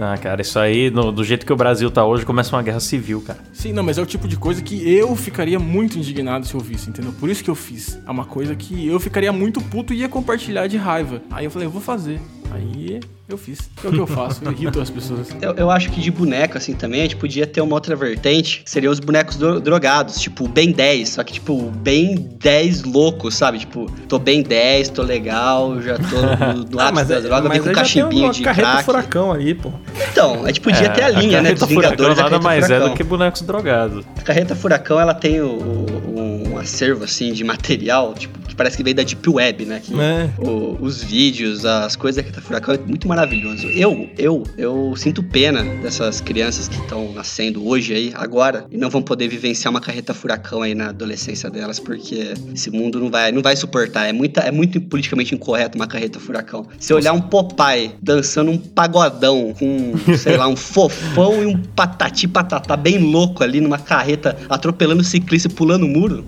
Ah, 0.00 0.16
cara, 0.20 0.42
isso 0.42 0.58
aí, 0.58 0.90
no- 0.90 1.12
do 1.12 1.22
jeito 1.24 1.44
que 1.46 1.52
o 1.52 1.56
Brasil 1.56 1.90
tá 1.90 2.04
hoje, 2.04 2.24
começa 2.24 2.54
uma 2.54 2.62
guerra 2.62 2.80
civil, 2.80 3.20
cara. 3.20 3.38
Sim, 3.52 3.72
não, 3.72 3.82
mas 3.82 3.98
é 3.98 4.02
o 4.02 4.06
tipo 4.06 4.26
de 4.26 4.36
coisa 4.36 4.60
que 4.62 4.88
eu 4.92 5.14
ficaria 5.16 5.58
muito 5.58 5.91
indignado 5.98 6.46
se 6.46 6.54
eu 6.54 6.60
visse, 6.60 6.90
entendeu? 6.90 7.12
Por 7.12 7.28
isso 7.28 7.42
que 7.42 7.50
eu 7.50 7.54
fiz. 7.54 7.98
É 8.06 8.10
uma 8.10 8.24
coisa 8.24 8.54
que 8.54 8.86
eu 8.86 8.98
ficaria 9.00 9.32
muito 9.32 9.60
puto 9.60 9.92
e 9.92 9.98
ia 9.98 10.08
compartilhar 10.08 10.66
de 10.66 10.76
raiva. 10.76 11.22
Aí 11.30 11.44
eu 11.44 11.50
falei, 11.50 11.66
eu 11.66 11.70
vou 11.70 11.80
fazer. 11.80 12.20
Aí 12.54 13.00
eu 13.28 13.38
fiz. 13.38 13.70
É 13.82 13.88
o 13.88 13.92
que 13.92 13.98
eu 13.98 14.06
faço, 14.06 14.44
eu 14.44 14.52
irrito 14.52 14.78
as 14.80 14.90
pessoas. 14.90 15.28
eu, 15.40 15.54
eu 15.54 15.70
acho 15.70 15.90
que 15.90 16.00
de 16.00 16.10
boneco, 16.10 16.58
assim, 16.58 16.74
também, 16.74 17.00
a 17.00 17.04
gente 17.04 17.16
podia 17.16 17.46
ter 17.46 17.60
uma 17.62 17.74
outra 17.74 17.96
vertente, 17.96 18.62
que 18.64 18.70
seria 18.70 18.90
os 18.90 19.00
bonecos 19.00 19.36
dro- 19.36 19.58
drogados, 19.60 20.20
tipo, 20.20 20.46
bem 20.46 20.70
10, 20.70 21.08
só 21.08 21.24
que, 21.24 21.32
tipo, 21.34 21.70
bem 21.70 22.14
10 22.38 22.82
loucos, 22.84 23.34
sabe? 23.34 23.60
Tipo, 23.60 23.90
tô 24.08 24.18
bem 24.18 24.42
10, 24.42 24.90
tô 24.90 25.02
legal, 25.02 25.80
já 25.80 25.96
tô 25.98 26.20
no, 26.54 26.64
no 26.70 26.80
ápice 26.80 27.04
da 27.06 27.20
droga, 27.20 27.48
vem 27.48 27.58
com 27.58 27.64
tem 27.66 27.74
cachimbinho 27.74 28.24
uma 28.24 28.32
de 28.32 28.42
carreta 28.42 28.68
crack. 28.70 28.84
furacão 28.84 29.32
ali, 29.32 29.54
pô. 29.54 29.72
Então, 30.10 30.44
a 30.44 30.48
gente 30.48 30.60
podia 30.60 30.90
ter 30.90 31.02
a 31.04 31.08
linha, 31.08 31.40
né, 31.40 31.54
dos 31.54 31.66
Vingadores 31.66 32.16
da 32.16 32.24
nada 32.24 32.38
mais 32.38 32.64
furacão. 32.66 32.86
é 32.86 32.90
do 32.90 32.96
que 32.96 33.02
bonecos 33.04 33.40
drogados. 33.42 34.04
A 34.18 34.22
carreta 34.22 34.54
furacão, 34.54 35.00
ela 35.00 35.14
tem 35.14 35.40
o- 35.40 35.46
o- 35.46 36.50
um 36.52 36.58
acervo, 36.58 37.04
assim, 37.04 37.32
de 37.32 37.42
material, 37.44 38.12
tipo, 38.14 38.38
parece 38.62 38.76
que 38.76 38.82
veio 38.84 38.94
da 38.94 39.02
Deep 39.02 39.28
Web, 39.28 39.64
né? 39.64 39.80
Que 39.82 39.92
É. 40.00 40.30
o- 40.38 40.78
os 40.80 41.02
vídeos, 41.02 41.64
as 41.64 41.96
coisas 41.96 42.16
da 42.16 42.22
carreta 42.22 42.40
furacão 42.40 42.74
é 42.74 42.78
muito 42.78 43.08
maravilhoso. 43.08 43.66
Eu, 43.66 44.08
eu, 44.16 44.44
eu 44.56 44.94
sinto 44.96 45.20
pena 45.22 45.64
dessas 45.82 46.20
crianças 46.20 46.68
que 46.68 46.76
estão 46.76 47.12
nascendo 47.12 47.66
hoje 47.66 47.92
aí, 47.92 48.12
agora, 48.14 48.64
e 48.70 48.76
não 48.76 48.88
vão 48.88 49.02
poder 49.02 49.26
vivenciar 49.26 49.70
uma 49.72 49.80
carreta 49.80 50.14
furacão 50.14 50.62
aí 50.62 50.74
na 50.76 50.90
adolescência 50.90 51.50
delas, 51.50 51.80
porque 51.80 52.34
esse 52.54 52.70
mundo 52.70 53.00
não 53.00 53.10
vai, 53.10 53.32
não 53.32 53.42
vai 53.42 53.56
suportar. 53.56 54.06
É, 54.08 54.12
muita, 54.12 54.40
é 54.42 54.50
muito 54.52 54.80
politicamente 54.80 55.34
incorreto 55.34 55.76
uma 55.76 55.86
carreta 55.88 56.20
furacão. 56.20 56.66
Se 56.78 56.94
olhar 56.94 57.12
um 57.12 57.20
Popeye 57.20 57.90
dançando 58.00 58.50
um 58.52 58.58
pagodão 58.58 59.54
com, 59.58 59.94
sei 60.16 60.36
lá, 60.36 60.46
um 60.46 60.54
fofão 60.56 61.42
e 61.42 61.46
um 61.46 61.56
patati 61.58 62.28
patatá 62.28 62.76
bem 62.76 62.98
louco 62.98 63.42
ali 63.42 63.60
numa 63.60 63.78
carreta 63.78 64.36
atropelando 64.48 65.02
ciclista 65.02 65.48
e 65.48 65.52
pulando 65.52 65.86
muro. 65.88 66.24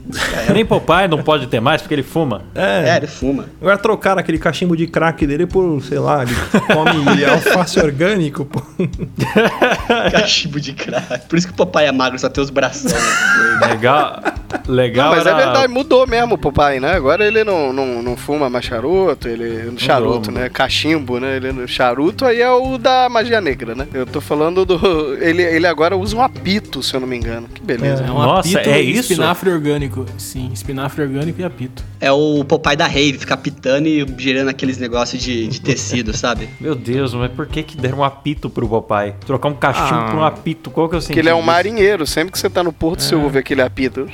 Nem 0.52 0.64
Popeye 0.64 1.06
não 1.08 1.22
pode 1.22 1.46
ter 1.46 1.60
mais 1.60 1.80
porque 1.80 1.94
ele 1.94 2.02
fuma. 2.24 2.42
É, 2.54 2.90
É. 2.90 2.96
ele 2.96 3.06
fuma. 3.06 3.46
Agora 3.60 3.76
trocaram 3.78 4.18
aquele 4.20 4.38
cachimbo 4.38 4.76
de 4.76 4.86
crack 4.86 5.26
dele 5.26 5.46
por, 5.46 5.82
sei 5.82 5.98
lá, 5.98 6.22
ele 6.22 6.34
come 6.72 7.24
alface 7.24 7.78
orgânico, 7.78 8.44
pô. 8.44 8.60
Cachimbo 10.10 10.60
de 10.60 10.72
crack. 10.72 11.26
Por 11.28 11.36
isso 11.38 11.46
que 11.46 11.52
o 11.52 11.56
papai 11.56 11.86
é 11.86 11.92
magro, 11.92 12.18
só 12.18 12.28
tem 12.28 12.42
os 12.42 12.50
bração. 12.50 12.90
né? 12.90 13.68
Legal. 13.68 14.22
Não, 14.22 14.74
Legal 14.74 15.10
mas 15.14 15.26
é 15.26 15.30
era- 15.30 15.38
verdade, 15.38 15.68
mudou 15.68 16.06
mesmo 16.06 16.34
o 16.34 16.38
papai, 16.38 16.78
né? 16.80 16.92
Agora 16.94 17.26
ele 17.26 17.42
não, 17.44 17.72
não, 17.72 18.02
não 18.02 18.16
fuma 18.16 18.48
mais 18.48 18.64
charuto, 18.64 19.28
ele. 19.28 19.72
Charuto, 19.76 20.30
mudou. 20.30 20.42
né? 20.44 20.48
Cachimbo, 20.48 21.18
né? 21.18 21.36
Ele, 21.36 21.66
charuto 21.66 22.24
aí 22.24 22.40
é 22.40 22.50
o 22.50 22.78
da 22.78 23.08
magia 23.08 23.40
negra, 23.40 23.74
né? 23.74 23.86
Eu 23.92 24.06
tô 24.06 24.20
falando 24.20 24.64
do. 24.64 25.14
Ele, 25.20 25.42
ele 25.42 25.66
agora 25.66 25.96
usa 25.96 26.16
um 26.16 26.22
apito, 26.22 26.82
se 26.82 26.94
eu 26.94 27.00
não 27.00 27.06
me 27.06 27.16
engano. 27.16 27.48
Que 27.52 27.60
beleza. 27.62 28.04
É 28.04 28.10
um 28.10 28.14
Nossa, 28.14 28.48
apito 28.58 28.70
é 28.70 28.80
isso? 28.80 29.12
espinafre 29.12 29.50
orgânico. 29.50 30.06
Sim, 30.18 30.50
espinafre 30.52 31.02
orgânico 31.02 31.40
e 31.40 31.44
apito. 31.44 31.82
É 32.04 32.12
o 32.12 32.44
papai 32.44 32.76
da 32.76 32.86
rave, 32.86 33.14
ficar 33.18 33.38
pitando 33.38 33.86
e 33.86 34.04
gerando 34.18 34.48
aqueles 34.48 34.76
negócios 34.76 35.22
de, 35.22 35.46
de 35.48 35.58
tecido, 35.60 36.12
sabe? 36.16 36.50
Meu 36.60 36.74
Deus, 36.74 37.14
mas 37.14 37.32
por 37.32 37.46
que 37.46 37.62
que 37.62 37.76
deram 37.78 37.98
um 38.00 38.04
apito 38.04 38.50
pro 38.50 38.68
Popeye? 38.68 39.14
Trocar 39.24 39.48
um 39.48 39.54
cachimbo 39.54 40.00
Ah. 40.02 40.10
por 40.10 40.18
um 40.18 40.24
apito, 40.24 40.70
qual 40.70 40.86
que 40.88 40.96
é 40.96 40.98
o 40.98 41.00
sentido 41.00 41.14
Porque 41.14 41.20
ele 41.20 41.30
é 41.30 41.34
um 41.34 41.38
disso? 41.38 41.46
marinheiro. 41.46 42.06
Sempre 42.06 42.32
que 42.32 42.38
você 42.38 42.50
tá 42.50 42.62
no 42.62 42.72
porto, 42.74 43.00
você 43.02 43.14
ouve 43.14 43.38
aquele 43.38 43.62
apito. 43.62 44.06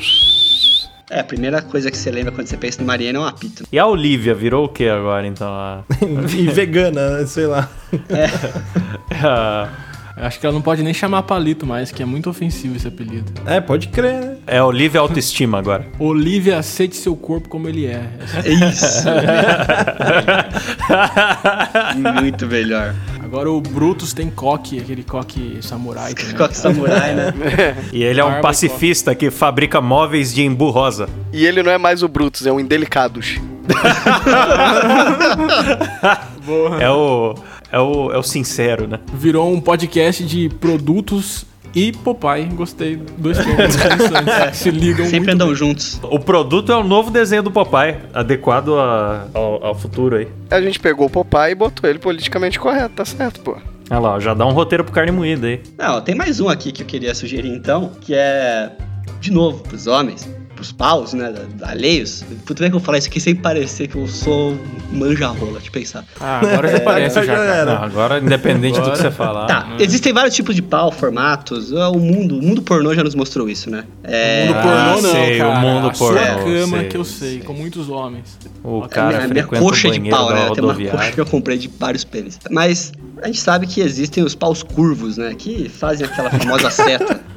É, 1.11 1.19
a 1.19 1.25
primeira 1.25 1.61
coisa 1.61 1.91
que 1.91 1.97
você 1.99 2.09
lembra 2.13 2.31
quando 2.31 2.47
você 2.47 2.57
pensa 2.57 2.81
no 2.81 2.87
Mariana 2.87 3.19
é 3.19 3.23
um 3.23 3.25
apito. 3.25 3.65
E 3.73 3.77
a 3.81 3.85
Olivia 3.85 4.33
virou 4.37 4.67
o 4.67 4.69
que 4.69 4.89
agora, 4.89 5.27
então? 5.27 5.49
A... 5.53 5.83
e 6.01 6.47
vegana, 6.47 7.27
sei 7.27 7.47
lá. 7.47 7.69
a- 9.21 9.69
Eu 10.21 10.27
acho 10.27 10.39
que 10.39 10.45
ela 10.45 10.53
não 10.53 10.61
pode 10.61 10.83
nem 10.83 10.93
chamar 10.93 11.23
palito 11.23 11.67
mais, 11.67 11.91
que 11.91 12.03
é 12.03 12.07
muito 12.07 12.29
ofensivo 12.29 12.77
esse 12.77 12.87
apelido. 12.87 13.33
É, 13.47 13.59
pode 13.59 13.89
crer, 13.89 14.21
né? 14.21 14.37
É 14.47 14.59
a 14.59 14.67
Olivia 14.67 15.01
Autoestima 15.01 15.59
agora. 15.59 15.87
Olivia, 15.99 16.59
aceite 16.59 16.95
seu 16.95 17.17
corpo 17.17 17.49
como 17.49 17.67
ele 17.67 17.87
é. 17.87 18.03
Isso! 18.45 19.09
Muito 22.21 22.47
melhor. 22.47 22.95
Agora 23.25 23.51
o 23.51 23.63
Brutus 23.63 24.13
tem 24.13 24.29
coque, 24.29 24.79
aquele 24.79 25.03
coque 25.03 25.57
samurai 25.63 26.13
também. 26.13 26.37
Coque 26.37 26.55
samurai, 26.55 27.15
né? 27.15 27.33
E 27.91 28.03
ele 28.03 28.21
é 28.21 28.25
um 28.25 28.43
pacifista 28.43 29.15
que 29.15 29.31
fabrica 29.31 29.81
móveis 29.81 30.35
de 30.35 30.43
embu 30.43 30.69
rosa. 30.69 31.09
E 31.33 31.47
ele 31.47 31.63
não 31.63 31.73
é 31.73 31.79
mais 31.79 32.03
o 32.03 32.09
Brutus, 32.09 32.47
é 32.47 32.53
o 32.53 32.61
Indelicados. 32.61 33.41
É 36.81 36.91
o, 36.91 37.35
é 37.73 37.79
o. 37.79 38.13
É 38.13 38.19
o 38.19 38.23
sincero, 38.23 38.87
né? 38.87 38.99
Virou 39.15 39.53
um 39.53 39.61
podcast 39.61 40.25
de 40.25 40.49
produtos 40.49 41.45
e 41.75 41.93
Popeye. 41.93 42.47
Gostei. 42.47 42.97
Dois 43.19 43.39
temas 43.39 43.75
interessantes. 43.77 44.57
Se 44.59 44.71
ligam 44.71 45.05
Sempre 45.07 45.19
muito 45.19 45.31
andam 45.31 45.47
bem. 45.49 45.57
juntos. 45.57 46.01
O 46.05 46.19
produto 46.19 46.73
é 46.73 46.77
o 46.77 46.83
novo 46.85 47.11
desenho 47.11 47.43
do 47.45 47.51
Popeye, 47.51 47.97
adequado 48.13 48.75
a- 48.79 49.27
ao, 49.33 49.65
ao 49.67 49.75
futuro 49.75 50.17
aí. 50.17 50.29
A 50.51 50.61
gente 50.61 50.81
pegou 50.81 51.07
o 51.07 51.11
Popeye 51.11 51.53
e 51.53 51.55
botou 51.55 51.89
ele 51.89 51.99
politicamente 51.99 52.59
correto, 52.59 52.95
tá 52.97 53.05
certo, 53.05 53.41
pô. 53.41 53.57
Olha 53.93 53.99
lá, 54.01 54.21
já 54.21 54.35
dá 54.35 54.47
um 54.47 54.53
roteiro 54.53 54.85
pro 54.85 54.93
carne 54.93 55.11
moída 55.11 55.47
aí. 55.49 55.61
Não, 55.77 56.01
tem 56.01 56.15
mais 56.15 56.39
um 56.41 56.49
aqui 56.49 56.71
que 56.71 56.83
eu 56.83 56.87
queria 56.87 57.13
sugerir 57.15 57.49
então, 57.53 57.91
que 58.01 58.15
é, 58.15 58.71
de 59.21 59.33
novo, 59.33 59.63
pros 59.65 59.87
homens, 59.89 60.29
pros 60.61 60.73
paus, 60.73 61.15
né, 61.15 61.33
da- 61.59 61.69
alheios. 61.71 62.23
Puta, 62.45 62.63
bem 62.63 62.71
que 62.71 62.77
eu 62.77 62.81
falar 62.81 62.99
isso 62.99 63.09
aqui 63.09 63.19
sem 63.19 63.35
parecer 63.35 63.89
que 63.89 63.97
eu 63.97 64.07
sou 64.07 64.55
manja-rola, 64.93 65.53
deixa 65.53 65.69
eu 65.69 65.73
pensar. 65.73 66.05
Ah, 66.21 66.41
agora 66.41 66.69
já 66.69 66.81
parece 66.81 67.15
já 67.15 67.25
já. 67.25 67.65
Não, 67.65 67.83
agora, 67.83 68.19
independente 68.19 68.75
do 68.75 68.83
que 68.83 68.89
Agora- 68.91 69.03
você 69.03 69.11
falar. 69.11 69.47
Tá, 69.47 69.69
existem 69.79 70.13
vários 70.13 70.35
tipos 70.35 70.55
de 70.55 70.61
pau, 70.63 70.93
formatos. 70.93 71.73
ah, 71.75 71.89
O 71.89 71.99
mundo, 71.99 72.39
o 72.39 72.43
mundo 72.43 72.61
pornô 72.63 72.95
já 72.95 73.03
nos 73.03 73.15
mostrou 73.15 73.49
isso, 73.49 73.71
né? 73.71 73.85
É, 74.05 74.47
mundo 74.47 74.57
Ah, 74.59 74.63
pornô 74.63 75.03
não, 75.03 75.11
sei, 75.13 75.37
o 75.37 75.39
cara. 75.47 75.61
mundo 75.61 75.87
a 75.87 75.91
pornô, 75.93 76.19
sua 76.19 76.27
cama 76.45 76.79
sei, 76.79 76.89
que 76.89 76.97
eu 76.97 77.05
sei, 77.05 77.29
sei. 77.31 77.39
com 77.41 77.53
muitos 77.55 77.89
homens. 77.89 78.39
O 78.63 78.83
a 78.85 78.89
cara 78.89 79.07
minha, 79.09 79.19
a 79.19 79.29
minha 79.29 79.43
frequenta 79.47 79.65
coxa 79.65 79.89
o 79.89 79.93
de 79.93 80.11
pau, 80.11 80.31
né? 80.35 80.51
Tem 80.55 80.63
uma 80.65 80.75
coxa 80.75 81.13
que 81.13 81.21
eu 81.21 81.27
comprei 81.27 81.57
de 81.59 81.69
vários 81.79 82.05
pênis. 82.05 82.39
Mas 82.51 82.93
a 83.23 83.27
gente 83.27 83.41
sabe 83.41 83.67
que 83.67 83.81
existem 83.81 84.23
os 84.25 84.35
paus 84.35 84.63
curvos, 84.63 85.17
né? 85.17 85.35
Que 85.37 85.69
fazem 85.69 86.07
aquela 86.07 86.31
famosa 86.31 86.71
seta. 86.71 87.21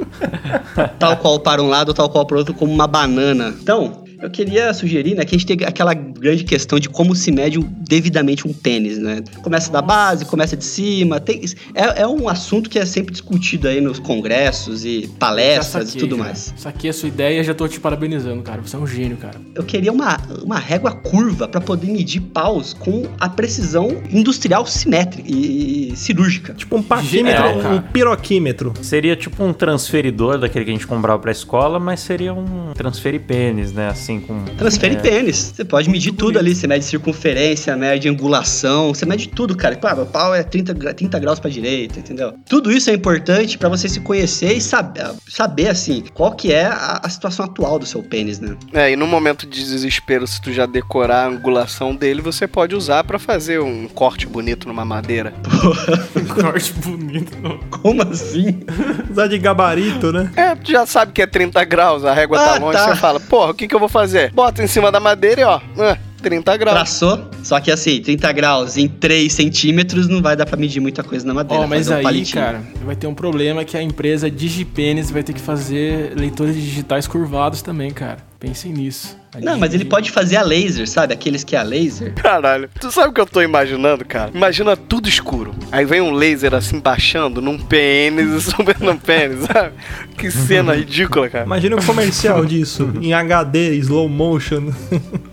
tal 0.99 1.17
qual 1.17 1.39
para 1.39 1.61
um 1.61 1.67
lado, 1.69 1.93
tal 1.93 2.09
qual 2.09 2.25
para 2.25 2.35
o 2.35 2.39
outro, 2.39 2.53
como 2.53 2.71
uma 2.71 2.87
banana. 2.87 3.53
Então, 3.61 4.02
Eu 4.23 4.29
queria 4.29 4.73
sugerir, 4.73 5.15
né, 5.15 5.25
que 5.25 5.35
a 5.35 5.37
gente 5.37 5.45
tem 5.57 5.67
aquela 5.67 5.93
grande 5.93 6.45
questão 6.45 6.79
de 6.79 6.87
como 6.87 7.13
se 7.13 7.29
mede 7.29 7.59
um- 7.59 7.69
devidamente 7.87 8.47
um 8.47 8.53
pênis, 8.53 8.97
né? 8.97 9.21
Começa 9.43 9.69
da 9.69 9.81
base, 9.81 10.23
começa 10.23 10.55
de 10.55 10.63
cima. 10.63 11.19
Tem, 11.19 11.41
é, 11.75 12.03
é 12.03 12.07
um 12.07 12.29
assunto 12.29 12.69
que 12.69 12.79
é 12.79 12.85
sempre 12.85 13.11
discutido 13.11 13.67
aí 13.67 13.81
nos 13.81 13.99
congressos 13.99 14.85
e 14.85 15.09
palestras 15.19 15.89
e 15.89 15.91
saquei, 15.91 15.99
tudo 16.01 16.15
já. 16.17 16.23
mais. 16.23 16.53
Saquei 16.55 16.89
a 16.89 16.93
sua 16.93 17.09
ideia 17.09 17.41
e 17.41 17.43
já 17.43 17.53
tô 17.53 17.67
te 17.67 17.81
parabenizando, 17.81 18.41
cara. 18.43 18.61
Você 18.61 18.77
é 18.77 18.79
um 18.79 18.87
gênio, 18.87 19.17
cara. 19.17 19.35
Eu 19.53 19.63
queria 19.65 19.91
uma, 19.91 20.17
uma 20.41 20.57
régua 20.57 20.93
curva 20.93 21.45
para 21.45 21.59
poder 21.59 21.87
medir 21.91 22.21
paus 22.21 22.73
com 22.73 23.03
a 23.19 23.27
precisão 23.27 23.89
industrial 24.09 24.65
simétrica 24.65 25.29
e, 25.29 25.91
e 25.91 25.95
cirúrgica. 25.97 26.53
Tipo 26.53 26.77
um 26.77 26.81
paquímetro, 26.81 27.43
Genial, 27.43 27.57
um 27.57 27.61
cara. 27.61 27.81
piroquímetro. 27.91 28.73
Seria 28.81 29.17
tipo 29.17 29.43
um 29.43 29.51
transferidor 29.51 30.37
daquele 30.37 30.63
que 30.63 30.71
a 30.71 30.73
gente 30.73 30.87
comprava 30.87 31.19
pra 31.21 31.31
escola, 31.33 31.77
mas 31.77 31.99
seria 31.99 32.33
um 32.33 32.71
transfere 32.73 33.19
pênis, 33.19 33.73
né? 33.73 33.89
Assim, 33.89 34.12
com. 34.19 34.43
Transfere 34.57 34.95
é, 34.95 34.99
pênis. 34.99 35.53
Você 35.55 35.63
pode 35.65 35.89
medir 35.89 36.11
tudo 36.13 36.37
ali. 36.39 36.55
Você 36.55 36.67
mede 36.67 36.85
circunferência, 36.85 37.75
mede 37.75 38.07
angulação, 38.09 38.93
você 38.93 39.05
mede 39.05 39.27
tudo, 39.29 39.55
cara. 39.55 39.75
Pá, 39.75 39.95
meu 39.95 40.05
pau 40.05 40.33
é 40.33 40.43
30, 40.43 40.73
gra- 40.73 40.93
30 40.93 41.19
graus 41.19 41.39
pra 41.39 41.49
direita, 41.49 41.99
entendeu? 41.99 42.33
Tudo 42.47 42.71
isso 42.71 42.89
é 42.89 42.93
importante 42.93 43.57
pra 43.57 43.69
você 43.69 43.87
se 43.89 43.99
conhecer 43.99 44.53
e 44.53 44.61
saber, 44.61 45.11
saber 45.27 45.67
assim, 45.69 46.03
qual 46.13 46.31
que 46.33 46.51
é 46.51 46.65
a, 46.65 47.01
a 47.03 47.09
situação 47.09 47.45
atual 47.45 47.77
do 47.79 47.85
seu 47.85 48.01
pênis, 48.03 48.39
né? 48.39 48.55
É, 48.73 48.91
e 48.91 48.95
no 48.95 49.07
momento 49.07 49.45
de 49.47 49.63
desespero, 49.63 50.25
se 50.27 50.41
tu 50.41 50.51
já 50.51 50.65
decorar 50.65 51.23
a 51.25 51.27
angulação 51.27 51.95
dele, 51.95 52.21
você 52.21 52.47
pode 52.47 52.75
usar 52.75 53.03
pra 53.03 53.17
fazer 53.19 53.59
um 53.61 53.87
corte 53.87 54.25
bonito 54.27 54.67
numa 54.67 54.85
madeira. 54.85 55.33
Corte 56.41 56.73
bonito. 56.73 57.33
Como 57.81 58.01
assim? 58.01 58.61
Usar 59.09 59.27
de 59.27 59.37
gabarito, 59.37 60.11
né? 60.11 60.31
É, 60.35 60.55
tu 60.55 60.71
já 60.71 60.85
sabe 60.85 61.11
que 61.11 61.21
é 61.21 61.27
30 61.27 61.63
graus, 61.65 62.03
a 62.05 62.13
régua 62.13 62.37
tá 62.37 62.55
Ah, 62.55 62.59
longe, 62.59 62.77
tá. 62.77 62.87
você 62.89 62.95
fala, 62.95 63.19
porra, 63.19 63.51
o 63.51 63.53
que 63.53 63.67
que 63.67 63.75
eu 63.75 63.79
vou 63.79 63.89
fazer? 63.89 64.02
Bota 64.33 64.63
em 64.63 64.67
cima 64.67 64.91
da 64.91 64.99
madeira 64.99 65.41
e 65.41 65.43
ó, 65.43 65.59
é, 65.79 65.97
30 66.21 66.57
graus. 66.57 66.75
Traçou, 66.75 67.29
só 67.43 67.59
que 67.59 67.69
assim, 67.71 68.01
30 68.01 68.31
graus 68.31 68.77
em 68.77 68.87
3 68.87 69.31
centímetros 69.31 70.07
não 70.07 70.21
vai 70.21 70.35
dar 70.35 70.45
pra 70.45 70.57
medir 70.57 70.79
muita 70.79 71.03
coisa 71.03 71.25
na 71.27 71.33
madeira. 71.33 71.63
Ó, 71.63 71.67
mas 71.67 71.79
fazer 71.79 71.93
um 71.93 71.97
aí, 71.97 72.03
palitinho. 72.03 72.43
cara, 72.43 72.61
vai 72.83 72.95
ter 72.95 73.07
um 73.07 73.13
problema 73.13 73.63
que 73.65 73.77
a 73.77 73.81
empresa 73.81 74.31
Digipenis 74.31 75.11
vai 75.11 75.21
ter 75.21 75.33
que 75.33 75.41
fazer 75.41 76.13
leitores 76.15 76.55
digitais 76.55 77.07
curvados 77.07 77.61
também, 77.61 77.91
cara. 77.91 78.17
Pensem 78.43 78.73
nisso. 78.73 79.17
Não, 79.41 79.57
mas 79.57 79.73
ele 79.73 79.85
pode 79.85 80.11
fazer 80.11 80.35
a 80.35 80.41
laser, 80.41 80.85
sabe? 80.85 81.13
Aqueles 81.13 81.45
que 81.45 81.55
é 81.55 81.59
a 81.59 81.63
laser. 81.63 82.13
Caralho, 82.13 82.69
tu 82.77 82.91
sabe 82.91 83.07
o 83.07 83.13
que 83.13 83.21
eu 83.21 83.25
tô 83.25 83.41
imaginando, 83.41 84.03
cara? 84.03 84.31
Imagina 84.35 84.75
tudo 84.75 85.07
escuro. 85.07 85.55
Aí 85.71 85.85
vem 85.85 86.01
um 86.01 86.11
laser 86.11 86.53
assim 86.53 86.77
baixando 86.77 87.41
num 87.41 87.57
pênis 87.57 88.29
e 88.29 88.41
subindo 88.51 88.81
no 88.81 88.99
pênis, 88.99 89.45
sabe? 89.45 89.71
Que 90.17 90.29
cena 90.29 90.75
ridícula, 90.75 91.29
cara. 91.29 91.45
Imagina 91.45 91.77
um 91.77 91.81
comercial 91.81 92.43
disso, 92.45 92.91
em 93.01 93.13
HD, 93.13 93.75
slow 93.75 94.09
motion. 94.09 94.73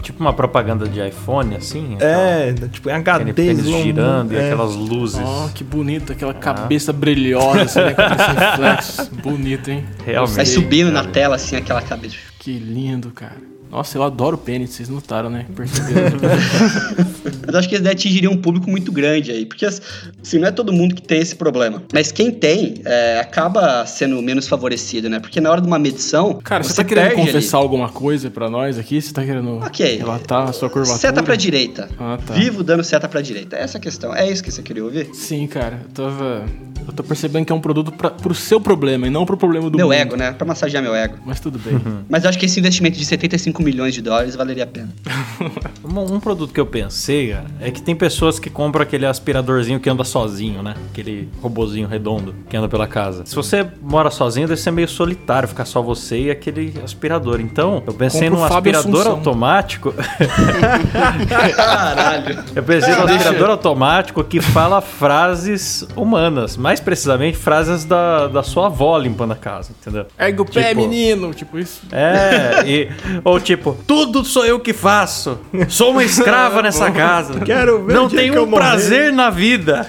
Tipo 0.03 0.21
uma 0.21 0.33
propaganda 0.33 0.89
de 0.89 1.05
iPhone, 1.05 1.57
assim. 1.57 1.97
É, 1.99 2.55
tipo, 2.71 2.91
em 2.91 2.93
HD, 2.93 3.33
pênis 3.33 3.59
slow 3.65 3.83
girando 3.83 4.35
e 4.35 4.37
é. 4.37 4.53
aquelas 4.53 4.77
luzes. 4.77 5.21
Ó, 5.21 5.49
que 5.53 5.65
bonito, 5.65 6.13
aquela 6.13 6.33
cabeça 6.33 6.93
brilhosa, 6.93 7.63
assim, 7.63 7.81
né, 7.81 7.93
com 7.93 8.41
reflexos. 8.41 9.09
Bonito, 9.09 9.69
hein? 9.69 9.85
Realmente. 10.07 10.37
Vai 10.37 10.47
subindo 10.47 10.93
na 10.93 11.01
cara. 11.01 11.13
tela, 11.13 11.35
assim, 11.35 11.57
aquela 11.57 11.83
cabeça. 11.83 12.30
Que 12.41 12.59
lindo, 12.59 13.11
cara. 13.11 13.37
Nossa, 13.71 13.99
eu 13.99 14.03
adoro 14.03 14.39
pênis, 14.39 14.71
vocês 14.71 14.89
notaram, 14.89 15.29
né? 15.29 15.47
Perceberam? 15.55 16.19
Mas 17.45 17.53
eu 17.55 17.59
acho 17.59 17.69
que 17.69 17.75
eles 17.75 17.87
atingiriam 17.87 18.33
um 18.33 18.37
público 18.37 18.71
muito 18.71 18.91
grande 18.93 19.31
aí. 19.31 19.47
Porque, 19.47 19.67
assim, 19.67 20.39
não 20.39 20.49
é 20.49 20.51
todo 20.51 20.73
mundo 20.73 20.95
que 20.95 21.03
tem 21.03 21.21
esse 21.21 21.35
problema. 21.37 21.83
Mas 21.93 22.13
quem 22.13 22.31
tem, 22.31 22.81
é, 22.85 23.21
acaba 23.21 23.85
sendo 23.87 24.21
menos 24.23 24.47
favorecido, 24.49 25.09
né? 25.09 25.19
Porque 25.21 25.41
na 25.41 25.51
hora 25.51 25.61
de 25.61 25.67
uma 25.67 25.79
medição. 25.79 26.35
Cara, 26.43 26.63
você, 26.63 26.75
tá 26.75 26.85
querendo 26.85 27.05
perde 27.09 27.21
ali. 27.23 27.33
confessar 27.33 27.59
alguma 27.59 27.89
coisa 27.89 28.31
pra 28.31 28.49
nós 28.51 28.79
aqui? 28.79 29.01
Você 29.01 29.13
tá 29.13 29.25
querendo 29.25 29.59
Ok. 29.59 29.97
relatar 29.99 30.49
a 30.49 30.53
sua 30.53 30.69
curvatura? 30.71 30.99
Seta 30.99 31.23
pra 31.23 31.35
direita. 31.37 31.89
Ah, 31.99 32.19
tá. 32.25 32.35
Vivo 32.35 32.63
dando 32.63 32.85
seta 32.85 33.09
pra 33.09 33.21
direita. 33.21 33.57
É 33.57 33.63
essa 33.63 33.79
a 33.79 33.81
questão. 33.81 34.15
É 34.15 34.31
isso 34.31 34.43
que 34.43 34.51
você 34.51 34.63
queria 34.63 34.85
ouvir? 34.85 35.09
Sim, 35.15 35.47
cara. 35.47 35.81
Eu 35.85 35.91
tava... 35.91 36.45
Eu 36.87 36.95
tô 36.95 37.03
percebendo 37.03 37.45
que 37.45 37.53
é 37.53 37.55
um 37.55 37.61
produto 37.61 37.93
pra, 37.93 38.11
pro 38.11 38.35
seu 38.35 38.61
problema 38.61 39.07
e 39.07 39.11
não 39.11 39.25
pro 39.27 39.37
problema 39.37 39.69
do 39.71 39.77
meu 39.77 39.87
mundo. 39.87 39.95
ego, 39.95 40.17
né? 40.17 40.33
Pra 40.33 40.47
massagear 40.47 40.83
meu 40.83 40.95
ego. 40.95 41.19
Mas 41.25 41.39
tudo 41.39 41.59
bem. 41.59 41.79
Mas 42.09 42.25
eu 42.25 42.31
acho 42.31 42.39
que 42.39 42.47
esse 42.47 42.59
investimento 42.59 42.99
de 42.99 43.05
75 43.05 43.63
milhões 43.63 43.95
de 43.95 44.01
dólares 44.03 44.35
valeria 44.35 44.65
a 44.65 44.67
pena. 44.67 44.89
Um, 45.83 46.15
um 46.17 46.21
produto 46.21 46.53
que 46.53 46.61
eu 46.61 46.67
pensei, 46.67 47.30
cara, 47.33 47.47
é 47.61 47.71
que 47.71 47.81
tem 47.83 47.95
pessoas 47.95 48.39
que 48.39 48.49
compram 48.51 48.83
aquele 48.83 49.07
aspiradorzinho 49.07 49.79
que 49.81 49.89
anda 49.91 50.05
sozinho, 50.05 50.63
né? 50.63 50.75
Aquele 50.91 51.29
robozinho 51.43 51.89
redondo 51.89 52.35
que 52.49 52.57
anda 52.57 52.69
pela 52.69 52.87
casa. 52.87 53.25
Se 53.27 53.35
você 53.35 53.67
mora 53.83 54.11
sozinho, 54.11 54.47
deve 54.49 54.61
ser 54.61 54.71
meio 54.71 54.89
solitário 54.89 55.49
ficar 55.49 55.65
só 55.65 55.81
você 55.83 56.23
e 56.27 56.31
aquele 56.31 56.75
aspirador. 56.85 57.41
Então, 57.41 57.83
eu 57.87 57.93
pensei 57.95 58.29
Compra 58.29 58.39
o 58.39 58.43
num 58.43 58.49
Fábio 58.49 58.73
aspirador 58.77 59.01
Assunção. 59.01 59.13
automático. 59.19 59.95
Caralho. 61.57 62.45
Eu 62.55 62.63
pensei 62.63 62.95
num 62.95 63.07
Deixa- 63.07 63.21
aspirador 63.25 63.51
automático 63.51 64.23
que 64.25 64.41
fala 64.41 64.81
frases 64.81 65.87
humanas. 65.97 66.57
Mais 66.57 66.81
precisamente, 66.81 67.37
frases 67.37 67.85
da, 67.85 68.27
da 68.29 68.43
sua 68.43 68.67
avó 68.67 68.97
limpando 68.99 69.33
a 69.33 69.37
casa, 69.37 69.73
entendeu? 69.79 70.07
Ergue 70.19 70.41
o 70.41 70.45
pé, 70.45 70.69
Tipo- 70.71 70.81
menino! 70.83 71.35
Tipo 71.35 71.59
isso. 71.59 71.83
É, 71.93 72.63
e, 72.67 72.89
ou 73.25 73.39
tipo, 73.41 73.77
tudo 73.87 74.25
sou 74.25 74.45
eu 74.45 74.59
que 74.61 74.73
faço. 74.73 75.39
Sou 75.69 75.91
uma 75.93 76.05
escrava 76.05 76.61
nessa 76.63 76.91
casa. 76.91 77.20
Quero 77.45 77.85
ver 77.85 77.95
Não 77.95 78.07
o 78.07 78.09
dia 78.09 78.19
tenho 78.21 78.33
que 78.33 78.39
eu 78.39 78.45
um 78.45 78.51
prazer 78.51 79.01
morrer. 79.01 79.13
na 79.13 79.31
vida. 79.31 79.87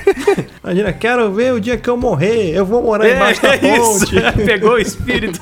Imagina, 0.64 0.92
quero 0.92 1.32
ver 1.32 1.52
o 1.52 1.60
dia 1.60 1.76
que 1.76 1.88
eu 1.88 1.96
morrer. 1.96 2.50
Eu 2.54 2.64
vou 2.64 2.82
morar 2.82 3.08
embaixo 3.08 3.42
da 3.42 3.54
É 3.56 3.76
isso. 3.78 4.00
ponte. 4.06 4.14
Pegou 4.46 4.72
o 4.72 4.78
espírito. 4.78 5.40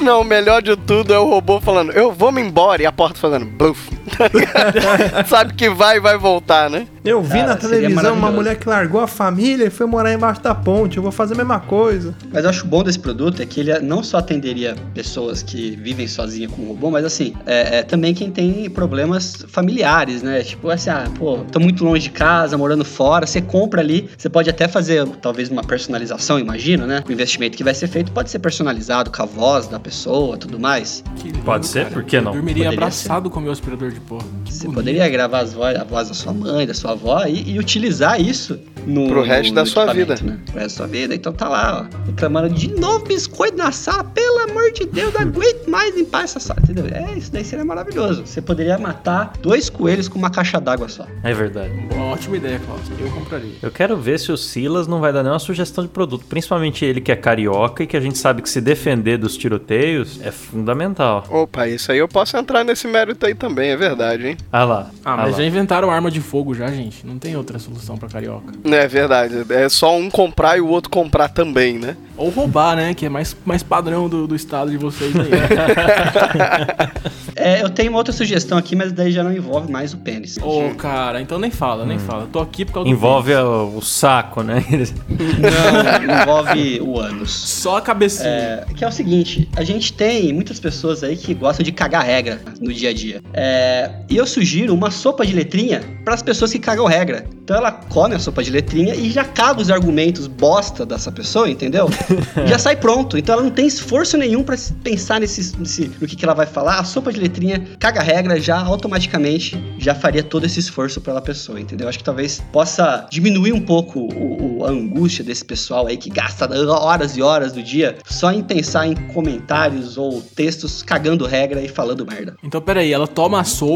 Não, 0.00 0.20
o 0.20 0.24
melhor 0.24 0.62
de 0.62 0.76
tudo 0.76 1.12
é 1.14 1.18
o 1.18 1.24
robô 1.28 1.60
falando, 1.60 1.92
eu 1.92 2.12
vou 2.12 2.30
me 2.32 2.40
embora, 2.40 2.82
e 2.82 2.86
a 2.86 2.92
porta 2.92 3.18
fazendo 3.18 3.44
bluff. 3.46 3.90
Sabe 5.26 5.54
que 5.54 5.68
vai 5.70 5.96
e 5.96 6.00
vai 6.00 6.18
voltar, 6.18 6.68
né? 6.70 6.86
Eu 7.04 7.22
vi 7.22 7.38
Cara, 7.38 7.46
na 7.48 7.56
televisão 7.56 8.14
uma 8.14 8.30
mulher 8.30 8.56
que 8.56 8.68
largou 8.68 9.00
a 9.00 9.06
família 9.06 9.66
e 9.66 9.70
foi 9.70 9.86
morar 9.86 10.12
embaixo 10.12 10.42
da 10.42 10.54
ponte. 10.54 10.96
Eu 10.96 11.02
vou 11.02 11.12
fazer 11.12 11.34
a 11.34 11.36
mesma 11.36 11.60
coisa. 11.60 12.14
Mas 12.32 12.44
eu 12.44 12.50
acho 12.50 12.66
bom 12.66 12.82
desse 12.82 12.98
produto 12.98 13.40
é 13.40 13.46
que 13.46 13.60
ele 13.60 13.78
não 13.80 14.02
só 14.02 14.18
atenderia 14.18 14.74
pessoas 14.94 15.42
que 15.42 15.76
vivem 15.76 16.06
sozinhas 16.06 16.52
com 16.52 16.62
o 16.62 16.68
robô, 16.68 16.90
mas 16.90 17.04
assim, 17.04 17.34
é, 17.46 17.78
é 17.78 17.82
também 17.82 18.14
quem 18.14 18.30
tem 18.30 18.68
problemas 18.68 19.44
familiares, 19.48 20.22
né? 20.22 20.42
Tipo 20.42 20.70
assim, 20.70 20.90
ah, 20.90 21.04
pô, 21.18 21.38
tô 21.50 21.58
muito 21.58 21.84
longe 21.84 22.02
de 22.02 22.10
casa, 22.10 22.56
morando 22.56 22.84
fora, 22.84 23.26
você 23.26 23.40
compra 23.40 23.80
ali, 23.80 24.08
você 24.16 24.28
pode 24.28 24.50
até 24.50 24.68
fazer 24.68 25.06
talvez 25.22 25.48
uma 25.48 25.62
personalização, 25.62 26.38
imagino, 26.38 26.86
né? 26.86 27.02
O 27.08 27.12
investimento 27.12 27.56
que 27.56 27.64
vai 27.64 27.74
ser 27.74 27.88
feito 27.88 28.12
pode 28.12 28.30
ser 28.30 28.38
personalizado 28.38 29.10
com 29.10 29.22
a 29.22 29.26
voz 29.26 29.68
da 29.68 29.78
pessoa, 29.78 30.36
tudo 30.36 30.58
mais. 30.58 31.02
Que 31.16 31.28
lindo, 31.28 31.40
Pode 31.40 31.66
ser, 31.66 31.84
cara. 31.84 31.94
por 31.94 32.04
que 32.04 32.20
não? 32.20 32.30
Eu 32.32 32.34
dormiria 32.34 32.64
Poderia 32.64 32.78
abraçado 32.78 33.30
com 33.30 33.38
o 33.38 33.42
meu 33.42 33.52
aspirador 33.52 33.90
de 33.90 33.99
Que 34.44 34.52
Você 34.52 34.64
bonito. 34.64 34.74
poderia 34.74 35.08
gravar 35.08 35.44
vo 35.44 35.62
a 35.62 35.84
voz 35.84 36.08
da 36.08 36.14
sua 36.14 36.32
mãe, 36.32 36.66
da 36.66 36.74
sua 36.74 36.92
avó 36.92 37.24
e, 37.26 37.52
e 37.52 37.58
utilizar 37.58 38.20
isso 38.20 38.58
no, 38.86 39.08
Pro 39.08 39.22
resto 39.22 39.50
no- 39.50 39.54
da 39.56 39.60
no 39.62 39.66
sua 39.66 39.92
vida. 39.92 40.14
Né? 40.22 40.38
Pro 40.46 40.54
resto 40.60 40.78
da 40.78 40.84
sua 40.84 40.86
vida. 40.86 41.14
Então 41.14 41.32
tá 41.32 41.48
lá, 41.48 41.86
ó, 41.88 42.06
reclamando 42.06 42.48
de 42.50 42.68
novo 42.74 43.04
biscoito 43.04 43.56
na 43.56 43.70
sala, 43.72 44.02
pelo 44.04 44.38
amor 44.50 44.72
de 44.72 44.86
Deus, 44.86 45.12
não 45.14 45.20
aguento 45.20 45.68
mais 45.68 45.94
limpar 45.94 46.24
essa 46.24 46.40
sala, 46.40 46.60
entendeu? 46.62 46.86
É, 46.92 47.16
isso 47.16 47.30
daí 47.32 47.44
seria 47.44 47.64
maravilhoso. 47.64 48.26
Você 48.26 48.40
poderia 48.42 48.78
matar 48.78 49.32
dois 49.40 49.68
coelhos 49.70 50.08
com 50.08 50.18
uma 50.18 50.30
caixa 50.30 50.60
d'água 50.60 50.88
só. 50.88 51.06
É 51.22 51.32
verdade. 51.32 51.72
Uma 51.94 52.06
ótima 52.06 52.36
ideia, 52.36 52.58
Klaus. 52.64 52.80
Eu 52.98 53.10
compraria. 53.10 53.52
Eu 53.62 53.70
quero 53.70 53.96
ver 53.96 54.18
se 54.18 54.32
o 54.32 54.36
Silas 54.36 54.86
não 54.86 54.98
vai 55.00 55.12
dar 55.12 55.22
nenhuma 55.22 55.38
sugestão 55.38 55.84
de 55.84 55.90
produto. 55.90 56.24
Principalmente 56.26 56.84
ele 56.84 57.00
que 57.00 57.12
é 57.12 57.16
carioca 57.16 57.82
e 57.82 57.86
que 57.86 57.96
a 57.96 58.00
gente 58.00 58.18
sabe 58.18 58.42
que 58.42 58.48
se 58.50 58.60
defender 58.60 59.18
dos 59.18 59.36
tiroteios 59.36 60.18
é 60.22 60.30
fundamental. 60.30 61.24
Opa, 61.30 61.68
isso 61.68 61.92
aí 61.92 61.98
eu 61.98 62.08
posso 62.08 62.36
entrar 62.36 62.64
nesse 62.64 62.86
mérito 62.88 63.24
aí 63.26 63.34
também, 63.34 63.70
é 63.70 63.76
verdade, 63.76 63.89
hein? 64.20 64.36
Ah 64.52 64.64
lá. 64.64 64.90
Ah, 65.04 65.14
ah 65.14 65.16
mas 65.16 65.32
lá. 65.32 65.38
já 65.38 65.44
inventaram 65.44 65.90
arma 65.90 66.10
de 66.10 66.20
fogo 66.20 66.54
já, 66.54 66.68
gente. 66.68 67.06
Não 67.06 67.18
tem 67.18 67.36
outra 67.36 67.58
solução 67.58 67.96
pra 67.96 68.08
carioca. 68.08 68.52
É 68.64 68.86
verdade, 68.86 69.44
é 69.50 69.68
só 69.68 69.96
um 69.96 70.10
comprar 70.10 70.56
e 70.58 70.60
o 70.60 70.68
outro 70.68 70.90
comprar 70.90 71.28
também, 71.28 71.78
né? 71.78 71.96
Ou 72.16 72.30
roubar, 72.30 72.76
né? 72.76 72.94
Que 72.94 73.06
é 73.06 73.08
mais, 73.08 73.36
mais 73.44 73.62
padrão 73.62 74.08
do, 74.08 74.26
do 74.26 74.36
estado 74.36 74.70
de 74.70 74.76
vocês 74.76 75.12
aí. 75.16 75.30
É, 77.40 77.62
eu 77.62 77.70
tenho 77.70 77.88
uma 77.90 77.96
outra 77.96 78.12
sugestão 78.12 78.58
aqui, 78.58 78.76
mas 78.76 78.92
daí 78.92 79.10
já 79.10 79.24
não 79.24 79.32
envolve 79.32 79.72
mais 79.72 79.94
o 79.94 79.96
pênis. 79.96 80.36
Ô, 80.42 80.74
cara, 80.74 81.22
então 81.22 81.38
nem 81.38 81.50
fala, 81.50 81.86
nem 81.86 81.98
fala. 81.98 82.28
Tô 82.30 82.38
aqui 82.38 82.66
por 82.66 82.74
causa 82.74 82.88
do 82.88 82.92
Envolve 82.92 83.32
pênis. 83.32 83.46
o, 83.46 83.78
o 83.78 83.82
saco, 83.82 84.42
né? 84.42 84.62
Não, 84.68 86.20
envolve 86.20 86.80
o 86.82 86.98
ânus. 86.98 87.32
Só 87.32 87.78
a 87.78 87.80
cabecinha. 87.80 88.28
É, 88.28 88.66
que 88.76 88.84
é 88.84 88.88
o 88.88 88.92
seguinte, 88.92 89.48
a 89.56 89.64
gente 89.64 89.90
tem 89.92 90.34
muitas 90.34 90.60
pessoas 90.60 91.02
aí 91.02 91.16
que 91.16 91.32
gostam 91.32 91.64
de 91.64 91.72
cagar 91.72 92.04
regra 92.04 92.40
no 92.60 92.72
dia 92.72 92.90
a 92.90 92.92
dia. 92.92 93.22
É, 93.32 93.79
e 94.08 94.16
eu 94.16 94.26
sugiro 94.26 94.74
uma 94.74 94.90
sopa 94.90 95.24
de 95.26 95.32
letrinha 95.32 95.82
para 96.04 96.14
as 96.14 96.22
pessoas 96.22 96.52
que 96.52 96.58
cagam 96.58 96.86
regra. 96.86 97.24
Então 97.42 97.56
ela 97.56 97.72
come 97.72 98.14
a 98.14 98.18
sopa 98.18 98.42
de 98.44 98.50
letrinha 98.50 98.94
e 98.94 99.10
já 99.10 99.24
caga 99.24 99.60
os 99.60 99.70
argumentos 99.70 100.26
bosta 100.28 100.86
dessa 100.86 101.10
pessoa, 101.10 101.50
entendeu? 101.50 101.88
já 102.46 102.58
sai 102.58 102.76
pronto. 102.76 103.18
Então 103.18 103.34
ela 103.34 103.42
não 103.42 103.50
tem 103.50 103.66
esforço 103.66 104.16
nenhum 104.16 104.42
pra 104.42 104.56
se 104.56 104.72
pensar 104.74 105.20
nesse, 105.20 105.56
nesse- 105.58 105.90
no 106.00 106.06
que, 106.06 106.14
que 106.16 106.24
ela 106.24 106.34
vai 106.34 106.46
falar. 106.46 106.78
A 106.78 106.84
sopa 106.84 107.12
de 107.12 107.18
letrinha 107.20 107.64
caga 107.78 108.00
a 108.00 108.02
regra 108.04 108.38
já 108.40 108.58
automaticamente 108.60 109.56
já 109.78 109.94
faria 109.94 110.22
todo 110.22 110.44
esse 110.46 110.60
esforço 110.60 111.00
pela 111.00 111.20
pessoa, 111.20 111.60
entendeu? 111.60 111.88
Acho 111.88 111.98
que 111.98 112.04
talvez 112.04 112.40
possa 112.52 113.06
diminuir 113.10 113.52
um 113.52 113.60
pouco 113.60 114.00
o, 114.00 114.58
o- 114.60 114.64
a 114.64 114.70
angústia 114.70 115.24
desse 115.24 115.44
pessoal 115.44 115.86
aí 115.86 115.96
que 115.96 116.10
gasta 116.10 116.48
horas 116.70 117.16
e 117.16 117.22
horas 117.22 117.52
do 117.52 117.62
dia 117.62 117.96
só 118.04 118.30
em 118.30 118.42
pensar 118.42 118.86
em 118.86 118.94
comentários 119.12 119.96
ou 119.96 120.20
textos 120.22 120.82
cagando 120.82 121.26
regra 121.26 121.60
e 121.62 121.68
falando 121.68 122.04
merda. 122.06 122.36
Então, 122.44 122.60
peraí, 122.60 122.92
ela 122.92 123.06
toma 123.08 123.40
a 123.40 123.44
sopa 123.44 123.69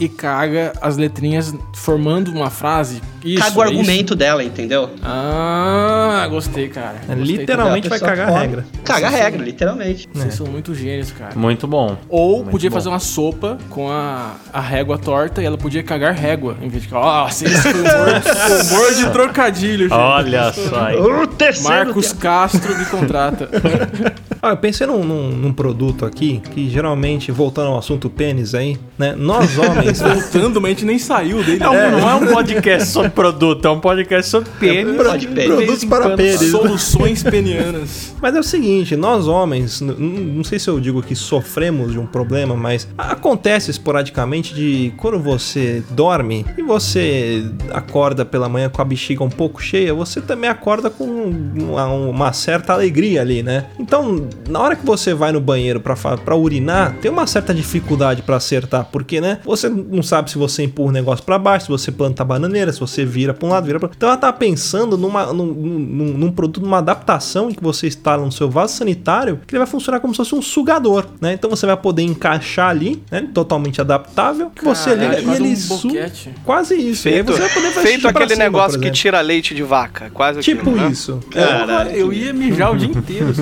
e 0.00 0.08
caga 0.08 0.72
as 0.80 0.96
letrinhas 0.96 1.54
formando 1.74 2.30
uma 2.32 2.50
frase. 2.50 3.00
Isso, 3.24 3.42
Caga 3.42 3.58
o 3.58 3.62
é 3.62 3.66
isso? 3.66 3.78
argumento 3.80 4.14
dela, 4.14 4.44
entendeu? 4.44 4.90
Ah, 5.02 6.26
gostei, 6.30 6.68
cara. 6.68 6.96
É, 7.08 7.14
Gostei 7.14 7.36
literalmente 7.38 7.88
vai 7.88 7.98
cagar 7.98 8.28
a 8.28 8.38
regra. 8.38 8.66
Caga 8.84 9.06
a 9.08 9.10
regra, 9.10 9.42
literalmente. 9.44 10.06
também. 10.06 10.22
Vocês 10.22 10.34
são 10.34 10.46
muito 10.46 10.74
gênios, 10.74 11.10
cara. 11.12 11.34
Muito 11.36 11.66
bom. 11.66 11.96
Ou 12.08 12.36
Muito 12.38 12.50
podia 12.50 12.70
bom. 12.70 12.74
fazer 12.74 12.88
uma 12.88 12.98
sopa 13.00 13.58
com 13.70 13.90
a, 13.90 14.36
a 14.52 14.60
régua 14.60 14.96
torta 14.98 15.42
e 15.42 15.44
ela 15.44 15.58
podia 15.58 15.82
cagar 15.82 16.14
régua. 16.14 16.56
Em 16.62 16.68
vez 16.68 16.84
de 16.84 16.88
falar, 16.88 17.24
nossa, 17.24 17.44
esse 17.44 17.60
foi 17.60 17.72
humor, 17.72 18.94
de 18.94 19.10
trocadilho, 19.10 19.88
gente. 19.88 19.92
Olha 19.98 20.52
só 20.52 20.84
aí. 20.86 20.96
O 20.96 21.26
terceiro 21.26 21.68
Marcos 21.86 22.12
Castro 22.12 22.76
me 22.78 22.84
contrata. 22.86 23.48
Ah, 24.40 24.50
eu 24.50 24.56
pensei 24.56 24.86
num, 24.86 25.02
num- 25.02 25.30
num 25.32 25.52
produto 25.52 26.06
aqui 26.06 26.40
que 26.54 26.70
geralmente, 26.70 27.32
voltando 27.32 27.70
ao 27.72 27.78
assunto 27.78 28.08
pênis 28.08 28.54
aí, 28.54 28.78
né? 28.96 29.16
Nós 29.28 29.58
homens. 29.58 30.00
Voltando, 30.08 30.58
mas 30.60 30.70
a 30.70 30.74
gente 30.74 30.84
nem 30.86 30.98
saiu 30.98 31.42
dele. 31.44 31.62
É 31.62 31.68
um- 31.68 31.90
Não 32.00 32.08
é 32.10 32.14
um 32.14 32.26
podcast 32.32 32.88
sobre 32.88 33.10
produto, 33.10 33.64
é 33.66 33.70
um 33.70 33.78
podcast 33.80 34.30
sobre 34.30 34.48
pênis. 34.58 34.96
Pode 34.96 35.28
pênis. 35.28 35.54
Produtos 35.54 35.84
para 35.84 36.16
pênis. 36.16 36.50
Soluções 36.50 37.22
penianas. 37.22 38.14
Mas 38.22 38.34
é 38.34 38.40
o 38.40 38.42
seguinte, 38.42 38.96
nós 38.96 39.28
homens, 39.28 39.80
n- 39.82 39.92
n- 39.92 40.32
não 40.36 40.42
sei 40.44 40.58
se 40.58 40.68
eu 40.68 40.80
digo 40.80 41.02
que 41.02 41.14
sofremos 41.14 41.92
de 41.92 41.98
um 41.98 42.06
problema, 42.06 42.56
mas 42.56 42.88
acontece 42.96 43.70
esporadicamente 43.70 44.54
de 44.54 44.92
quando 44.96 45.18
você 45.18 45.82
dorme 45.90 46.46
e 46.56 46.62
você 46.62 47.44
acorda 47.70 48.24
pela 48.24 48.48
manhã 48.48 48.68
com 48.68 48.80
a 48.80 48.84
bexiga 48.84 49.22
um 49.22 49.28
pouco 49.28 49.62
cheia, 49.62 49.92
você 49.92 50.20
também 50.20 50.48
acorda 50.48 50.88
com 50.90 51.04
uma, 51.04 51.86
uma 51.86 52.32
certa 52.32 52.72
alegria 52.72 53.20
ali, 53.20 53.42
né? 53.42 53.66
Então, 53.78 54.26
na 54.48 54.58
hora 54.60 54.74
que 54.74 54.86
você 54.86 55.12
vai 55.14 55.32
no 55.32 55.40
banheiro 55.40 55.80
pra 55.80 56.36
urinar, 56.36 56.96
tem 57.00 57.10
uma 57.10 57.26
certa 57.26 57.52
dificuldade 57.52 58.22
pra 58.22 58.36
acertar, 58.36 58.88
porque, 58.90 59.17
né? 59.20 59.38
Você 59.44 59.68
não 59.68 60.02
sabe 60.02 60.30
se 60.30 60.38
você 60.38 60.62
empurra 60.62 60.88
o 60.88 60.92
negócio 60.92 61.24
pra 61.24 61.38
baixo, 61.38 61.66
se 61.66 61.70
você 61.70 61.90
planta 61.92 62.22
a 62.22 62.26
bananeira, 62.26 62.72
se 62.72 62.80
você 62.80 63.04
vira 63.04 63.34
pra 63.34 63.46
um 63.46 63.50
lado, 63.50 63.66
vira 63.66 63.78
pra 63.78 63.90
Então 63.94 64.08
ela 64.08 64.18
tá 64.18 64.32
pensando 64.32 64.96
numa, 64.96 65.32
num, 65.32 65.46
num, 65.46 66.18
num 66.18 66.32
produto, 66.32 66.60
numa 66.60 66.78
adaptação 66.78 67.50
em 67.50 67.54
que 67.54 67.62
você 67.62 67.86
instala 67.86 68.24
no 68.24 68.32
seu 68.32 68.48
vaso 68.50 68.74
sanitário, 68.76 69.40
que 69.46 69.54
ele 69.54 69.58
vai 69.58 69.66
funcionar 69.66 70.00
como 70.00 70.12
se 70.14 70.18
fosse 70.18 70.34
um 70.34 70.42
sugador, 70.42 71.06
né? 71.20 71.32
Então 71.32 71.50
você 71.50 71.66
vai 71.66 71.76
poder 71.76 72.02
encaixar 72.02 72.70
ali, 72.70 73.02
né? 73.10 73.28
Totalmente 73.32 73.80
adaptável, 73.80 74.50
que 74.50 74.64
você 74.64 74.90
Caralho, 74.90 75.08
liga 75.08 75.16
é 75.16 75.20
e 75.20 75.24
quase 75.24 75.42
ele 75.42 75.52
um 75.52 75.56
su... 75.56 75.88
boquete. 75.88 76.34
Quase 76.44 76.74
isso. 76.74 77.08
E 77.08 77.12
aí 77.12 77.14
Feito, 77.16 77.32
você 77.32 77.40
vai 77.40 77.48
poder 77.50 77.70
fazer 77.72 77.86
feito 77.86 78.08
aquele 78.08 78.30
cima, 78.30 78.44
negócio 78.44 78.80
que 78.80 78.90
tira 78.90 79.20
leite 79.20 79.54
de 79.54 79.62
vaca. 79.62 80.10
Quase 80.10 80.40
Tipo 80.40 80.62
aquilo, 80.62 80.76
né? 80.76 80.88
isso. 80.90 81.20
Porra, 81.30 81.88
eu 81.92 82.12
ia 82.12 82.32
mijar 82.32 82.72
o 82.72 82.76
dia 82.76 82.88
inteiro. 82.88 83.28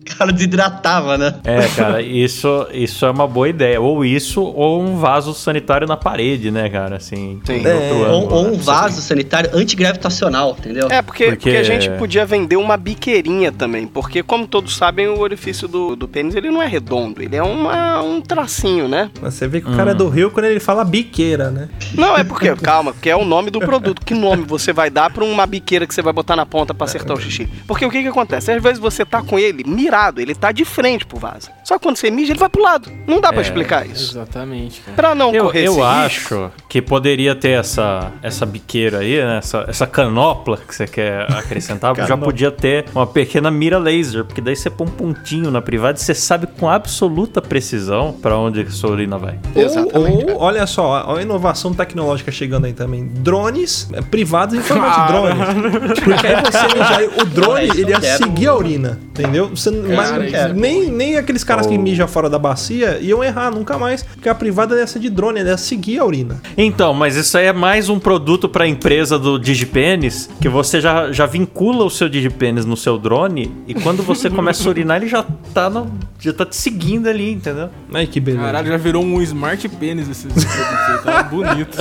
O 0.00 0.16
cara 0.16 0.32
desidratava, 0.32 1.16
né? 1.16 1.34
É, 1.44 1.68
cara, 1.68 2.02
isso, 2.02 2.66
isso 2.72 3.01
é 3.06 3.10
uma 3.10 3.26
boa 3.26 3.48
ideia. 3.48 3.80
Ou 3.80 4.04
isso, 4.04 4.42
ou 4.42 4.80
um 4.82 4.96
vaso 4.96 5.32
sanitário 5.34 5.86
na 5.86 5.96
parede, 5.96 6.50
né, 6.50 6.68
cara? 6.68 6.96
Assim, 6.96 7.40
Sim. 7.44 7.56
outro 7.66 8.10
Ou, 8.12 8.32
ou 8.32 8.42
né? 8.44 8.50
um 8.50 8.56
vaso 8.58 9.00
sanitário 9.02 9.50
antigravitacional, 9.54 10.56
entendeu? 10.58 10.88
É, 10.90 11.02
porque, 11.02 11.24
Porque- 11.26 11.50
porque... 11.50 11.56
a 11.56 11.62
gente 11.62 11.90
podia 11.98 12.24
vender 12.24 12.56
uma 12.56 12.76
biqueirinha 12.76 13.52
também. 13.52 13.86
Porque, 13.86 14.22
como 14.22 14.46
todos 14.46 14.76
sabem, 14.76 15.08
o 15.08 15.18
orifício 15.20 15.66
do, 15.68 15.94
do 15.96 16.06
pênis 16.08 16.34
ele 16.34 16.50
não 16.50 16.62
é 16.62 16.66
redondo, 16.66 17.22
ele 17.22 17.36
é 17.36 17.42
uma, 17.42 18.02
um 18.02 18.20
tracinho, 18.20 18.88
né? 18.88 19.10
Mas 19.20 19.34
Você 19.34 19.46
vê 19.48 19.60
que 19.60 19.68
o 19.70 19.76
cara 19.76 19.90
é 19.92 19.94
do 19.94 20.08
Rio 20.08 20.30
quando 20.30 20.46
ele 20.46 20.60
fala 20.60 20.84
biqueira, 20.84 21.50
né? 21.50 21.68
Não, 21.94 22.16
é 22.16 22.24
porque, 22.24 22.54
calma, 22.56 22.92
porque 22.92 23.10
é 23.10 23.16
o 23.16 23.24
nome 23.24 23.50
do 23.50 23.60
produto. 23.60 24.02
Que 24.04 24.14
nome 24.14 24.44
você 24.44 24.72
vai 24.72 24.90
dar 24.90 25.10
pra 25.12 25.24
uma 25.24 25.46
biqueira 25.46 25.86
que 25.86 25.94
você 25.94 26.02
vai 26.02 26.12
botar 26.12 26.36
na 26.36 26.46
ponta 26.46 26.72
pra 26.74 26.84
acertar 26.84 27.16
o 27.16 27.20
xixi? 27.20 27.48
Porque 27.66 27.84
o 27.84 27.90
que 27.90 28.02
que 28.02 28.08
acontece? 28.08 28.50
Às 28.52 28.62
vezes 28.62 28.78
você 28.78 29.04
tá 29.04 29.22
com 29.22 29.38
ele 29.38 29.64
mirado, 29.66 30.20
ele 30.20 30.34
tá 30.34 30.52
de 30.52 30.64
frente 30.64 31.06
pro 31.06 31.18
vaso. 31.18 31.48
Só 31.64 31.76
que 31.78 31.82
quando 31.82 31.96
você 31.96 32.10
mija, 32.10 32.32
ele 32.32 32.38
vai 32.38 32.48
pro 32.48 32.62
lado. 32.62 32.90
Não 33.06 33.20
dá 33.20 33.30
pra 33.30 33.38
É, 33.38 33.42
explicar 33.42 33.86
isso. 33.86 34.12
Exatamente, 34.12 34.80
cara. 34.80 34.96
Pra 34.96 35.14
não 35.14 35.34
Eu, 35.34 35.44
correr 35.44 35.66
eu 35.66 35.72
esse 35.72 35.80
risco, 35.80 35.84
acho 35.84 36.50
que 36.68 36.80
poderia 36.80 37.34
ter 37.34 37.50
essa, 37.50 38.12
essa 38.22 38.46
biqueira 38.46 38.98
aí, 38.98 39.16
né? 39.16 39.38
essa, 39.38 39.64
essa 39.68 39.86
canopla 39.86 40.56
que 40.56 40.74
você 40.74 40.86
quer 40.86 41.30
acrescentar. 41.32 41.94
já 42.06 42.16
podia 42.16 42.50
ter 42.50 42.86
uma 42.94 43.06
pequena 43.06 43.50
mira 43.50 43.78
laser, 43.78 44.24
porque 44.24 44.40
daí 44.40 44.56
você 44.56 44.70
põe 44.70 44.86
um 44.86 44.90
pontinho 44.90 45.50
na 45.50 45.60
privada 45.60 45.98
e 45.98 46.00
você 46.00 46.14
sabe 46.14 46.46
com 46.46 46.68
absoluta 46.68 47.40
precisão 47.40 48.12
pra 48.12 48.36
onde 48.38 48.60
a 48.60 48.70
sua 48.70 48.90
urina 48.90 49.18
vai. 49.18 49.38
Exatamente, 49.54 50.24
Ou, 50.30 50.36
ou, 50.36 50.40
olha 50.42 50.66
só, 50.66 51.04
olha 51.06 51.20
a 51.20 51.22
inovação 51.22 51.72
tecnológica 51.74 52.30
chegando 52.30 52.66
aí 52.66 52.72
também. 52.72 53.06
Drones 53.06 53.88
é, 53.92 54.00
privados 54.00 54.54
em 54.54 54.60
formato 54.60 55.00
de 55.00 55.06
drones. 55.08 56.00
Porque 56.02 56.26
aí 56.26 56.36
você 56.42 56.78
mijar, 56.78 57.20
o 57.20 57.24
drone, 57.26 57.64
ele 57.64 57.90
ia 57.90 58.00
seguir 58.16 58.48
a 58.48 58.54
urina, 58.54 58.98
entendeu? 59.10 59.48
Você, 59.48 59.70
mas 59.70 60.10
Cara, 60.10 60.50
é 60.50 60.52
nem, 60.52 60.90
nem 60.90 61.16
aqueles 61.16 61.44
caras 61.44 61.66
que 61.66 61.76
mijam 61.76 62.06
fora 62.08 62.28
da 62.28 62.38
bacia 62.38 62.81
iam 63.00 63.22
errar 63.22 63.50
nunca 63.50 63.78
mais. 63.78 64.02
Porque 64.02 64.28
a 64.28 64.34
privada 64.34 64.86
ser 64.86 64.98
de 64.98 65.10
drone, 65.10 65.40
ela 65.40 65.50
ia 65.50 65.56
seguir 65.56 65.98
a 65.98 66.04
urina. 66.04 66.40
Então, 66.56 66.92
mas 66.92 67.16
isso 67.16 67.36
aí 67.38 67.46
é 67.46 67.52
mais 67.52 67.88
um 67.88 67.98
produto 67.98 68.48
pra 68.48 68.66
empresa 68.66 69.18
do 69.18 69.38
Digipênis, 69.38 70.28
que 70.40 70.48
você 70.48 70.80
já, 70.80 71.12
já 71.12 71.26
vincula 71.26 71.84
o 71.84 71.90
seu 71.90 72.08
Digipênis 72.08 72.64
no 72.64 72.76
seu 72.76 72.98
drone 72.98 73.52
e 73.66 73.74
quando 73.74 74.02
você 74.02 74.28
começa 74.30 74.66
a 74.66 74.70
urinar, 74.70 74.96
ele 74.98 75.08
já 75.08 75.24
tá, 75.54 75.70
no, 75.70 75.90
já 76.18 76.32
tá 76.32 76.44
te 76.44 76.56
seguindo 76.56 77.08
ali, 77.08 77.32
entendeu? 77.32 77.70
Ai, 77.92 78.06
que 78.06 78.20
beleza. 78.20 78.44
Caralho, 78.44 78.68
já 78.68 78.76
virou 78.76 79.04
um 79.04 79.20
smart 79.22 79.68
pênis 79.68 80.08
esse 80.08 80.26
produto 80.26 80.46
aí. 80.48 81.02
Tá 81.02 81.22
bonito. 81.30 81.78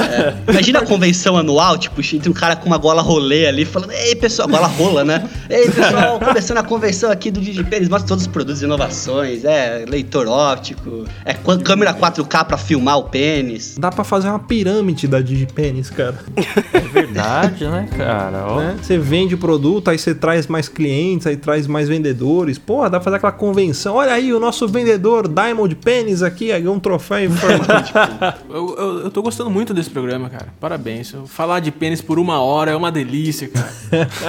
Imagina 0.48 0.80
a 0.80 0.86
convenção 0.86 1.38
anual, 1.38 1.78
tipo, 1.78 2.02
entre 2.16 2.30
um 2.30 2.34
cara 2.34 2.56
com 2.56 2.68
uma 2.68 2.78
gola 2.78 3.02
rolê 3.02 3.46
ali, 3.46 3.66
falando, 3.66 3.92
ei, 3.92 4.16
pessoal, 4.16 4.48
gola 4.48 4.68
rola, 4.68 5.04
né? 5.04 5.30
Ei, 5.50 5.70
pessoal, 5.70 6.20
começando 6.20 6.58
a 6.60 6.64
convenção 6.64 7.12
aqui 7.12 7.30
do 7.30 7.42
DigiPen, 7.42 7.78
eles 7.78 7.90
mostram 7.90 8.10
todos 8.10 8.24
os 8.24 8.32
produtos 8.32 8.62
e 8.62 8.66
inovações, 8.66 9.44
é 9.44 9.86
leitor 9.88 10.28
óptico, 10.28 10.90
é 11.26 11.34
qu- 11.34 11.60
câmera 11.64 11.94
4K 11.94 12.46
pra 12.46 12.58
filmar 12.58 12.98
o 12.98 13.04
pênis. 13.06 13.76
Dá 13.78 13.90
pra 13.92 14.04
fazer 14.04 14.28
uma 14.30 14.40
pirâmide 14.40 15.08
da 15.08 15.22
Digipênis, 15.22 15.90
cara. 15.90 16.16
É 16.74 16.80
verdade, 16.80 17.66
né, 17.68 17.88
cara? 17.98 18.46
Ó. 18.48 18.60
né? 18.60 18.78
Você 18.82 18.98
vende 18.98 19.36
o 19.36 19.38
produto, 19.38 19.90
aí 19.90 19.98
você 19.98 20.14
traz 20.16 20.48
mais 20.48 20.68
clientes, 20.68 21.26
aí 21.28 21.36
traz 21.38 21.68
mais 21.68 21.88
vendedores. 21.88 22.58
Pô, 22.58 22.82
dá 22.84 22.92
pra 22.92 23.02
fazer 23.02 23.16
aquela 23.18 23.32
convenção. 23.32 23.96
Olha 23.96 24.14
aí, 24.14 24.34
o 24.34 24.40
nosso 24.40 24.68
vendedor 24.68 25.28
Diamond 25.28 25.74
Pennies 25.76 26.22
aqui, 26.24 26.52
aí 26.52 26.68
um 26.68 26.80
troféu 26.80 27.30
de... 27.30 27.36
Eu, 28.50 28.76
eu, 28.78 29.00
eu 29.06 29.12
tô 29.12 29.22
gostando 29.22 29.50
muito 29.50 29.74
desse 29.74 29.90
programa, 29.90 30.30
cara. 30.30 30.48
Parabéns. 30.60 31.14
Eu- 31.14 31.26
Falar 31.28 31.60
de 31.60 31.72
pênis 31.72 32.02
por 32.02 32.20
uma 32.20 32.40
hora 32.42 32.72
é 32.72 32.76
uma 32.76 32.92
delícia, 32.92 33.48
cara. 33.50 33.72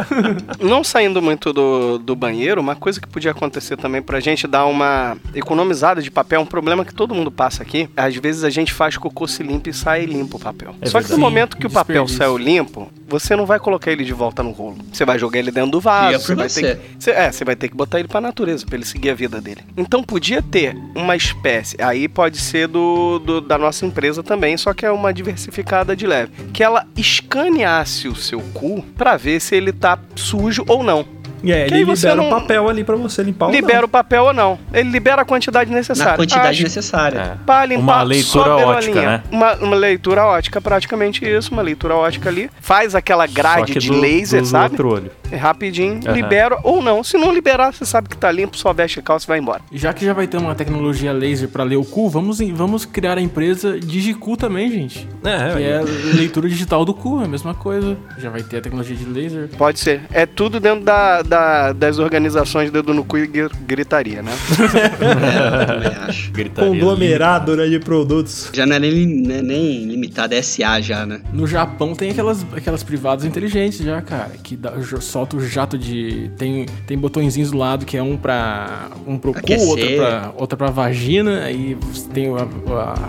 Não 0.60 0.82
saindo 0.84 1.20
muito 1.22 1.52
do, 1.52 1.98
do 1.98 2.14
banheiro, 2.16 2.60
uma 2.60 2.74
coisa 2.76 3.00
que 3.00 3.08
podia 3.08 3.30
acontecer 3.30 3.76
também 3.76 4.00
pra 4.02 4.20
gente 4.20 4.46
dar 4.46 4.66
uma 4.66 5.16
economizada 5.34 6.00
de 6.02 6.10
papel, 6.10 6.40
um 6.40 6.46
problema 6.52 6.84
que 6.84 6.94
todo 6.94 7.14
mundo 7.14 7.30
passa 7.30 7.62
aqui. 7.62 7.88
Às 7.96 8.14
vezes 8.16 8.44
a 8.44 8.50
gente 8.50 8.72
faz 8.74 8.96
cocô 8.98 9.26
se 9.26 9.42
limpo 9.42 9.68
e 9.70 9.72
sai 9.72 10.04
limpo 10.04 10.36
o 10.36 10.40
papel. 10.40 10.74
É 10.82 10.86
Só 10.86 10.98
que 10.98 11.04
no 11.04 11.08
verdade. 11.08 11.20
momento 11.20 11.56
que 11.56 11.66
o 11.66 11.70
papel 11.70 12.06
saiu 12.06 12.36
limpo, 12.36 12.92
você 13.08 13.34
não 13.34 13.46
vai 13.46 13.58
colocar 13.58 13.90
ele 13.90 14.04
de 14.04 14.12
volta 14.12 14.42
no 14.42 14.50
rolo. 14.50 14.76
Você 14.92 15.04
vai 15.04 15.18
jogar 15.18 15.38
ele 15.38 15.50
dentro 15.50 15.70
do 15.70 15.80
vaso. 15.80 16.18
Fica 16.20 16.20
Você 16.20 16.34
vai, 16.34 16.48
você. 16.48 16.60
ter 16.62 16.76
que, 16.76 16.82
você- 17.02 17.10
é, 17.10 17.32
você 17.32 17.44
vai 17.44 17.56
ter 17.56 17.68
que 17.70 17.74
botar 17.74 17.98
ele 17.98 18.06
pra 18.08 18.20
natureza, 18.20 18.66
pra 18.66 18.76
ele 18.76 18.84
seguir 18.84 19.08
a 19.10 19.14
vida 19.14 19.40
dele. 19.40 19.62
Então 19.76 20.02
podia 20.04 20.42
ter 20.42 20.76
uma 20.94 21.16
espécie, 21.16 21.76
aí 21.82 22.06
pode 22.06 22.38
ser 22.38 22.68
do, 22.68 23.18
do- 23.18 23.40
da 23.40 23.56
nossa 23.56 23.86
empresa 23.86 24.22
também, 24.22 24.56
só 24.58 24.74
que 24.74 24.84
é 24.84 24.90
uma 24.90 25.12
diversificada 25.12 25.96
de 25.96 26.06
leve. 26.06 26.32
Que 26.52 26.62
ela 26.62 26.86
escaneasse 26.96 28.08
o 28.08 28.14
seu 28.14 28.40
cu 28.52 28.82
pra 28.96 29.16
ver 29.16 29.40
se 29.40 29.56
ele 29.56 29.72
tá 29.72 29.98
sujo 30.14 30.64
ou 30.68 30.82
não. 30.82 31.04
E 31.42 31.52
aí 31.52 31.66
Que 31.68 31.74
ele 31.74 31.84
libera 31.84 32.14
não- 32.14 32.26
o 32.26 32.30
papel 32.30 32.68
ali 32.68 32.84
pra 32.84 32.94
você 32.96 33.22
limpar 33.22 33.48
o 33.48 33.50
libera 33.50 33.84
o 33.84 33.88
papel 33.88 34.24
ou 34.24 34.32
não. 34.32 34.58
Ele 34.72 34.90
libera 34.90 35.22
a 35.22 35.24
quantidade 35.24 35.70
necessária. 35.72 36.12
Na 36.12 36.16
quantidade 36.16 36.48
Acho- 36.50 36.62
necessária. 36.62 37.18
É. 37.18 37.32
Pra 37.44 37.64
limpar 37.66 37.82
Uma 37.82 38.02
leitura 38.02 38.50
a 38.50 38.56
ótica, 38.56 39.02
né? 39.02 39.22
Uma, 39.30 39.54
uma 39.54 39.76
leitura 39.76 40.24
ótica, 40.24 40.60
praticamente 40.60 41.24
isso. 41.28 41.52
Uma 41.52 41.62
leitura 41.62 41.94
ótica 41.96 42.28
ali. 42.28 42.50
Faz 42.60 42.94
aquela 42.94 43.26
Só 43.26 43.34
grade 43.34 43.72
que 43.72 43.78
de 43.78 43.88
do- 43.90 44.00
laser, 44.00 44.40
do 44.42 44.46
sabe? 44.46 44.70
outro 44.72 44.88
olho. 44.92 45.10
É 45.32 45.36
rapidinho, 45.36 45.98
Aham. 46.06 46.12
libera 46.14 46.58
ou 46.62 46.82
não. 46.82 47.02
Se 47.02 47.16
não 47.16 47.32
liberar, 47.32 47.72
você 47.72 47.84
sabe 47.86 48.08
que 48.08 48.16
tá 48.16 48.30
limpo, 48.30 48.56
só 48.56 48.72
veste 48.72 48.98
a 49.00 49.02
calça 49.02 49.24
e 49.26 49.28
vai 49.28 49.38
embora. 49.38 49.62
Já 49.72 49.92
que 49.92 50.04
já 50.04 50.12
vai 50.12 50.26
ter 50.26 50.36
uma 50.36 50.54
tecnologia 50.54 51.10
laser 51.12 51.48
pra 51.48 51.64
ler 51.64 51.76
o 51.76 51.84
cu, 51.84 52.08
vamos, 52.10 52.38
vamos 52.52 52.84
criar 52.84 53.16
a 53.16 53.20
empresa 53.20 53.80
Digicu 53.80 54.36
também, 54.36 54.70
gente. 54.70 55.08
É, 55.24 55.54
Que 55.56 55.62
é, 55.62 55.70
é 55.70 55.82
leitura 56.16 56.48
digital 56.48 56.84
do 56.84 56.92
cu, 56.92 57.20
é 57.22 57.24
a 57.24 57.28
mesma 57.28 57.54
coisa. 57.54 57.96
Já 58.18 58.28
vai 58.30 58.42
ter 58.42 58.58
a 58.58 58.60
tecnologia 58.60 58.94
de 58.94 59.04
laser. 59.06 59.48
Pode 59.56 59.78
ser. 59.80 60.02
É 60.12 60.26
tudo 60.26 60.60
dentro 60.60 60.84
da, 60.84 61.22
da- 61.22 61.72
das 61.72 61.98
organizações 61.98 62.70
dedo 62.70 62.92
no 62.92 63.02
cu 63.04 63.16
e 63.18 63.26
gri- 63.26 63.48
gritaria, 63.66 64.22
né? 64.22 64.32
É, 64.72 65.62
eu 65.62 65.66
também 65.66 65.98
acho. 66.08 66.30
Gritaria 66.32 66.70
conglomerado 66.70 67.56
né, 67.56 67.66
de 67.68 67.78
produtos. 67.78 68.50
Já 68.52 68.66
não 68.66 68.76
é 68.76 68.78
nem, 68.78 69.06
né, 69.06 69.40
nem 69.42 69.86
limitado, 69.86 70.34
é 70.34 70.42
SA 70.42 70.80
já, 70.80 71.06
né? 71.06 71.20
No 71.32 71.46
Japão 71.46 71.94
tem 71.94 72.10
aquelas, 72.10 72.44
aquelas 72.54 72.82
privadas 72.82 73.24
inteligentes 73.24 73.78
já, 73.78 74.00
cara, 74.02 74.32
que 74.42 74.56
dá, 74.56 74.70
jo- 74.72 75.00
solta 75.22 75.36
o 75.36 75.40
jato 75.40 75.78
de. 75.78 76.30
Tem, 76.36 76.66
tem 76.86 76.98
botõezinhos 76.98 77.50
do 77.50 77.58
lado 77.58 77.86
que 77.86 77.96
é 77.96 78.02
um 78.02 78.16
pra. 78.16 78.88
um 79.06 79.16
pro 79.16 79.32
cu, 79.32 79.52
outro 79.68 79.86
pra, 79.96 80.32
outra 80.36 80.56
pra 80.56 80.70
vagina, 80.70 81.44
aí 81.44 81.76
tem 82.12 82.28
a, 82.34 82.42
a, 82.74 83.08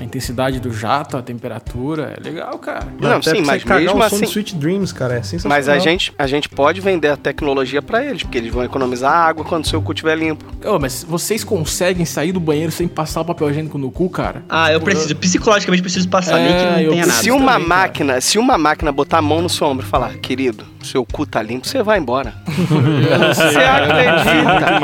a 0.00 0.04
intensidade 0.04 0.60
do 0.60 0.72
jato, 0.72 1.16
a 1.16 1.22
temperatura. 1.22 2.14
É 2.18 2.22
legal, 2.22 2.58
cara. 2.58 2.86
Não, 3.00 3.16
Até 3.16 3.30
sim, 3.34 3.42
mas 3.42 3.64
mesmo 3.64 4.02
assim- 4.02 4.20
de 4.20 4.24
Sweet 4.26 4.56
Dreams, 4.56 4.92
cara, 4.92 5.14
é 5.14 5.22
sensacional. 5.22 5.56
Mas 5.56 5.68
a 5.68 5.78
gente, 5.78 6.12
a 6.18 6.26
gente 6.26 6.48
pode 6.48 6.80
vender 6.80 7.08
a 7.08 7.16
tecnologia 7.16 7.80
pra 7.80 8.04
eles, 8.04 8.22
porque 8.22 8.36
eles 8.38 8.52
vão 8.52 8.62
economizar 8.64 9.12
água 9.12 9.44
quando 9.44 9.66
seu 9.66 9.80
cu 9.80 9.92
estiver 9.92 10.16
limpo. 10.18 10.44
Ô, 10.66 10.78
mas 10.78 11.04
vocês 11.08 11.42
conseguem 11.44 12.04
sair 12.04 12.32
do 12.32 12.40
banheiro 12.40 12.72
sem 12.72 12.86
passar 12.86 13.22
o 13.22 13.24
papel 13.24 13.50
higiênico 13.50 13.78
no 13.78 13.90
cu, 13.90 14.10
cara? 14.10 14.42
Ah, 14.48 14.70
eu 14.72 14.80
preciso, 14.80 15.16
psicologicamente 15.16 15.82
preciso 15.82 16.08
passar, 16.08 16.38
nem 16.38 16.48
que 16.48 16.52
É, 16.52 16.82
não 16.84 16.90
tenha 16.90 17.06
nada. 17.06 17.22
Se 17.22 17.30
uma 17.30 17.52
também, 17.52 17.68
cara. 17.68 17.80
máquina, 17.82 18.20
se 18.20 18.38
uma 18.38 18.58
máquina 18.58 18.92
botar 18.92 19.18
a 19.18 19.22
mão 19.22 19.40
no 19.40 19.48
seu 19.48 19.66
ombro 19.66 19.86
e 19.86 19.88
falar, 19.88 20.14
querido, 20.18 20.64
seu 20.84 21.04
cu 21.04 21.26
tá 21.26 21.42
limpo, 21.42 21.66
você 21.66 21.82
vai 21.82 21.98
embora. 21.98 22.34
Você 22.46 23.58
acredita? 23.58 24.80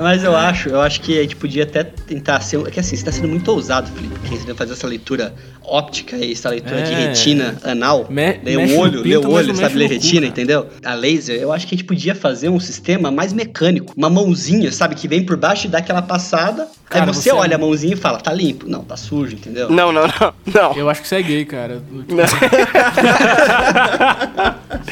Mas 0.00 0.24
eu 0.24 0.36
acho, 0.36 0.68
eu 0.68 0.80
acho 0.80 1.00
que 1.00 1.18
a 1.18 1.22
gente 1.22 1.36
podia 1.36 1.64
até 1.64 1.84
tentar 1.84 2.40
ser. 2.40 2.66
É 2.66 2.70
que 2.70 2.80
assim, 2.80 2.96
você 2.96 3.04
tá 3.04 3.12
sendo 3.12 3.28
muito 3.28 3.48
ousado, 3.50 3.90
Felipe. 3.90 4.44
Vai 4.46 4.54
fazer 4.54 4.72
essa 4.72 4.86
leitura 4.86 5.34
óptica 5.68 6.16
e 6.16 6.32
essa 6.32 6.48
leitura 6.50 6.82
de 6.82 6.92
É. 6.92 7.08
retina 7.08 7.56
anal. 7.64 8.06
Me- 8.08 8.38
ler 8.44 8.56
mexe 8.56 8.74
o 8.74 8.78
olho, 8.78 9.02
ler 9.02 9.16
pinto, 9.16 9.28
o 9.28 9.32
olho, 9.32 9.54
sabe? 9.56 9.74
Ler 9.74 9.88
retina, 9.90 10.20
cara. 10.22 10.26
entendeu? 10.28 10.66
A 10.84 10.94
laser, 10.94 11.40
eu 11.40 11.52
acho 11.52 11.66
que 11.66 11.74
a 11.74 11.78
gente 11.78 11.86
podia 11.86 12.14
fazer 12.14 12.48
um 12.48 12.60
sistema 12.60 13.10
mais 13.10 13.32
mecânico. 13.32 13.92
Uma 13.96 14.08
mãozinha, 14.10 14.70
sabe? 14.72 14.94
Que 14.94 15.08
vem 15.08 15.24
por 15.24 15.36
baixo 15.36 15.66
e 15.66 15.70
dá 15.70 15.78
aquela 15.78 16.02
passada. 16.02 16.68
Cara, 16.88 17.04
aí 17.04 17.12
você, 17.12 17.22
você 17.22 17.30
é 17.30 17.34
olha 17.34 17.56
um- 17.56 17.60
a 17.60 17.66
mãozinha 17.66 17.94
e 17.94 17.96
fala, 17.96 18.18
tá 18.18 18.32
limpo. 18.32 18.68
Não, 18.68 18.84
tá 18.84 18.96
sujo, 18.96 19.34
entendeu? 19.34 19.68
Não, 19.68 19.90
não, 19.92 20.06
não, 20.06 20.32
não. 20.54 20.72
Eu 20.76 20.88
acho 20.88 21.02
que 21.02 21.08
você 21.08 21.16
é 21.16 21.22
gay, 21.22 21.44
cara. 21.44 21.82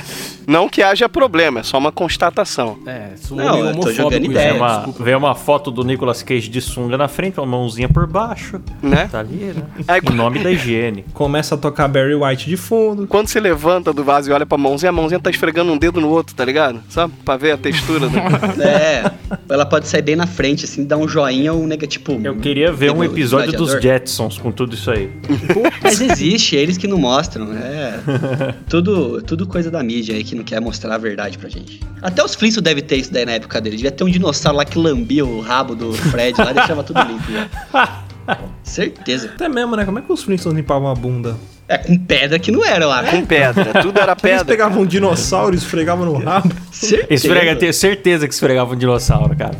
Não 0.46 0.68
que 0.68 0.82
haja 0.82 1.08
problema, 1.08 1.60
é 1.60 1.62
só 1.62 1.78
uma 1.78 1.90
constatação. 1.92 2.78
É, 2.86 3.10
sou 3.16 3.36
Não, 3.36 3.64
eu 3.66 3.76
tô 3.80 3.92
jogando 3.92 4.24
ideia. 4.26 4.52
Vem 4.52 4.60
uma, 4.60 4.86
vem 5.00 5.14
uma 5.14 5.34
foto 5.34 5.70
do 5.70 5.84
Nicolas 5.84 6.22
Cage 6.22 6.48
de 6.48 6.60
sunga 6.60 6.98
na 6.98 7.08
frente, 7.08 7.38
uma 7.38 7.46
mãozinha 7.46 7.88
por 7.88 8.06
baixo. 8.06 8.60
Né? 8.82 9.08
Tá 9.10 9.20
ali, 9.20 9.54
né? 9.54 9.62
É, 9.88 9.98
Em 9.98 10.14
nome 10.14 10.38
da 10.40 10.50
higiene. 10.50 11.04
Começa 11.14 11.54
a 11.54 11.58
tocar 11.58 11.88
Barry 11.88 12.14
White 12.14 12.48
de 12.48 12.56
fundo. 12.56 13.06
Quando 13.06 13.28
você 13.28 13.40
levanta 13.40 13.92
do 13.92 14.04
vaso 14.04 14.30
e 14.30 14.32
olha 14.32 14.44
pra 14.46 14.58
mãozinha, 14.58 14.90
a 14.90 14.92
mãozinha 14.92 15.20
tá 15.20 15.30
esfregando 15.30 15.72
um 15.72 15.78
dedo 15.78 16.00
no 16.00 16.08
outro, 16.10 16.34
tá 16.34 16.44
ligado? 16.44 16.82
Só 16.88 17.08
pra 17.24 17.36
ver 17.36 17.52
a 17.52 17.56
textura. 17.56 18.08
do- 18.08 18.14
É, 18.64 19.10
ela 19.48 19.64
pode 19.66 19.86
sair 19.88 20.02
bem 20.02 20.16
na 20.16 20.26
frente, 20.26 20.64
assim, 20.64 20.84
dar 20.84 20.96
um 20.96 21.06
joinha 21.08 21.52
ou 21.52 21.62
um 21.62 21.66
negativo. 21.66 21.94
Tipo, 21.94 22.18
Eu 22.24 22.36
queria 22.38 22.72
ver 22.72 22.90
um 22.90 23.04
episódio 23.04 23.56
dos. 23.56 23.72
Jetsons 23.80 24.38
com 24.38 24.50
tudo 24.50 24.74
isso 24.74 24.90
aí. 24.90 25.10
Mas 25.82 26.00
existe, 26.00 26.56
é 26.56 26.60
eles 26.60 26.76
que 26.78 26.88
não 26.88 26.98
mostram, 26.98 27.52
é. 27.52 28.00
tudo, 28.68 29.22
tudo 29.22 29.46
coisa 29.46 29.70
da 29.70 29.82
mídia 29.82 30.14
aí 30.16 30.24
que 30.24 30.33
não 30.34 30.44
quer 30.44 30.60
mostrar 30.60 30.94
a 30.94 30.98
verdade 30.98 31.38
pra 31.38 31.48
gente. 31.48 31.80
Até 32.02 32.22
os 32.24 32.34
Flintstones 32.34 32.64
devem 32.64 32.82
ter 32.82 32.96
isso 32.96 33.12
daí 33.12 33.24
na 33.24 33.32
época 33.32 33.60
dele. 33.60 33.76
Devia 33.76 33.90
ter 33.90 34.04
um 34.04 34.10
dinossauro 34.10 34.58
lá 34.58 34.64
que 34.64 34.78
lambia 34.78 35.24
o 35.24 35.40
rabo 35.40 35.74
do 35.74 35.92
Fred 35.92 36.38
lá 36.38 36.50
e 36.50 36.54
deixava 36.54 36.82
tudo 36.82 37.00
limpo 37.02 37.24
já. 37.32 38.02
Certeza. 38.62 39.28
Até 39.34 39.48
mesmo, 39.48 39.76
né? 39.76 39.84
Como 39.84 39.98
é 39.98 40.02
que 40.02 40.12
os 40.12 40.22
Flintstones 40.22 40.56
limpavam 40.56 40.88
a 40.90 40.94
bunda? 40.94 41.36
É 41.68 41.78
com 41.78 41.96
pedra 41.96 42.38
que 42.38 42.50
não 42.52 42.64
era 42.64 42.86
lá. 42.86 43.04
Com 43.04 43.24
pedra, 43.24 43.80
tudo 43.82 43.98
era 43.98 44.12
Eles 44.12 44.22
pedra. 44.22 44.44
pegavam 44.44 44.82
um 44.82 44.86
dinossauro 44.86 45.54
e 45.54 45.58
esfregavam 45.58 46.04
no 46.04 46.14
rabo. 46.18 46.54
Certeza. 46.70 47.06
Esfrega, 47.14 47.56
tenho 47.56 47.72
certeza 47.72 48.28
que 48.28 48.34
esfregava 48.34 48.74
um 48.74 48.76
dinossauro, 48.76 49.34
cara. 49.36 49.54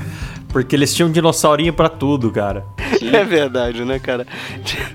Porque 0.54 0.76
eles 0.76 0.94
tinham 0.94 1.08
um 1.08 1.12
dinossaurinho 1.12 1.72
pra 1.72 1.88
tudo, 1.88 2.30
cara. 2.30 2.64
É 3.12 3.22
verdade, 3.22 3.84
né, 3.84 3.98
cara? 3.98 4.26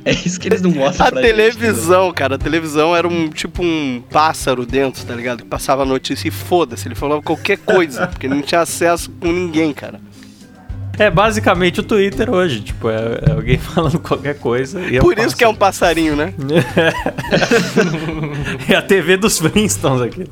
É 0.03 0.11
isso 0.11 0.39
que 0.39 0.47
eles 0.47 0.61
não 0.61 0.71
mostram 0.71 1.05
A 1.05 1.11
pra 1.11 1.21
gente, 1.21 1.31
televisão, 1.31 2.11
cara, 2.11 2.35
a 2.35 2.37
televisão 2.37 2.95
era 2.95 3.07
um 3.07 3.29
tipo 3.29 3.61
um 3.61 4.01
pássaro 4.09 4.65
dentro, 4.65 5.05
tá 5.05 5.13
ligado? 5.13 5.43
Que 5.43 5.47
passava 5.47 5.83
a 5.83 5.85
notícia 5.85 6.27
e 6.27 6.31
foda-se, 6.31 6.87
ele 6.87 6.95
falava 6.95 7.21
qualquer 7.21 7.57
coisa, 7.59 8.07
porque 8.07 8.27
não 8.27 8.41
tinha 8.41 8.61
acesso 8.61 9.11
com 9.11 9.31
ninguém, 9.31 9.73
cara. 9.73 9.99
É 10.97 11.11
basicamente 11.11 11.81
o 11.81 11.83
Twitter 11.83 12.29
hoje. 12.29 12.61
Tipo, 12.61 12.89
é, 12.89 13.19
é 13.27 13.31
alguém 13.31 13.57
falando 13.59 13.99
qualquer 13.99 14.39
coisa. 14.39 14.81
E 14.81 14.99
Por 14.99 15.19
isso 15.19 15.35
que 15.35 15.43
é 15.43 15.47
um 15.47 15.55
passarinho, 15.55 16.15
né? 16.15 16.33
É 18.67 18.75
a 18.75 18.81
TV 18.81 19.17
dos 19.17 19.37
Flintstones 19.39 20.01
aqui. 20.01 20.25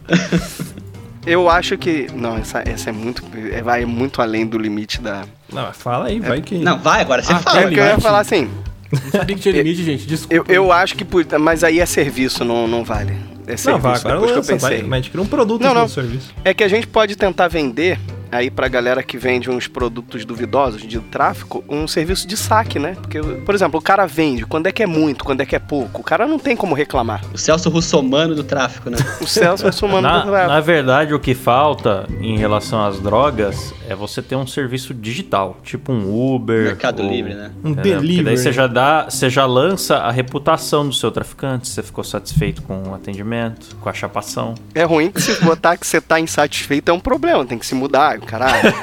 Eu 1.28 1.50
acho 1.50 1.78
que. 1.78 2.08
Não, 2.14 2.38
essa, 2.38 2.64
essa 2.66 2.90
é 2.90 2.94
muito. 2.94 3.24
é- 3.52 3.62
vai 3.62 3.86
muito 3.86 4.22
além 4.22 4.46
do 4.46 4.58
limite 4.58 5.02
da. 5.02 5.24
Não, 5.52 5.72
fala 5.74 6.08
aí, 6.08 6.20
vai 6.20 6.42
que. 6.42 6.58
Não, 6.58 6.80
vai 6.80 7.02
agora, 7.02 7.22
você 7.22 7.34
Ah, 7.34 7.40
fala. 7.40 7.60
É 7.60 7.62
porque 7.64 7.80
eu 7.80 7.86
ia 7.86 8.00
falar 8.00 8.20
assim. 8.20 8.50
Não 8.92 9.12
sabia 9.12 9.36
que 9.36 9.42
tinha 9.42 9.54
limite, 9.62 9.84
gente. 9.84 10.08
Desculpa. 10.08 10.34
Eu, 10.34 10.46
eu 10.48 10.72
acho 10.72 10.96
que. 10.96 11.06
Mas 11.38 11.64
aí 11.64 11.80
é 11.80 11.86
serviço, 11.86 12.44
não, 12.46 12.68
não 12.68 12.84
vale. 12.84 13.16
É 13.48 13.56
serviço, 13.56 13.70
Não, 13.72 13.80
vai, 13.80 13.96
agora 13.96 14.14
depois 14.16 14.32
que 14.32 14.38
eu 14.38 14.38
lança, 14.56 14.58
vai, 14.58 14.72
pensei. 14.76 14.88
mas 14.88 15.08
cria 15.08 15.22
um 15.24 15.28
produto 15.28 15.62
Não, 15.62 15.74
não, 15.74 15.88
serviço. 15.88 16.34
É 16.44 16.54
que 16.54 16.64
a 16.64 16.68
gente 16.68 16.86
pode 16.88 17.16
tentar 17.16 17.48
vender 17.48 17.98
aí 18.30 18.52
pra 18.52 18.68
galera 18.68 19.02
que 19.02 19.18
vende 19.18 19.50
uns 19.50 19.70
produtos 19.70 20.26
duvidosos 20.26 20.82
de 20.82 21.00
tráfico, 21.00 21.64
um 21.70 21.88
serviço 21.88 22.28
de 22.28 22.36
saque, 22.36 22.78
né? 22.78 22.94
Porque, 23.02 23.22
por 23.22 23.56
exemplo, 23.56 23.80
o 23.80 23.82
cara 23.82 24.06
vende 24.06 24.46
quando 24.46 24.68
é 24.68 24.72
que 24.74 24.84
é 24.84 24.86
muito, 24.86 25.24
quando 25.24 25.40
é 25.40 25.46
que 25.46 25.56
é 25.56 25.60
pouco. 25.60 26.02
O 26.02 26.04
cara 26.04 26.28
não 26.28 26.38
tem 26.38 26.54
como 26.54 26.76
reclamar. 26.76 27.22
O 27.34 27.38
Celso 27.38 27.70
Russomano 27.70 28.36
do 28.36 28.44
tráfico, 28.44 28.90
né? 28.90 28.98
O 29.22 29.26
Celso 29.26 29.66
é 29.66 29.72
sumando 29.72 30.02
Na, 30.04 30.26
do 30.26 30.32
na 30.32 30.60
verdade, 30.60 31.14
o 31.14 31.20
que 31.22 31.34
falta 31.34 32.06
em 32.20 32.38
relação 32.38 32.84
às 32.86 33.00
drogas 33.00 33.74
é 33.88 33.96
você 33.96 34.22
ter 34.22 34.36
um 34.36 34.46
serviço 34.46 34.94
digital, 34.94 35.56
tipo 35.64 35.94
um 35.94 36.36
Uber. 36.36 36.64
Mercado 36.66 37.04
ou- 37.04 37.10
Livre, 37.10 37.34
né? 37.34 37.50
Um? 37.64 37.74
Porque 37.76 37.90
delivery. 37.94 38.24
daí 38.26 38.38
você 38.38 38.52
já 38.52 38.68
dá, 38.68 39.06
você 39.10 39.30
já 39.30 39.46
lança 39.46 40.00
a 40.00 40.12
reputação 40.12 40.86
do 40.86 40.94
seu 40.94 41.10
traficante, 41.12 41.70
você 41.70 41.82
ficou 41.82 42.04
satisfeito 42.04 42.62
com 42.62 42.90
o 42.90 42.94
atendimento, 42.94 43.37
com 43.82 43.90
a 43.90 43.94
chapação. 43.94 44.56
É 44.74 44.84
ruim 44.84 45.12
que 45.12 45.22
se 45.22 45.34
botar 45.44 45.78
que 45.78 45.86
você 45.86 46.00
tá 46.02 46.20
insatisfeito 46.20 46.90
é 46.92 46.94
um 46.94 47.00
problema, 47.00 47.46
tem 47.46 47.58
que 47.58 47.66
se 47.66 47.76
mudar, 47.76 48.20
caralho. 48.20 48.74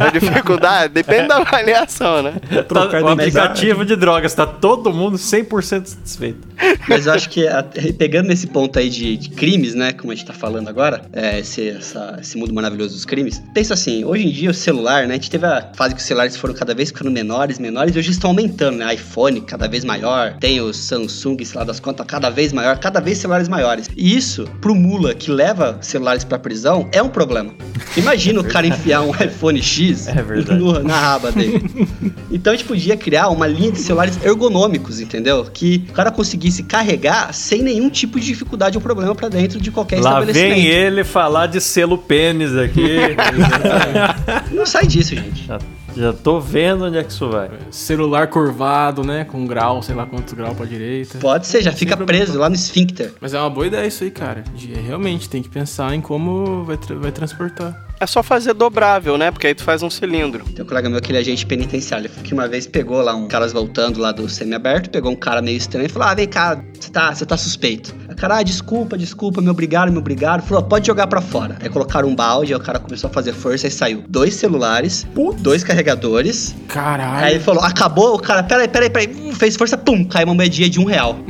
a 0.00 0.10
dificuldade 0.10 0.92
depende 0.92 1.28
da 1.28 1.36
avaliação, 1.38 2.22
né? 2.22 2.34
Trocar 2.68 3.00
Tá- 3.00 3.06
o 3.06 3.08
aplicativo 3.08 3.84
de 3.84 3.96
drogas, 3.96 4.34
tá 4.34 4.46
todo 4.46 4.92
mundo 4.92 5.16
100% 5.18 5.86
satisfeito. 5.86 6.46
Mas 6.88 7.06
eu 7.06 7.12
acho 7.12 7.28
que, 7.28 7.46
a- 7.46 7.64
pegando 7.98 8.28
nesse 8.28 8.46
ponto 8.46 8.78
aí 8.78 8.88
de, 8.88 9.16
de 9.16 9.30
crimes, 9.30 9.74
né? 9.74 9.92
Como 9.92 10.12
a 10.12 10.14
gente 10.14 10.26
tá 10.26 10.32
falando 10.32 10.68
agora, 10.68 11.02
é, 11.12 11.38
esse, 11.40 11.68
essa- 11.68 12.18
esse 12.20 12.36
mundo 12.38 12.54
maravilhoso 12.54 12.94
dos 12.94 13.04
crimes. 13.04 13.42
Pensa 13.52 13.74
assim, 13.74 14.04
hoje 14.04 14.26
em 14.26 14.30
dia 14.30 14.50
o 14.50 14.54
celular, 14.54 15.06
né? 15.06 15.14
A 15.14 15.16
gente 15.16 15.30
teve 15.30 15.46
a 15.46 15.70
fase 15.74 15.94
que 15.94 16.00
os 16.00 16.06
celulares 16.06 16.36
foram 16.36 16.54
cada 16.54 16.74
vez 16.74 16.88
ficando 16.90 17.10
menores, 17.10 17.58
menores, 17.58 17.94
e 17.94 17.98
hoje 17.98 18.10
estão 18.10 18.30
aumentando, 18.30 18.78
né? 18.78 18.94
iPhone 18.94 19.40
cada 19.40 19.66
vez 19.68 19.84
maior, 19.84 20.34
tem 20.38 20.60
o 20.60 20.72
Samsung, 20.72 21.36
sei 21.44 21.58
lá 21.58 21.64
das 21.64 21.80
contas, 21.80 22.06
cada 22.06 22.30
vez 22.30 22.52
maior, 22.52 22.78
cada 22.78 23.00
vez 23.00 23.18
celulares 23.18 23.48
maiores. 23.48 23.73
E 23.96 24.16
isso, 24.16 24.48
pro 24.60 24.74
mula 24.74 25.14
que 25.14 25.30
leva 25.30 25.78
celulares 25.80 26.24
pra 26.24 26.38
prisão, 26.38 26.88
é 26.92 27.02
um 27.02 27.08
problema. 27.08 27.52
Imagina 27.96 28.40
o 28.40 28.44
cara 28.44 28.66
enfiar 28.68 29.02
um 29.02 29.10
iPhone 29.14 29.60
X 29.62 30.08
É 30.08 30.14
no- 30.54 30.80
na 30.82 30.98
raba 30.98 31.30
dele. 31.32 31.62
Então 32.30 32.52
a 32.52 32.56
gente 32.56 32.66
podia 32.66 32.96
criar 32.96 33.28
uma 33.28 33.46
linha 33.46 33.70
de 33.70 33.78
celulares 33.78 34.18
ergonômicos, 34.24 34.98
entendeu? 35.00 35.44
Que 35.52 35.84
o 35.88 35.92
cara 35.92 36.10
conseguisse 36.10 36.62
carregar 36.64 37.32
sem 37.32 37.62
nenhum 37.62 37.88
tipo 37.88 38.18
de 38.18 38.26
dificuldade 38.26 38.76
ou 38.76 38.82
problema 38.82 39.14
pra 39.14 39.28
dentro 39.28 39.60
de 39.60 39.70
qualquer 39.70 40.00
Lá 40.00 40.10
estabelecimento. 40.10 40.54
vem 40.54 40.66
ele 40.66 41.04
falar 41.04 41.46
de 41.46 41.60
selo 41.60 41.96
pênis 41.96 42.56
aqui. 42.56 42.98
Não 44.52 44.66
sai 44.66 44.86
disso, 44.86 45.14
gente. 45.14 45.46
Já, 45.96 46.12
tô 46.12 46.40
vendo 46.40 46.84
onde 46.84 46.98
é 46.98 47.04
que 47.04 47.10
isso 47.12 47.28
vai. 47.28 47.50
Celular 47.70 48.28
curvado, 48.28 49.02
né? 49.04 49.24
Com 49.24 49.46
grau, 49.46 49.82
sei 49.82 49.94
lá 49.94 50.04
quantos 50.06 50.34
graus 50.34 50.56
pra 50.56 50.66
direita. 50.66 51.18
Pode 51.18 51.46
ser, 51.46 51.62
já 51.62 51.72
fica 51.72 51.96
Sem 51.96 52.06
preso 52.06 52.22
problema. 52.24 52.42
lá 52.44 52.48
no 52.50 52.54
esfíncter. 52.54 53.12
Mas 53.20 53.34
é 53.34 53.38
uma 53.40 53.50
boa 53.50 53.66
ideia 53.66 53.86
isso 53.86 54.04
aí, 54.04 54.10
cara. 54.10 54.42
De, 54.54 54.72
realmente, 54.74 55.28
tem 55.28 55.42
que 55.42 55.48
pensar 55.48 55.94
em 55.94 56.00
como 56.00 56.64
vai, 56.64 56.76
tra- 56.76 56.96
vai 56.96 57.12
transportar. 57.12 57.84
É 58.04 58.06
só 58.06 58.22
fazer 58.22 58.52
dobrável, 58.52 59.16
né? 59.16 59.30
Porque 59.30 59.46
aí 59.46 59.54
tu 59.54 59.62
faz 59.64 59.82
um 59.82 59.88
cilindro. 59.88 60.44
Tem 60.54 60.62
um 60.62 60.68
colega 60.68 60.90
meu 60.90 61.00
que 61.00 61.10
ele 61.10 61.16
é 61.16 61.20
agente 61.22 61.46
penitenciário, 61.46 62.10
que 62.22 62.34
uma 62.34 62.46
vez 62.46 62.66
pegou 62.66 63.00
lá 63.00 63.14
um 63.14 63.26
caras 63.26 63.50
voltando 63.50 63.98
lá 63.98 64.12
do 64.12 64.28
semiaberto, 64.28 64.90
pegou 64.90 65.10
um 65.10 65.16
cara 65.16 65.40
meio 65.40 65.56
estranho 65.56 65.86
e 65.86 65.88
falou: 65.88 66.08
Ah, 66.08 66.14
vem 66.14 66.28
cá, 66.28 66.62
você 66.78 66.90
tá, 66.90 67.14
você 67.14 67.24
tá 67.24 67.34
suspeito. 67.38 67.94
O 68.10 68.14
cara, 68.14 68.36
ah, 68.36 68.42
desculpa, 68.42 68.98
desculpa, 68.98 69.40
me 69.40 69.48
obrigaram, 69.48 69.90
me 69.90 69.96
obrigaram. 69.96 70.42
Falou, 70.42 70.62
pode 70.64 70.86
jogar 70.86 71.06
pra 71.06 71.22
fora. 71.22 71.56
Aí 71.62 71.70
colocaram 71.70 72.06
um 72.06 72.14
balde, 72.14 72.52
aí 72.52 72.60
o 72.60 72.62
cara 72.62 72.78
começou 72.78 73.08
a 73.08 73.12
fazer 73.12 73.32
força, 73.32 73.66
aí 73.66 73.70
saiu 73.70 74.04
dois 74.06 74.34
celulares, 74.34 75.06
dois 75.38 75.64
carregadores. 75.64 76.54
Caralho. 76.68 77.24
Aí 77.24 77.34
ele 77.36 77.40
falou, 77.42 77.64
acabou, 77.64 78.14
o 78.14 78.18
cara, 78.18 78.42
peraí, 78.42 78.68
peraí, 78.68 78.90
peraí. 78.90 79.08
Hum, 79.16 79.32
Fez 79.34 79.56
força, 79.56 79.78
pum, 79.78 80.04
caiu 80.04 80.26
uma 80.28 80.34
moedinha 80.34 80.68
de 80.68 80.78
um 80.78 80.84
real. 80.84 81.16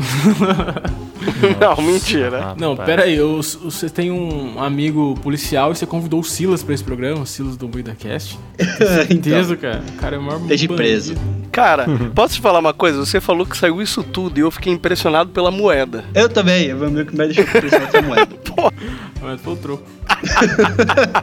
Não, 1.59 1.83
mentira. 1.83 2.49
Ah, 2.51 2.55
Não, 2.59 2.77
pera 2.77 3.05
aí, 3.05 3.15
eu- 3.17 3.41
você 3.43 3.89
tem 3.89 4.11
um 4.11 4.61
amigo 4.61 5.15
policial 5.23 5.73
e 5.73 5.77
você 5.77 5.87
convidou 5.87 6.21
o 6.21 6.25
Silas 6.25 6.63
pra 6.65 6.75
esse 6.75 6.85
programa, 6.85 7.23
o 7.23 7.27
Silas 7.27 7.57
do 7.57 7.69
Moída 7.69 7.95
Cast. 7.95 8.39
então, 8.59 8.87
Certeza, 8.87 9.57
cara. 9.57 9.83
O 9.89 9.93
cara 10.01 10.17
é 10.17 10.19
o 10.19 10.23
maior 10.23 10.41
esteja 10.43 10.69
preso. 10.69 11.15
Cara, 11.53 11.87
posso 12.15 12.35
te 12.35 12.41
falar 12.41 12.59
uma 12.59 12.75
coisa? 12.75 12.99
Você 12.99 13.21
falou 13.21 13.47
que 13.47 13.57
saiu 13.57 13.81
isso 13.81 14.03
tudo 14.03 14.39
e 14.39 14.41
eu 14.41 14.51
fiquei 14.51 14.73
impressionado 14.73 15.31
pela 15.31 15.51
moeda. 15.51 16.05
Eu 16.15 16.29
também, 16.29 16.67
eu 16.67 16.77
meio 16.91 17.07
que 17.07 17.13
me 17.17 17.27
deixou 17.27 17.45
impressionado 17.45 17.91
com 17.93 17.99
a 17.99 18.03
moeda. 18.03 18.29
Mas 19.23 19.41
foi 19.41 19.53
o 19.55 19.57
troco. 19.57 19.83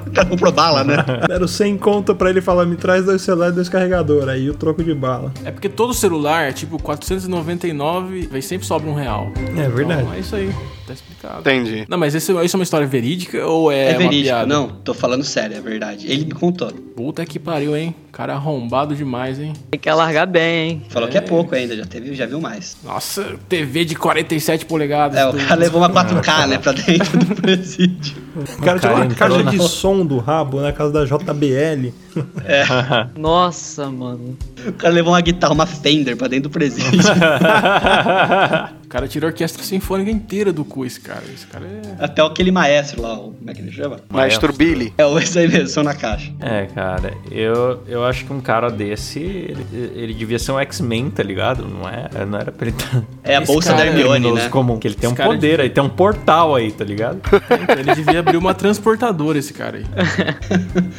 O 0.08 0.12
cara 0.12 0.28
comprou 0.28 0.52
bala, 0.52 0.84
né? 0.84 0.98
Deram 1.28 1.48
100 1.48 1.78
conto 1.78 2.16
pra 2.16 2.30
ele 2.30 2.42
falar, 2.42 2.66
me 2.66 2.76
traz 2.76 3.06
dois 3.06 3.22
celulares 3.22 3.54
e 3.54 3.56
dois 3.56 3.70
carregadores. 3.70 4.28
Aí 4.28 4.50
o 4.50 4.54
troco 4.54 4.84
de 4.84 4.94
bala. 4.94 5.32
É 5.46 5.52
porque 5.52 5.70
todo 5.70 5.94
celular, 5.94 6.52
tipo 6.54 6.82
499, 6.82 8.28
vai 8.32 8.42
sempre 8.42 8.66
sobra 8.66 8.89
um 8.89 8.96
real. 8.96 9.32
É 9.56 9.70
verdade. 9.70 10.02
Então, 10.02 10.14
é 10.14 10.20
isso 10.20 10.36
aí. 10.36 10.52
Tá 10.92 10.94
explicado. 10.94 11.39
Entendi. 11.42 11.86
Não, 11.88 11.98
mas 11.98 12.14
esse- 12.14 12.32
isso 12.44 12.56
é 12.56 12.60
uma 12.60 12.64
história 12.64 12.86
verídica 12.86 13.46
ou 13.48 13.72
é, 13.72 13.92
É, 13.92 14.08
piada? 14.10 14.46
não, 14.46 14.68
tô 14.68 14.94
falando 14.94 15.24
sério, 15.24 15.56
é 15.56 15.62
verdade. 15.62 16.06
Ele 16.12 16.26
me 16.26 16.32
contou. 16.32 16.72
Puta 16.72 17.26
que 17.26 17.39
pariu, 17.39 17.76
hein? 17.76 17.96
Cara 18.12 18.34
arrombado 18.34 18.94
demais, 18.94 19.39
hein? 19.39 19.54
Tem 19.72 19.80
que 19.80 19.89
largar 19.89 20.28
bem, 20.28 20.70
hein? 20.70 20.82
Falou 20.89 21.08
que 21.08 21.18
é 21.18 21.22
pouco 21.22 21.56
ainda, 21.56 21.76
já, 21.78 21.86
teve, 21.86 22.14
já 22.14 22.26
viu 22.26 22.42
mais. 22.42 22.76
Nossa, 22.84 23.36
TV 23.48 23.86
de 23.86 23.96
47 23.96 24.66
polegadas. 24.66 25.18
É, 25.18 25.26
o 25.26 25.32
do- 25.32 25.38
cara 25.38 25.56
levou 25.56 25.82
uma 25.82 25.89
4K, 25.89 26.48
né, 26.48 26.58
pra 26.58 26.74
dentro 26.74 27.18
do 27.20 27.36
presídio. 27.36 28.16
O 28.36 28.62
cara 28.62 28.80
tinha 28.80 28.94
uma 28.94 29.08
caixa 29.08 29.44
de 29.44 29.60
som 29.70 30.06
do 30.06 30.18
rabo 30.18 30.60
na 30.62 30.74
casa 30.74 30.92
da 30.92 31.06
JBL. 31.06 31.94
Nossa, 33.18 33.89
mano. 33.89 34.38
O 34.66 34.74
cara 34.74 34.93
levou 34.93 35.14
uma 35.14 35.22
guitarra, 35.22 35.53
uma 35.53 35.66
Fender 35.66 36.16
pra 36.18 36.28
dentro 36.28 36.49
do 36.49 36.53
presídio. 36.53 36.91
O 38.91 38.91
cara 38.91 39.07
tirou 39.07 39.30
a 39.30 39.32
orquestra 39.32 39.64
sinfônica 39.64 40.12
inteira 40.12 40.51
do 40.51 40.66
cu, 40.66 40.86
esse 40.86 40.99
cara. 40.99 41.24
Esse 41.34 41.47
cara 41.47 41.66
é. 41.66 42.03
Até 42.03 42.22
aquele 42.22 42.51
maestro 42.51 43.01
lá, 43.01 43.14
o- 43.18 43.32
como 43.32 43.49
é 43.49 43.53
que 43.53 43.62
ele 43.62 43.72
chama? 43.72 44.01
Maestro 44.09 44.51
Billy. 44.51 44.93
É 44.97 45.05
o 45.05 45.18
esse 45.18 45.39
aí 45.39 45.47
mesmo, 45.47 45.82
na 45.82 45.95
caixa. 45.95 46.30
É, 46.41 46.66
cara, 46.66 47.14
eu, 47.32 47.82
eu 47.88 48.03
acho 48.03 48.26
que 48.26 48.34
um 48.34 48.41
cara 48.41 48.70
desse, 48.70 49.18
ele, 49.22 49.66
ele 49.95 50.14
devia 50.14 50.38
ser 50.38 50.51
um 50.51 50.59
X-Men, 50.59 51.09
tá 51.09 51.24
ligado? 51.24 51.66
Não 51.66 51.88
é? 51.88 52.09
Não 52.26 52.38
era 52.38 52.51
pra 52.51 52.68
ele 52.68 52.76
estar. 52.78 53.01
É 53.24 53.38
a 53.38 53.41
Esse 53.41 53.49
bolsa 53.53 53.74
da 53.74 53.86
é 53.86 53.88
Hermione, 53.88 54.12
criminoso 54.20 54.43
né? 54.43 54.49
comum, 54.49 54.78
que 54.78 54.89
ele 54.89 54.95
tem 54.95 55.05
Esse 55.07 55.14
um 55.14 55.16
cara 55.16 55.30
poder 55.30 55.47
devia- 55.51 55.64
aí, 55.64 55.70
tem 55.70 55.84
um 55.86 55.88
portal 55.89 56.53
aí, 56.55 56.70
tá 56.74 56.84
ligado? 56.84 57.22
Então, 57.26 57.76
ele 57.80 57.95
devia 57.95 58.20
abrir 58.20 58.36
uma 58.36 58.53
transportadora, 58.53 59.38
esse 59.38 59.53
cara 59.53 59.78
aí. 59.78 59.86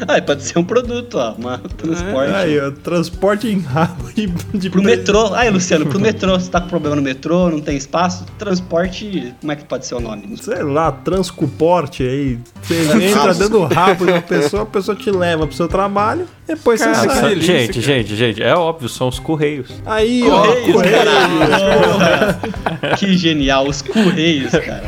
Ah, 0.09 0.23
pode 0.23 0.45
ser 0.45 0.59
um 0.59 0.65
produto, 0.65 1.02
ó, 1.15 1.33
uma 1.33 1.59
transporte. 1.59 2.33
Aí, 2.35 2.61
ó, 2.61 2.71
transporte 2.71 3.49
em 3.49 3.61
rabo 3.61 4.11
de, 4.13 4.27
de 4.27 4.71
Pro 4.71 4.83
pre- 4.83 4.97
metrô. 4.97 5.35
Aí, 5.35 5.51
Luciano, 5.51 5.87
pro 5.87 6.01
metrô. 6.01 6.39
Você 6.39 6.51
tá 6.51 6.61
com 6.61 6.69
problema 6.69 6.97
no 6.97 7.03
metrô, 7.03 7.51
não 7.51 7.61
tem 7.61 7.77
espaço? 7.77 8.25
Transporte. 8.39 9.33
Como 9.41 9.53
é 9.53 9.57
que 9.57 9.65
pode 9.65 9.87
ser 9.87 9.95
o 9.95 10.01
nome? 10.01 10.25
Não 10.29 10.37
sei. 10.37 10.63
Lá, 10.63 10.93
transcuporte 10.93 12.03
aí. 12.03 12.39
Você 12.63 13.05
entra 13.05 13.35
dentro 13.35 13.49
do 13.51 13.65
rabo 13.65 14.05
de 14.07 14.13
uma 14.13 14.23
pessoa, 14.23 14.63
a 14.63 14.67
pessoa 14.67 14.97
te 14.97 15.11
leva 15.11 15.47
pro 15.47 15.57
seu 15.57 15.69
trabalho, 15.69 16.27
depois 16.47 16.81
Cara, 16.81 16.95
você 16.95 17.09
sai. 17.09 17.29
delícia, 17.31 17.57
gente, 17.59 17.81
cara. 17.81 17.83
gente, 17.99 18.17
gente, 18.17 18.43
é 18.43 18.55
óbvio, 18.55 18.89
são 18.89 19.09
os 19.09 19.19
correios. 19.19 19.69
Aí, 19.87 20.23
ó, 20.29 20.47
Correios, 20.47 20.73
correio. 20.73 20.97
caralho. 20.97 22.37
que 22.99 23.17
genial, 23.17 23.67
os 23.69 23.83
correios, 23.83 24.51
cara. 24.53 24.85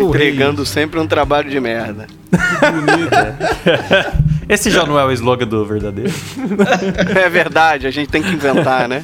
Entregando 0.00 0.64
sempre 0.64 0.98
um 0.98 1.06
trabalho 1.06 1.50
de 1.50 1.60
merda. 1.60 2.06
Esse 4.48 4.70
já 4.70 4.84
não 4.84 4.98
é 4.98 5.04
o 5.04 5.10
slogan 5.12 5.46
do 5.46 5.64
verdadeiro. 5.64 6.12
É 7.22 7.28
verdade, 7.28 7.86
a 7.86 7.90
gente 7.90 8.08
tem 8.08 8.22
que 8.22 8.30
inventar, 8.30 8.88
né? 8.88 9.02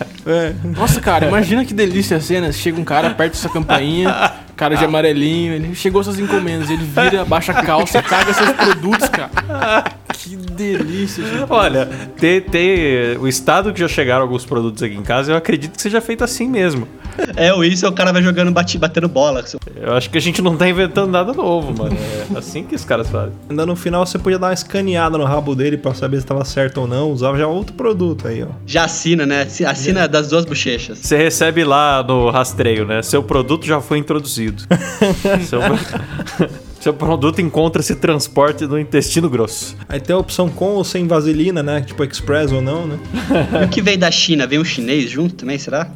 Nossa, 0.77 1.01
cara, 1.01 1.27
imagina 1.27 1.65
que 1.65 1.73
delícia 1.73 2.17
a 2.17 2.21
cena. 2.21 2.51
Chega 2.53 2.81
um 2.81 2.85
cara, 2.85 3.09
aperta 3.09 3.37
sua 3.37 3.51
campainha, 3.51 4.33
cara 4.57 4.77
de 4.77 4.85
amarelinho, 4.85 5.53
ele 5.55 5.75
chegou 5.75 6.03
suas 6.03 6.19
encomendas, 6.19 6.69
ele 6.71 6.85
vira, 6.85 7.25
baixa 7.25 7.53
a 7.53 7.63
calça 7.63 7.99
e 7.99 8.03
caga 8.03 8.33
seus 8.35 8.51
produtos, 8.53 9.09
cara. 9.09 9.31
Que 10.13 10.37
delícia, 10.59 11.25
gente. 11.25 11.47
Olha, 11.49 11.87
tem, 12.19 12.41
tem 12.41 13.17
o 13.19 13.29
estado 13.29 13.73
que 13.73 13.79
já 13.79 13.89
chegaram 13.89 14.23
alguns 14.23 14.45
produtos 14.45 14.83
aqui 14.83 14.95
em 14.95 15.03
casa, 15.03 15.33
eu 15.33 15.37
acredito 15.37 15.77
que 15.77 15.81
seja 15.81 16.01
feito 16.01 16.25
assim 16.25 16.49
mesmo. 16.49 16.89
É, 17.37 17.53
o 17.53 17.65
isso 17.65 17.85
é 17.85 17.89
o 17.89 17.93
cara 17.93 18.13
vai 18.13 18.23
jogando, 18.23 18.51
bate, 18.53 18.79
batendo 18.79 19.09
bola. 19.09 19.45
Eu 19.77 19.95
acho 19.95 20.09
que 20.09 20.19
a 20.19 20.21
gente 20.21 20.41
não 20.41 20.57
tá 20.57 20.69
inventando 20.69 21.11
nada 21.11 21.33
novo, 21.33 21.77
mano. 21.77 21.97
É 22.35 22.39
assim 22.39 22.63
que 22.65 22.75
os 22.75 22.85
caras 22.85 23.09
fazem. 23.09 23.33
Ainda 23.49 23.67
no 23.67 23.75
final 23.75 24.07
você 24.07 24.19
podia 24.19 24.39
dar 24.39 24.49
uma 24.49 24.55
escaneada 24.55 25.19
no 25.19 25.25
rabo 25.25 25.55
dele 25.55 25.77
pra 25.77 25.95
saber 25.95 26.21
se 26.21 26.27
tava 26.27 26.45
certo 26.45 26.81
ou 26.81 26.87
não. 26.87 27.11
Usava 27.11 27.37
já 27.37 27.47
outro 27.47 27.75
produto 27.75 28.29
aí, 28.29 28.43
ó. 28.43 28.49
Já 28.67 28.85
assina, 28.85 29.27
né? 29.27 29.47
Assina 29.67 30.07
das 30.07 30.29
duas 30.29 30.45
bochechas. 30.45 30.99
Você 30.99 31.17
recebe 31.17 31.65
lá 31.65 32.05
no 32.07 32.31
rastreio, 32.31 32.87
né? 32.87 33.03
Seu 33.03 33.23
produto 33.23 33.67
já 33.67 33.81
foi 33.81 33.99
introduzido. 33.99 34.63
Seu, 35.49 35.61
seu 36.81 36.95
produto 36.95 37.41
encontra-se 37.41 37.95
transporte 37.97 38.67
no 38.67 38.79
intestino 38.79 39.29
grosso. 39.29 39.77
Aí 39.89 40.01
tem 40.01 40.15
a 40.15 40.19
opção 40.19 40.49
com 40.49 40.71
ou 40.75 40.85
sem 40.85 41.07
vaselina, 41.07 41.63
né? 41.63 41.81
Tipo 41.81 42.05
express 42.05 42.53
ou 42.53 42.63
não, 42.63 42.87
né? 42.87 42.99
E 43.61 43.65
o 43.65 43.69
que 43.69 43.83
veio 43.83 43.99
da 43.99 44.11
China? 44.11 44.47
Veio 44.47 44.63
um 44.63 44.65
chinês 44.65 45.11
junto 45.11 45.35
também, 45.35 45.59
será? 45.59 45.91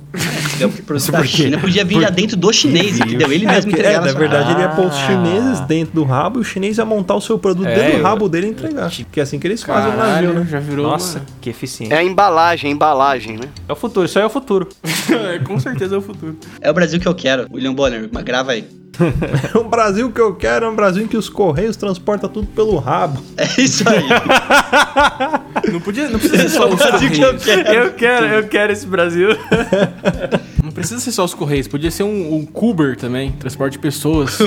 Deu 0.59 0.69
um 0.69 0.73
produto 0.73 1.11
da 1.13 1.19
por? 1.19 1.27
China. 1.27 1.59
Podia 1.59 1.85
vir 1.85 2.01
já 2.01 2.11
dentro 2.11 2.37
do 2.37 2.53
chinês, 2.53 2.99
entendeu? 3.01 3.31
Ele 3.33 3.47
mesmo 3.47 3.71
porque, 3.71 3.87
é, 3.87 3.91
entregar 3.95 4.05
na 4.07 4.13
verdade, 4.19 4.45
casa. 4.45 4.53
ele 4.59 4.61
ia 4.63 4.69
pôr 4.75 4.87
os 4.87 4.95
Ah. 4.95 5.07
chineses 5.07 5.61
dentro 5.61 5.95
do 5.95 6.05
rabo 6.05 6.39
e 6.39 6.43
o 6.43 6.45
chinês 6.45 6.79
ia 6.79 6.85
montar 6.85 7.15
o 7.15 7.21
seu 7.21 7.39
produto 7.39 7.67
É, 7.69 7.75
dentro 7.75 7.93
do 7.93 7.99
eu- 7.99 8.05
rabo 8.05 8.29
dele 8.29 8.49
e 8.49 8.51
entregar. 8.51 8.91
Que 8.91 9.21
é 9.21 9.23
assim 9.23 9.39
que 9.39 9.47
eles 9.47 9.63
fazem 9.63 9.91
no 9.93 9.97
Brasil, 9.97 10.33
né? 10.35 10.47
já 10.51 10.59
virou 10.61 10.87
Nossa, 10.87 11.19
uma- 11.21 11.27
que 11.41 11.51
eficiente. 11.51 11.93
É 11.93 11.99
a 11.99 12.05
embalagem, 12.05 12.71
a 12.71 12.75
embalagem, 12.75 13.37
né? 13.37 13.45
É 13.69 13.73
o 13.73 13.77
futuro, 13.77 14.07
isso 14.07 14.19
aí 14.19 14.25
é 14.25 14.27
o 14.27 14.31
futuro. 14.31 14.69
É, 15.13 15.39
com 15.39 15.59
certeza 15.61 15.95
é 15.95 15.99
o 15.99 16.03
futuro. 16.03 16.37
É 16.61 16.71
o 16.71 16.75
Brasil 16.75 16.99
que 16.99 17.07
eu 17.07 17.15
quero. 17.15 17.47
William 17.53 17.75
Bonner, 17.75 18.09
mas 18.13 18.25
grava 18.25 18.53
aí. 18.53 18.65
É 19.55 19.59
um 19.59 19.69
Brasil 19.69 20.11
que 20.13 20.21
eu 20.21 20.35
quero, 20.35 20.67
é 20.67 20.69
um 20.69 20.75
Brasil 20.77 21.03
em 21.05 21.07
que 21.09 21.17
os 21.17 21.29
correios 21.29 21.77
transportam 21.77 22.29
tudo 22.29 22.47
pelo 22.49 22.77
rabo. 22.79 23.23
É 23.37 23.61
isso 23.61 23.85
aí. 23.89 24.05
Não 25.73 25.81
podia, 25.81 26.09
não 26.09 26.19
precisa 26.19 26.37
ser 26.39 26.47
é 26.47 26.49
só 26.49 26.69
o 26.69 26.75
os 26.75 26.77
Brasil 26.77 27.11
que 27.11 27.21
eu 27.21 27.35
correios. 27.39 27.45
quero. 27.45 27.73
Eu 27.73 27.93
quero, 27.93 28.27
eu 28.27 28.49
quero 28.49 28.73
esse 28.73 28.87
Brasil. 28.87 29.29
Não 30.63 30.71
precisa 30.71 31.01
ser 31.01 31.13
só 31.13 31.25
os 31.25 31.35
correios, 31.35 31.69
podia 31.69 31.91
ser 31.91 32.03
um, 32.03 32.35
um 32.35 32.45
Cuber 32.47 32.97
também, 32.97 33.33
transporte 33.33 33.75
de 33.75 33.79
pessoas. 33.79 34.39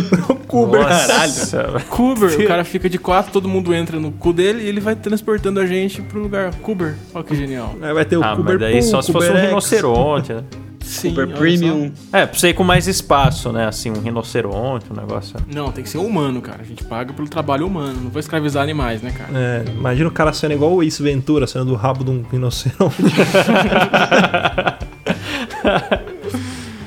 Cuber. 0.47 0.81
Nossa. 0.81 1.81
Cuber, 1.89 2.39
o 2.39 2.47
cara 2.47 2.63
fica 2.63 2.89
de 2.89 2.97
quatro, 2.97 3.31
todo 3.31 3.47
mundo 3.47 3.73
entra 3.73 3.99
no 3.99 4.11
cu 4.11 4.33
dele 4.33 4.63
e 4.63 4.67
ele 4.67 4.79
vai 4.79 4.95
transportando 4.95 5.59
a 5.59 5.65
gente 5.65 6.01
pro 6.01 6.19
lugar. 6.19 6.53
Cuber, 6.55 6.95
olha 7.13 7.23
que 7.23 7.35
genial. 7.35 7.75
Aí 7.81 7.93
vai 7.93 8.05
ter 8.05 8.17
o 8.17 8.23
Ah, 8.23 8.35
Cuber 8.35 8.53
mas 8.53 8.59
daí 8.61 8.73
Pool, 8.79 8.81
só 8.83 9.01
se 9.01 9.11
fosse 9.11 9.29
um 9.29 9.35
X. 9.35 9.45
rinoceronte, 9.47 10.33
né? 10.33 10.43
Sim, 10.85 11.09
Super 11.09 11.27
Premium. 11.27 11.91
É, 12.13 12.25
pra 12.27 12.37
você 12.37 12.49
ir 12.49 12.53
com 12.53 12.63
mais 12.63 12.87
espaço, 12.87 13.51
né? 13.51 13.67
Assim, 13.67 13.89
um 13.89 13.99
rinoceronte, 13.99 14.85
um 14.91 14.95
negócio. 14.95 15.37
só. 15.37 15.45
Não, 15.51 15.71
tem 15.71 15.83
que 15.83 15.89
ser 15.89 15.97
humano, 15.97 16.41
cara. 16.41 16.61
A 16.61 16.65
gente 16.65 16.83
paga 16.83 17.11
pelo 17.11 17.27
trabalho 17.27 17.65
humano. 17.65 17.99
Não 18.03 18.11
vou 18.11 18.19
escravizar 18.19 18.61
animais, 18.61 19.01
né, 19.01 19.11
cara? 19.11 19.29
É, 19.33 19.65
imagina 19.75 20.07
o 20.07 20.11
cara 20.11 20.31
sendo 20.31 20.53
igual 20.53 20.71
o 20.71 20.83
Ace 20.83 21.01
Ventura, 21.01 21.47
sendo 21.47 21.65
do 21.65 21.75
rabo 21.75 22.03
de 22.03 22.11
um 22.11 22.23
rinoceronte. 22.31 22.95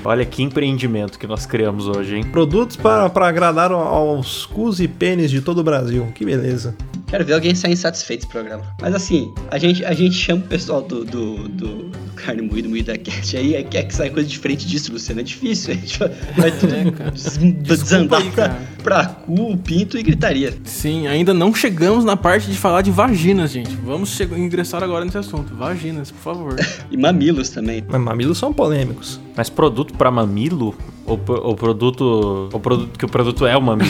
Olha 0.05 0.25
que 0.25 0.43
empreendimento 0.43 1.19
que 1.19 1.27
nós 1.27 1.45
criamos 1.45 1.89
hoje, 1.89 2.17
hein? 2.17 2.25
Produtos 2.25 2.77
para, 2.77 3.11
para 3.11 3.29
agradar 3.29 3.73
aos 3.73 4.47
cus 4.47 4.81
e 4.81 4.89
pênis 4.89 5.31
de 5.31 5.43
todo 5.43 5.59
o 5.59 5.65
Brasil. 5.65 6.07
Que 6.15 6.25
beleza. 6.25 6.75
Quero 7.09 7.25
ver 7.25 7.33
alguém 7.35 7.55
sair 7.55 7.73
insatisfeito 7.73 8.23
desse 8.23 8.33
programa. 8.33 8.63
Mas 8.81 8.95
assim, 8.95 9.33
a 9.51 9.59
gente, 9.59 9.85
a 9.85 9.93
gente 9.93 10.15
chama 10.15 10.43
o 10.45 10.47
pessoal 10.49 10.83
do, 10.83 11.05
do, 11.05 11.49
do, 11.49 11.89
do 11.89 11.99
Carne 12.17 12.43
Moída, 12.43 12.69
Moída 12.69 12.99
Cast 12.99 13.37
aí, 13.37 13.55
é, 13.55 13.63
quer 13.63 13.85
que 13.85 13.95
saia 13.95 14.11
coisa 14.11 14.29
diferente 14.29 14.67
disso, 14.67 14.93
Luciano. 14.93 15.21
É 15.21 15.25
difícil, 15.25 15.73
a 15.73 15.77
gente 15.77 15.99
vai, 15.99 16.11
vai 16.37 16.51
tudo 16.53 16.75
É, 16.75 17.11
des- 17.11 17.39
desandar 17.63 18.21
aí, 18.21 18.31
pra, 18.31 18.59
pra 18.83 19.07
cu, 19.07 19.57
pinto 19.57 19.97
e 19.99 20.03
gritaria. 20.03 20.53
Sim, 20.65 21.07
ainda 21.07 21.33
não 21.33 21.55
chegamos 21.55 22.05
na 22.05 22.17
parte 22.17 22.51
de 22.51 22.59
falar 22.59 22.83
de 22.83 22.91
vaginas, 22.91 23.51
gente. 23.53 23.75
Vamos 23.77 24.19
ingressar 24.21 24.83
agora 24.85 25.05
nesse 25.05 25.17
assunto. 25.19 25.55
Vaginas, 25.55 26.11
por 26.11 26.21
favor. 26.21 26.57
E 26.91 26.97
mamilos 26.97 27.51
também. 27.51 27.85
Mas 27.89 28.01
mamilos 28.01 28.39
são 28.39 28.53
polêmicos. 28.53 29.21
Mas 29.37 29.49
produto 29.51 29.95
pra 29.95 30.11
mamilo? 30.11 30.75
Pro- 31.17 31.41
ou 31.43 31.55
produto. 31.55 32.51
Ou 32.53 32.61
produto 32.61 32.99
que 32.99 33.05
o 33.05 33.09
produto 33.09 33.47
é 33.47 33.57
o 33.57 33.63
mamilo? 33.63 33.89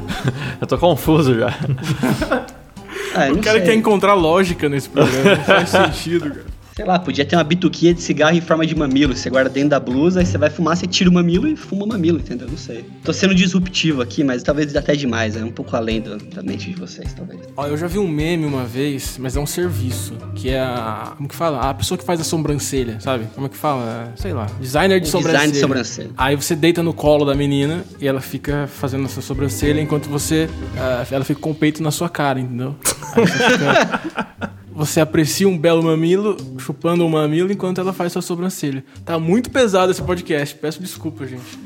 eu 0.60 0.66
tô 0.66 0.78
confuso 0.78 1.38
já. 1.38 1.52
Ah, 3.14 3.26
eu 3.26 3.32
O 3.32 3.36
não 3.36 3.42
cara 3.42 3.58
sei. 3.58 3.66
quer 3.68 3.74
encontrar 3.74 4.14
lógica 4.14 4.68
nesse 4.68 4.88
programa. 4.88 5.36
Não 5.36 5.44
faz 5.44 5.68
sentido, 5.92 6.30
cara. 6.30 6.44
Sei 6.78 6.84
lá, 6.84 6.96
podia 6.96 7.24
ter 7.24 7.34
uma 7.34 7.42
bituquinha 7.42 7.92
de 7.92 8.00
cigarro 8.00 8.36
em 8.36 8.40
forma 8.40 8.64
de 8.64 8.72
mamilo. 8.72 9.12
Você 9.16 9.28
guarda 9.28 9.50
dentro 9.50 9.70
da 9.70 9.80
blusa, 9.80 10.20
aí 10.20 10.26
você 10.26 10.38
vai 10.38 10.48
fumar, 10.48 10.76
você 10.76 10.86
tira 10.86 11.10
o 11.10 11.12
mamilo 11.12 11.48
e 11.48 11.56
fuma 11.56 11.84
o 11.84 11.88
mamilo, 11.88 12.18
entendeu? 12.20 12.46
Não 12.48 12.56
sei. 12.56 12.84
Tô 13.02 13.12
sendo 13.12 13.34
disruptivo 13.34 14.00
aqui, 14.00 14.22
mas 14.22 14.44
talvez 14.44 14.76
até 14.76 14.94
demais. 14.94 15.34
É 15.36 15.42
um 15.44 15.50
pouco 15.50 15.74
além 15.74 16.00
do- 16.00 16.18
da 16.18 16.40
mente 16.40 16.70
de 16.70 16.78
vocês, 16.78 17.12
talvez. 17.14 17.40
Ó, 17.56 17.66
eu 17.66 17.76
já 17.76 17.88
vi 17.88 17.98
um 17.98 18.06
meme 18.06 18.46
uma 18.46 18.64
vez, 18.64 19.16
mas 19.18 19.34
é 19.34 19.40
um 19.40 19.44
serviço, 19.46 20.12
que 20.36 20.50
é 20.50 20.60
a... 20.60 21.14
Como 21.16 21.28
que 21.28 21.34
fala? 21.34 21.68
A 21.68 21.74
pessoa 21.74 21.98
que 21.98 22.04
faz 22.04 22.20
a 22.20 22.24
sobrancelha, 22.24 23.00
sabe? 23.00 23.24
Como 23.34 23.46
é 23.46 23.50
que 23.50 23.56
fala? 23.56 24.12
Sei 24.14 24.32
lá. 24.32 24.46
Designer 24.60 25.00
de 25.00 25.06
Design 25.06 25.24
sobrancelha. 25.24 25.52
de 25.52 25.58
sobrancelha. 25.58 26.10
Aí 26.16 26.36
você 26.36 26.54
deita 26.54 26.80
no 26.80 26.94
colo 26.94 27.24
da 27.24 27.34
menina 27.34 27.82
e 28.00 28.06
ela 28.06 28.20
fica 28.20 28.68
fazendo 28.68 29.04
a 29.06 29.08
sua 29.08 29.20
sobrancelha 29.22 29.80
enquanto 29.80 30.08
você... 30.08 30.48
ah, 30.78 31.04
ela 31.10 31.24
fica 31.24 31.40
com 31.40 31.50
o 31.50 31.54
peito 31.56 31.82
na 31.82 31.90
sua 31.90 32.08
cara, 32.08 32.38
entendeu? 32.38 32.76
Aí 33.16 33.26
você 33.26 33.50
fica- 33.50 34.48
Você 34.78 35.00
aprecia 35.00 35.48
um 35.48 35.58
belo 35.58 35.82
mamilo, 35.82 36.36
chupando 36.56 37.04
um 37.04 37.08
mamilo 37.08 37.50
enquanto 37.50 37.80
ela 37.80 37.92
faz 37.92 38.12
sua 38.12 38.22
sobrancelha. 38.22 38.84
Tá 39.04 39.18
muito 39.18 39.50
pesado 39.50 39.90
esse 39.90 40.00
podcast. 40.00 40.54
Peço 40.54 40.80
desculpa, 40.80 41.26
gente. 41.26 41.42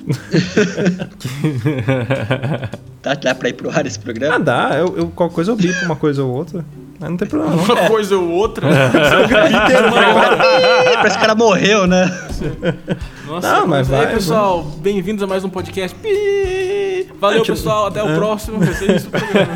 Tá, 3.03 3.15
dá 3.15 3.35
pra 3.35 3.49
ir 3.49 3.55
pro 3.55 3.69
ar 3.69 3.85
esse 3.85 3.99
Ah, 3.99 4.03
programa? 4.03 4.39
dá. 4.39 4.71
Eu, 4.79 4.97
eu, 4.97 5.07
qualquer 5.09 5.35
coisa 5.35 5.51
eu 5.51 5.57
bipo 5.57 5.85
uma 5.85 5.97
coisa 5.97 6.23
ou 6.23 6.33
outra. 6.33 6.65
Mas 7.01 7.11
não 7.11 7.17
tem 7.17 7.27
problema, 7.29 7.57
não. 7.57 7.65
Uma 7.65 7.89
coisa 7.89 8.17
ou 8.17 8.31
outra. 8.31 8.69
Parece 10.95 11.17
que 11.17 11.19
o 11.19 11.21
cara 11.21 11.35
morreu, 11.35 11.85
né? 11.89 12.05
Nossa, 13.27 13.59
Não, 13.59 13.67
mas 13.67 13.91
e 13.91 13.95
aí, 13.95 14.05
vai, 14.05 14.15
pessoal, 14.15 14.63
bem-vindos 14.63 15.21
a 15.21 15.27
mais 15.27 15.43
um 15.45 15.49
podcast. 15.51 15.99
Pi! 15.99 16.82
Valeu, 17.19 17.45
pessoal, 17.45 17.87
até 17.87 18.03
o 18.03 18.15
próximo. 18.15 18.59
Vai 18.59 18.75
ser 18.75 18.97
isso 18.97 19.09
o 19.09 19.11
programa. 19.11 19.55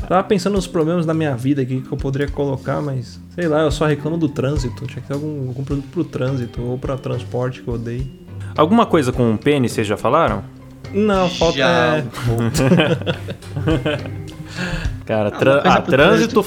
Tava 0.08 0.24
pensando 0.24 0.54
nos 0.54 0.66
problemas 0.66 1.06
da 1.06 1.14
minha 1.14 1.36
vida 1.36 1.62
aqui 1.62 1.80
que 1.80 1.92
eu 1.92 1.96
poderia 1.96 2.28
colocar, 2.28 2.80
mas 2.80 3.20
sei 3.34 3.46
lá, 3.46 3.60
eu 3.60 3.70
só 3.70 3.86
reclamo 3.86 4.18
do 4.18 4.28
trânsito. 4.28 4.86
Tinha 4.86 5.00
que 5.00 5.08
ter 5.08 5.14
algum, 5.14 5.48
algum 5.48 5.64
produto 5.64 5.86
pro 5.90 6.04
trânsito 6.04 6.62
ou 6.62 6.78
pra 6.78 6.96
transporte 6.96 7.62
que 7.62 7.68
eu 7.68 7.74
odeio. 7.74 8.06
Alguma 8.56 8.86
coisa 8.86 9.12
com 9.12 9.36
pênis 9.36 9.72
vocês 9.72 9.86
já 9.86 9.96
falaram? 9.96 10.42
Não, 10.92 11.28
falta. 11.30 11.58
Já. 11.58 11.98
É... 11.98 12.04
Cara, 15.06 15.30
tran- 15.30 15.62
coisa 15.62 15.78
ah, 15.78 15.82
pro 15.82 15.92
trânsito, 15.92 16.44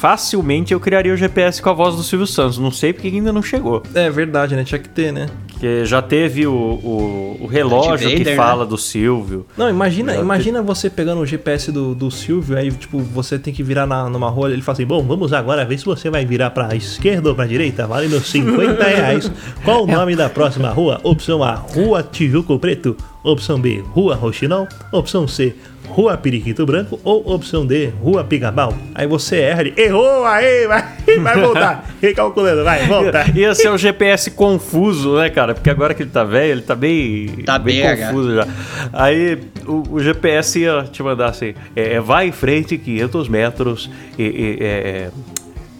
facilmente 0.00 0.72
eu 0.72 0.80
criaria 0.80 1.12
o 1.12 1.16
GPS 1.16 1.60
com 1.60 1.68
a 1.68 1.74
voz 1.74 1.94
do 1.94 2.02
Silvio 2.02 2.26
Santos. 2.26 2.56
Não 2.56 2.70
sei 2.70 2.90
porque 2.90 3.08
ainda 3.08 3.30
não 3.30 3.42
chegou. 3.42 3.82
é 3.94 4.08
verdade, 4.08 4.56
né? 4.56 4.64
Tinha 4.64 4.78
que 4.78 4.88
ter, 4.88 5.12
né? 5.12 5.26
Porque 5.46 5.84
já 5.84 6.00
teve 6.00 6.46
o, 6.46 6.54
o, 6.54 7.38
o 7.42 7.46
relógio 7.46 7.90
Vader, 7.90 8.16
que 8.16 8.24
né? 8.24 8.34
fala 8.34 8.64
do 8.64 8.78
Silvio. 8.78 9.44
Não, 9.58 9.68
imagina, 9.68 10.14
Já 10.14 10.20
imagina 10.20 10.62
você 10.62 10.88
pegando 10.88 11.20
o 11.20 11.26
GPS 11.26 11.70
do, 11.70 11.94
do 11.94 12.10
Silvio, 12.10 12.56
aí, 12.56 12.72
tipo, 12.72 12.98
você 13.00 13.38
tem 13.38 13.52
que 13.52 13.62
virar 13.62 13.86
na, 13.86 14.08
numa 14.08 14.30
rua, 14.30 14.50
ele 14.50 14.62
fala 14.62 14.76
assim, 14.76 14.86
bom, 14.86 15.02
vamos 15.02 15.34
agora 15.34 15.66
ver 15.66 15.78
se 15.78 15.84
você 15.84 16.08
vai 16.08 16.24
virar 16.24 16.48
pra 16.50 16.74
esquerda 16.74 17.28
ou 17.28 17.34
pra 17.34 17.44
direita, 17.46 17.86
valendo 17.86 18.18
50 18.18 18.82
reais. 18.82 19.30
Qual 19.62 19.84
o 19.84 19.86
nome 19.92 20.16
da 20.16 20.30
próxima 20.30 20.70
rua? 20.70 20.98
Opção 21.02 21.44
A, 21.44 21.54
Rua 21.54 22.02
Tijuco 22.02 22.58
Preto. 22.58 22.96
Opção 23.22 23.60
B, 23.60 23.84
Rua 23.92 24.14
Roxinol. 24.14 24.66
Opção 24.90 25.28
C, 25.28 25.54
Rua 25.90 26.16
Periquito 26.16 26.64
Branco. 26.64 26.98
Ou 27.04 27.32
opção 27.32 27.66
D, 27.66 27.86
Rua 28.00 28.24
Pigabal. 28.24 28.74
Aí 28.94 29.06
você 29.06 29.40
erra, 29.40 29.62
ele, 29.62 29.74
errou, 29.76 30.24
aí, 30.24 30.66
vai, 30.66 30.84
vai 31.20 31.40
voltar. 31.40 31.90
Recalculando, 32.00 32.64
vai, 32.64 32.86
volta. 32.86 33.24
Ia 33.34 33.54
ser 33.54 33.70
o 33.70 33.78
GPS 33.78 34.30
confuso, 34.30 35.16
né, 35.16 35.28
cara? 35.30 35.54
Porque 35.54 35.70
agora 35.70 35.94
que 35.94 36.02
ele 36.02 36.10
tá 36.10 36.24
velho, 36.24 36.52
ele 36.52 36.62
tá 36.62 36.74
bem, 36.74 37.28
Tá 37.44 37.58
bem 37.58 37.82
confuso 37.96 38.34
já. 38.34 38.46
Aí 38.92 39.38
o, 39.66 39.82
o 39.90 40.00
GPS 40.00 40.60
ia 40.60 40.84
te 40.90 41.02
mandar 41.02 41.30
assim: 41.30 41.54
é, 41.74 42.00
vai 42.00 42.28
em 42.28 42.32
frente 42.32 42.78
500 42.78 43.28
metros, 43.28 43.90
e, 44.18 44.22
e, 44.22 44.58
é, 44.60 45.10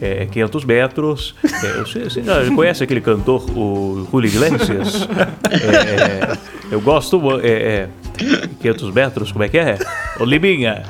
é, 0.00 0.26
500 0.26 0.64
metros. 0.64 1.34
É, 1.44 1.72
você, 1.80 2.04
você 2.04 2.22
já 2.22 2.50
conhece 2.54 2.82
aquele 2.82 3.00
cantor, 3.00 3.44
o 3.56 4.08
Julio 4.11 4.28
Iglesias? 4.28 5.08
É, 5.50 6.36
eu 6.70 6.80
gosto. 6.80 7.20
É, 7.42 7.48
é, 7.48 7.88
500 8.60 8.92
metros, 8.92 9.32
como 9.32 9.44
é 9.44 9.48
que 9.48 9.58
é? 9.58 9.78
Ô 10.18 10.24
Liminha. 10.24 10.82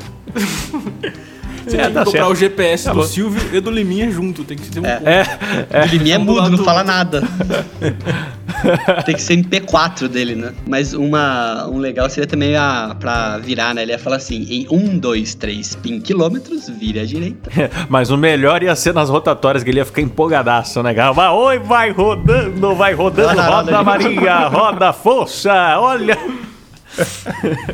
Você 1.66 1.76
É, 1.76 1.80
tem 1.82 1.88
que 1.88 1.94
tá 1.94 2.04
comprar 2.04 2.20
certo. 2.22 2.32
o 2.32 2.34
GPS 2.34 2.84
Tá 2.84 2.92
do 2.92 3.00
bom. 3.00 3.06
Silvio 3.06 3.42
e 3.56 3.60
do 3.60 3.70
Liminha 3.70 4.10
junto. 4.10 4.42
Tem 4.44 4.56
que 4.56 4.68
ter 4.70 4.80
um. 4.80 4.86
É. 4.86 5.26
É, 5.70 5.84
O 5.84 5.88
de 5.88 5.98
mim 6.00 6.10
é 6.10 6.18
Um 6.18 6.24
do 6.24 6.32
mudo, 6.32 6.50
não 6.56 6.64
fala 6.64 6.82
nada. 6.82 7.22
Tem 9.06 9.14
que 9.14 9.22
ser 9.22 9.36
MP4 9.36 10.08
dele, 10.08 10.34
né? 10.34 10.52
Mas 10.66 10.92
uma, 10.92 11.66
um 11.68 11.78
legal 11.78 12.08
seria 12.10 12.26
também 12.26 12.56
a, 12.56 12.94
pra 12.98 13.38
virar, 13.38 13.74
né? 13.74 13.82
Ele 13.82 13.92
ia 13.92 13.98
falar 13.98 14.16
assim: 14.16 14.46
em 14.50 14.66
1, 14.70 14.98
2, 14.98 15.34
3 15.34 15.74
pin 15.76 16.00
quilômetros, 16.00 16.68
vire 16.68 17.00
à 17.00 17.04
direita. 17.04 17.50
Mas 17.88 18.10
o 18.10 18.16
melhor 18.16 18.62
ia 18.62 18.74
ser 18.74 18.92
nas 18.92 19.08
rotatórias, 19.08 19.62
que 19.62 19.70
ele 19.70 19.78
ia 19.78 19.84
ficar 19.84 20.00
empolgadaço, 20.02 20.82
né? 20.82 20.92
Vai, 21.14 21.28
oi, 21.28 21.58
vai 21.58 21.90
rodando, 21.90 22.74
vai 22.74 22.92
rodando, 22.94 23.28
Roda, 23.28 23.42
roda, 23.42 23.76
roda. 23.76 23.82
Maria, 23.84 24.48
roda 24.48 24.92
força, 24.92 25.78
olha. 25.78 26.18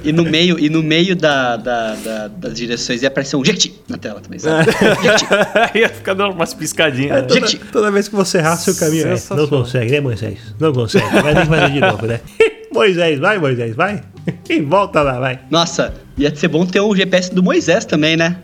E 0.05 0.13
no 0.13 0.25
meio, 0.25 0.59
e 0.59 0.69
no 0.69 0.83
meio 0.83 1.15
da, 1.17 1.57
da- 1.57 1.95
da- 1.95 2.29
das 2.29 2.55
direções 2.55 3.03
ia 3.03 3.09
aparecer 3.09 3.37
um 3.37 3.45
Jequiti 3.45 3.75
na 3.89 3.97
tela 3.99 4.21
também, 4.21 4.39
sabe? 4.39 4.71
Ia 5.79 5.89
ficar 5.89 6.15
dando 6.15 6.33
umas 6.33 6.55
piscadinhas. 6.55 7.23
né? 7.23 7.29
Gente, 7.29 7.57
Toda, 7.59 7.73
toda 7.73 7.91
vez 7.91 8.09
que 8.09 8.15
você 8.15 8.39
raça 8.41 8.71
o 8.71 8.77
caminho, 8.77 9.07
é, 9.09 9.17
não 9.37 9.47
consegue, 9.49 9.91
né, 9.93 10.01
Moisés? 10.01 10.39
Não 10.59 10.73
consegue. 10.73 11.07
Vai 11.23 11.35
ter 11.35 11.41
que 11.43 11.47
fazer 11.47 11.71
de 11.73 11.81
novo, 11.81 12.07
né? 12.07 12.21
Moisés, 12.73 13.19
vai, 13.19 13.39
Moisés, 13.39 13.75
vai. 13.75 14.03
E 14.51 14.61
volta 14.61 15.03
lá, 15.03 15.19
vai. 15.21 15.39
Nossa, 15.51 15.95
ia 16.19 16.35
ser 16.35 16.49
bom 16.49 16.67
ter 16.67 16.81
um 16.81 16.95
GPS 16.95 17.33
do 17.33 17.43
Moisés 17.43 17.85
também, 17.85 18.17
né? 18.17 18.37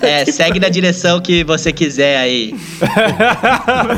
É, 0.00 0.24
segue 0.26 0.60
na 0.60 0.68
direção 0.68 1.20
que 1.20 1.42
você 1.42 1.72
quiser 1.72 2.18
aí. 2.18 2.54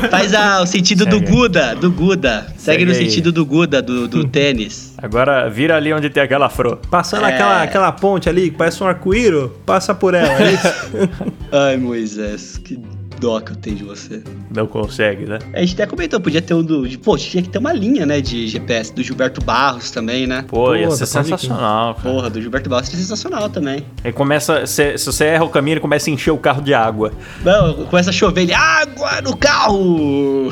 Faz 0.09 0.33
a- 0.33 0.61
o 0.61 0.65
sentido 0.65 1.05
do 1.05 1.17
Segue. 1.19 1.31
Guda, 1.31 1.75
do 1.75 1.91
Guda. 1.91 2.47
Segue, 2.57 2.61
Segue 2.79 2.85
no 2.85 2.91
aí. 2.91 2.97
sentido 2.97 3.31
do 3.31 3.45
Guda, 3.45 3.81
do, 3.81 4.07
do 4.07 4.23
tênis. 4.27 4.90
Agora 5.01 5.49
vira 5.49 5.75
ali 5.77 5.91
onde 5.91 6.09
tem 6.09 6.21
aquela 6.21 6.49
fro. 6.49 6.77
Passando 6.89 7.25
É. 7.25 7.33
aquela, 7.33 7.63
aquela 7.63 7.91
ponte 7.91 8.29
ali 8.29 8.51
que 8.51 8.57
parece 8.57 8.83
um 8.83 8.87
arco-íro, 8.87 9.49
passa 9.65 9.95
por 9.95 10.13
ela. 10.13 10.31
É 10.41 10.51
isso? 10.51 10.67
Ai, 11.51 11.77
Moisés, 11.77 12.57
que 12.57 12.79
dó 13.21 13.39
que 13.39 13.51
eu 13.51 13.55
tenho 13.55 13.75
de 13.75 13.83
você. 13.83 14.23
Não 14.53 14.65
consegue, 14.65 15.25
né? 15.25 15.37
A 15.53 15.59
gente 15.59 15.75
até 15.75 15.85
comentou, 15.85 16.19
podia 16.19 16.41
ter 16.41 16.55
um 16.55 16.63
do. 16.63 16.87
De, 16.87 16.97
pô, 16.97 17.15
tinha 17.15 17.43
que 17.43 17.49
ter 17.49 17.59
uma 17.59 17.71
linha, 17.71 18.03
né, 18.03 18.19
de 18.19 18.47
GPS, 18.47 18.91
do 18.91 19.03
Gilberto 19.03 19.45
Barros 19.45 19.91
também, 19.91 20.25
né? 20.25 20.43
Pô, 20.47 20.75
ia 20.75 20.89
ser 20.89 21.01
ver 21.01 21.05
sensacional, 21.05 21.93
cara. 21.93 22.09
Porra, 22.09 22.29
do 22.31 22.41
Gilberto 22.41 22.67
Barros 22.67 22.89
é 22.89 22.97
sensacional 22.97 23.47
também. 23.47 23.85
Aí 24.03 24.11
começa, 24.11 24.65
se, 24.65 24.97
se 24.97 25.05
você 25.05 25.25
erra 25.25 25.43
o 25.43 25.49
caminho, 25.49 25.75
ele 25.75 25.79
começa 25.79 26.09
a 26.09 26.13
encher 26.13 26.31
o 26.31 26.37
carro 26.37 26.63
de 26.63 26.73
água. 26.73 27.13
Não, 27.45 27.85
começa 27.85 28.09
a 28.09 28.13
chover 28.13 28.41
ele, 28.41 28.53
água 28.53 29.21
no 29.21 29.37
carro! 29.37 30.51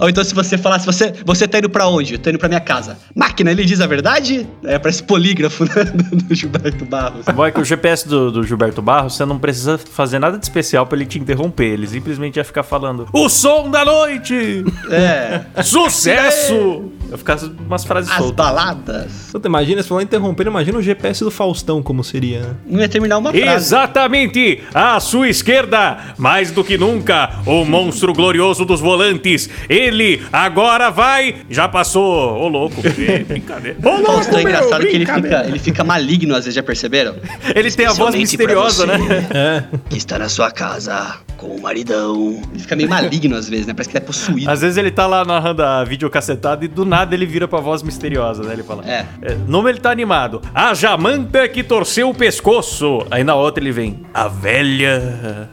Ou 0.00 0.08
então 0.08 0.24
se 0.24 0.34
você 0.34 0.58
falar, 0.58 0.80
se 0.80 0.86
você, 0.86 1.14
você 1.24 1.46
tá 1.46 1.58
indo 1.58 1.70
pra 1.70 1.86
onde? 1.86 2.14
Eu 2.14 2.18
tô 2.18 2.30
indo 2.30 2.38
pra 2.38 2.48
minha 2.48 2.60
casa. 2.60 2.98
Máquina, 3.14 3.52
ele 3.52 3.64
diz 3.64 3.80
a 3.80 3.86
verdade? 3.86 4.44
Aí 4.64 4.74
aparece 4.74 5.04
polígrafo, 5.04 5.64
né, 5.70 5.84
do 6.12 6.34
Gilberto 6.34 6.84
Barros. 6.84 7.26
Bom 7.32 7.46
é 7.46 7.52
que 7.52 7.60
o 7.60 7.64
GPS 7.64 8.08
do, 8.08 8.32
do 8.32 8.42
Gilberto 8.42 8.82
Barros, 8.82 9.14
você 9.14 9.24
não 9.24 9.38
precisa 9.38 9.78
fazer 9.78 10.18
nada 10.18 10.36
de 10.36 10.44
especial 10.44 10.84
pra 10.84 10.98
ele 10.98 11.06
te 11.06 11.27
interromper. 11.28 11.66
Ele 11.72 11.86
simplesmente 11.86 12.36
ia 12.36 12.44
ficar 12.44 12.62
falando: 12.62 13.06
O 13.12 13.28
som 13.28 13.70
da 13.70 13.84
noite! 13.84 14.64
É, 14.90 15.44
Sucesso! 15.62 16.92
Eu 17.10 17.18
ficar 17.18 17.38
umas 17.66 17.84
frases 17.84 18.10
as 18.10 18.18
soltas. 18.18 18.36
baladas. 18.36 19.28
Então, 19.28 19.48
imagina, 19.48 19.82
se 19.82 19.88
falar 19.88 20.02
interromper, 20.02 20.46
imagina 20.46 20.78
o 20.78 20.82
GPS 20.82 21.24
do 21.24 21.30
Faustão 21.30 21.82
como 21.82 22.04
seria, 22.04 22.40
né? 22.40 22.54
Não 22.66 22.80
ia 22.80 22.88
terminar 22.88 23.18
uma 23.18 23.32
frase. 23.32 23.46
Exatamente! 23.46 24.62
À 24.74 25.00
sua 25.00 25.28
esquerda, 25.28 26.14
mais 26.18 26.50
do 26.50 26.62
que 26.62 26.76
nunca, 26.76 27.30
o 27.46 27.64
monstro 27.64 28.12
glorioso 28.12 28.64
dos 28.64 28.80
volantes. 28.80 29.48
Ele 29.68 30.22
agora 30.32 30.90
vai. 30.90 31.36
Já 31.48 31.68
passou. 31.68 32.38
Ô, 32.38 32.48
louco, 32.48 32.82
é 32.84 33.18
brincadeira. 33.24 33.78
Ô, 33.82 33.90
louco, 33.90 34.06
Faustão 34.12 34.38
é 34.38 34.44
meu, 34.44 34.52
engraçado 34.52 34.80
que 34.82 34.88
ele 34.88 35.06
fica, 35.06 35.44
ele 35.46 35.58
fica 35.58 35.84
maligno 35.84 36.34
às 36.34 36.44
vezes, 36.44 36.54
já 36.54 36.62
perceberam? 36.62 37.16
Ele 37.54 37.70
tem 37.70 37.86
a 37.86 37.92
voz 37.92 38.14
misteriosa, 38.14 38.86
você, 38.86 38.96
né? 38.96 39.68
Que 39.88 39.96
está 39.96 40.18
na 40.18 40.28
sua 40.28 40.50
casa 40.50 41.27
com 41.38 41.46
o 41.46 41.62
maridão. 41.62 42.42
Ele 42.50 42.58
fica 42.60 42.76
meio 42.76 42.88
maligno 42.90 43.34
às 43.36 43.48
vezes, 43.48 43.66
né? 43.66 43.72
Parece 43.72 43.88
que 43.88 43.96
ele 43.96 44.04
é 44.04 44.06
possuído. 44.06 44.50
Às 44.50 44.60
vezes 44.60 44.76
ele 44.76 44.90
tá 44.90 45.06
lá 45.06 45.24
narrando 45.24 45.62
a 45.62 45.82
videocassetada 45.84 46.64
e 46.64 46.68
do 46.68 46.84
nada 46.84 47.14
ele 47.14 47.24
vira 47.24 47.48
pra 47.48 47.60
voz 47.60 47.82
misteriosa, 47.82 48.42
né? 48.42 48.52
Ele 48.52 48.62
fala: 48.62 48.84
É. 48.84 49.06
Nome 49.46 49.70
ele 49.70 49.78
tá 49.80 49.90
animado. 49.90 50.42
A 50.54 50.74
Jamanta 50.74 51.48
que 51.48 51.62
torceu 51.62 52.10
o 52.10 52.14
pescoço. 52.14 53.06
Aí 53.10 53.24
na 53.24 53.34
outra 53.36 53.62
ele 53.62 53.72
vem: 53.72 54.02
A 54.12 54.28
velha 54.28 55.48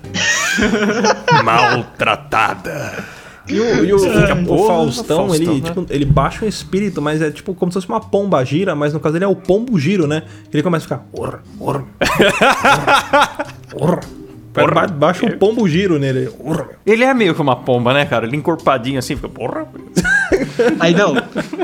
maltratada. 1.44 3.04
E 3.48 3.60
o, 3.60 3.86
e 3.86 3.94
o- 3.94 4.00
fica, 4.00 4.34
o 4.34 4.44
porra, 4.44 4.68
Faustão, 4.74 5.28
Faustão, 5.28 5.36
ele, 5.36 5.62
né? 5.62 5.68
tipo, 5.68 5.86
ele 5.92 6.04
baixa 6.06 6.44
um 6.44 6.48
espírito, 6.48 7.00
mas 7.00 7.22
é 7.22 7.30
tipo 7.30 7.54
como 7.54 7.72
se 7.72 7.76
fosse 7.76 7.88
uma 7.88 8.00
pomba 8.02 8.44
gira, 8.44 8.74
mas 8.74 8.92
no 8.92 9.00
caso 9.00 9.16
ele 9.18 9.24
é 9.24 9.28
o 9.28 9.36
pombo 9.36 9.78
giro, 9.78 10.08
né? 10.08 10.24
Ele 10.52 10.64
começa 10.64 10.86
a 10.86 10.98
ficar. 10.98 11.06
Orra, 11.14 11.44
orra, 11.60 11.84
orra, 12.02 13.46
orra. 13.76 14.00
Ba- 14.56 14.88
Baixa 14.88 15.26
um 15.26 15.38
pombo 15.38 15.68
giro 15.68 16.00
nele. 16.00 16.30
Ele 16.86 17.04
é 17.04 17.14
meio 17.14 17.34
que 17.36 17.42
uma 17.42 17.56
pomba, 17.56 17.94
né, 17.94 18.06
cara? 18.06 18.26
Ele 18.26 18.38
encorpadinho 18.38 19.00
assim, 19.00 19.16
fica. 19.16 19.30
Porra. 19.30 19.66
Aí 20.80 20.94
não, 20.94 21.14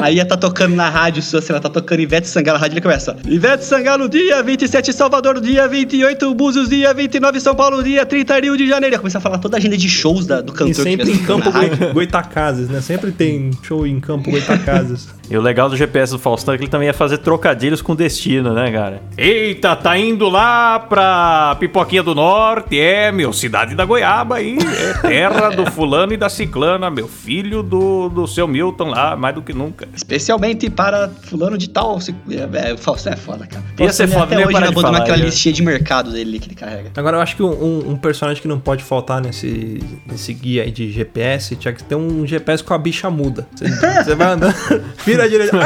aí 0.01 0.15
ia 0.17 0.25
tá 0.25 0.37
tocando 0.37 0.75
na 0.75 0.87
rádio 0.87 1.21
sua, 1.23 1.41
sei 1.41 1.53
lá, 1.55 1.59
tá 1.61 1.69
tocando 1.69 1.99
Ivete 1.99 2.27
Sangalo, 2.27 2.57
a 2.57 2.61
rádio 2.61 2.75
ele 2.75 2.81
começa. 2.81 3.17
Ivete 3.25 3.63
Sangalo, 3.65 4.07
dia 4.07 4.43
27 4.43 4.93
Salvador, 4.93 5.39
dia 5.41 5.67
28 5.67 6.33
Búzios, 6.35 6.69
dia 6.69 6.93
29 6.93 7.39
São 7.39 7.55
Paulo, 7.55 7.83
dia 7.83 8.05
30 8.05 8.39
Rio 8.39 8.57
de 8.57 8.67
Janeiro. 8.67 8.95
Ia 8.95 8.99
começar 8.99 9.17
a 9.17 9.21
falar 9.21 9.37
toda 9.39 9.57
a 9.57 9.59
agenda 9.59 9.77
de 9.77 9.89
shows 9.89 10.25
da- 10.27 10.41
do 10.41 10.51
cantor 10.53 10.69
E 10.69 10.75
sempre 10.75 11.11
em 11.11 11.17
Campo 11.19 11.49
Goitacazes, 11.93 12.69
né? 12.69 12.81
Sempre 12.81 13.11
tem 13.11 13.51
show 13.63 13.85
em 13.87 13.99
Campo 13.99 14.29
Goitacazes. 14.29 15.09
E 15.31 15.37
o 15.37 15.41
legal 15.41 15.69
do 15.69 15.77
GPS 15.77 16.11
do 16.11 16.19
Faustão 16.19 16.53
é 16.53 16.57
que 16.57 16.63
ele 16.65 16.69
também 16.69 16.87
ia 16.87 16.93
fazer 16.93 17.17
trocadilhos 17.19 17.81
com 17.81 17.95
destino, 17.95 18.53
né, 18.53 18.69
cara? 18.69 19.01
Eita, 19.17 19.77
tá 19.77 19.97
indo 19.97 20.27
lá 20.27 20.77
pra 20.77 21.55
Pipoquinha 21.57 22.03
do 22.03 22.13
Norte, 22.13 22.75
é, 22.81 23.11
meu, 23.11 23.31
cidade 23.33 23.75
da 23.75 23.85
Goiaba 23.85 24.35
aí, 24.35 24.57
é 24.57 25.07
terra 25.07 25.49
do 25.49 25.69
fulano 25.71 26.13
e 26.13 26.17
da 26.17 26.29
ciclana, 26.29 26.89
meu 26.89 27.07
filho 27.07 27.61
do, 27.63 28.09
do 28.09 28.27
seu 28.27 28.47
Milton 28.47 28.89
lá, 28.89 29.15
mais 29.15 29.35
do 29.35 29.41
que 29.41 29.53
nunca. 29.53 29.87
Especialmente 29.95 30.69
para 30.69 31.09
fulano 31.23 31.57
de 31.57 31.69
tal. 31.69 31.99
se- 31.99 32.15
É, 32.29 32.69
é, 32.69 32.73
o 32.73 32.77
Faustão 32.77 33.13
é 33.13 33.15
foda, 33.15 33.45
cara. 33.47 33.63
Ia 33.79 33.91
ser 33.93 34.07
foda, 34.07 34.23
até 34.25 34.35
nem 34.35 34.45
hoje 34.45 34.53
parar 34.53 34.65
não 34.65 34.71
de 34.73 34.79
abandonou 34.79 34.93
falar, 34.93 35.03
aquela 35.03 35.17
já. 35.17 35.25
listinha 35.25 35.53
de 35.53 35.61
mercado 35.63 36.11
dele 36.11 36.39
que 36.39 36.47
ele 36.47 36.55
carrega. 36.55 36.91
Agora, 36.95 37.17
eu 37.17 37.21
acho 37.21 37.35
que 37.35 37.43
um, 37.43 37.91
um 37.91 37.95
personagem 37.97 38.41
que 38.41 38.47
não 38.47 38.59
pode 38.59 38.83
faltar 38.83 39.21
nesse, 39.21 39.79
nesse 40.05 40.33
guia 40.33 40.63
aí 40.63 40.71
de 40.71 40.91
GPS 40.91 41.55
tinha 41.55 41.73
que 41.73 41.83
ter 41.83 41.95
um 41.95 42.25
GPS 42.25 42.63
com 42.63 42.73
a 42.73 42.77
bicha 42.77 43.09
muda. 43.09 43.47
Você, 43.55 43.65
você 44.03 44.15
vai 44.15 44.27
andando, 44.33 44.55
vira 45.05 45.23
a 45.23 45.27
direita. 45.27 45.57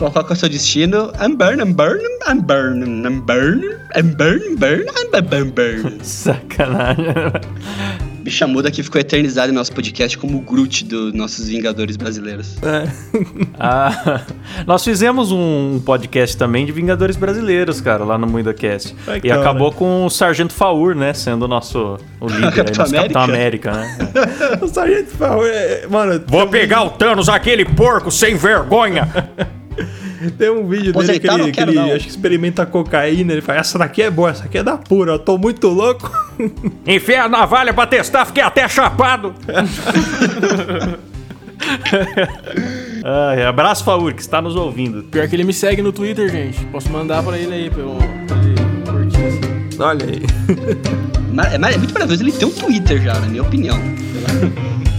Qual, 0.00 0.10
é 0.30 0.32
o 0.32 0.34
seu 0.34 0.48
destino? 0.48 1.12
I'm 1.20 1.36
burning, 1.36 1.60
I'm 1.60 1.74
burning, 1.74 2.06
I'm 2.26 2.40
burning, 2.40 3.04
I'm 3.04 3.20
burning, 3.20 3.68
I'm 3.94 4.14
burning, 4.14 4.56
burning, 4.56 4.86
I'm 4.96 5.22
burning, 5.22 5.50
burning. 5.50 5.98
Sacanagem. 6.02 7.04
Bicha 8.22 8.46
muda 8.46 8.70
que 8.70 8.82
ficou 8.82 8.98
eternizado 8.98 9.52
em 9.52 9.54
nosso 9.54 9.70
podcast 9.74 10.16
como 10.16 10.38
o 10.38 10.40
Groot 10.40 10.86
dos 10.86 11.12
nossos 11.12 11.48
Vingadores 11.48 11.98
brasileiros. 11.98 12.56
Ah, 13.62 14.22
nós 14.66 14.82
fizemos 14.82 15.30
um 15.32 15.82
podcast 15.84 16.34
também 16.34 16.64
de 16.64 16.72
Vingadores 16.72 17.14
Brasileiros, 17.14 17.78
cara, 17.82 18.02
lá 18.02 18.16
no 18.16 18.26
MuidaCast. 18.26 18.96
Ai, 19.06 19.18
E 19.18 19.28
cara. 19.28 19.42
acabou 19.42 19.70
com 19.70 20.06
o 20.06 20.08
Sargento 20.08 20.54
Faur, 20.54 20.94
né, 20.94 21.12
sendo 21.12 21.44
o 21.44 21.48
nosso 21.48 21.98
o 22.18 22.24
líder 22.32 22.46
aí, 22.46 22.52
Capitão 22.52 22.84
nosso 22.84 22.94
Capitão 22.94 23.22
América, 23.22 23.72
né? 23.72 23.98
O 24.62 24.66
Sargento 24.66 25.10
Favor, 25.10 25.46
é, 25.46 25.86
mano, 25.90 26.24
Vou 26.26 26.48
pegar 26.48 26.84
o 26.84 26.90
Thanos, 26.90 27.28
aquele 27.28 27.66
porco 27.66 28.10
sem 28.10 28.34
vergonha! 28.34 29.06
Tem 30.36 30.50
um 30.50 30.66
vídeo 30.68 30.92
dele 30.92 31.18
que 31.18 31.26
Aposentar 31.28 31.38
ele, 31.42 31.52
que 31.52 31.60
ele 31.60 31.92
acho 31.92 32.04
que 32.04 32.10
experimenta 32.10 32.66
cocaína. 32.66 33.32
Ele 33.32 33.40
fala: 33.40 33.58
Essa 33.60 33.78
daqui 33.78 34.02
é 34.02 34.10
boa, 34.10 34.30
essa 34.30 34.44
aqui 34.44 34.58
é 34.58 34.62
da 34.62 34.76
pura. 34.76 35.12
Eu 35.12 35.18
tô 35.18 35.38
muito 35.38 35.68
louco. 35.68 36.10
Enfia 36.86 37.22
a 37.24 37.28
navalha 37.28 37.72
pra 37.72 37.86
testar, 37.86 38.24
fiquei 38.26 38.42
até 38.42 38.68
chapado! 38.68 39.32
Ai, 43.04 43.42
abraço, 43.44 43.84
Faur, 43.84 44.12
que 44.14 44.20
está 44.20 44.40
nos 44.42 44.56
ouvindo. 44.56 45.02
Pior 45.04 45.26
que 45.28 45.36
ele 45.36 45.44
me 45.44 45.52
segue 45.52 45.82
no 45.82 45.92
Twitter, 45.92 46.28
gente. 46.30 46.64
Posso 46.66 46.90
mandar 46.90 47.22
pra 47.22 47.38
ele 47.38 47.54
aí, 47.54 47.70
pra 47.70 47.80
eu- 47.80 47.98
pra 48.26 48.36
ele 48.38 48.54
curtir. 48.84 49.24
assim. 49.26 49.40
Olha 49.78 50.06
aí. 50.06 50.22
Mas 51.32 51.54
é, 51.54 51.58
mas 51.58 51.74
é 51.74 51.78
muito 51.78 51.92
maravilhoso 51.94 52.22
ele 52.24 52.32
ter 52.32 52.44
um 52.44 52.50
Twitter 52.50 53.00
já, 53.02 53.14
na 53.14 53.26
minha 53.26 53.42
opinião. 53.42 53.78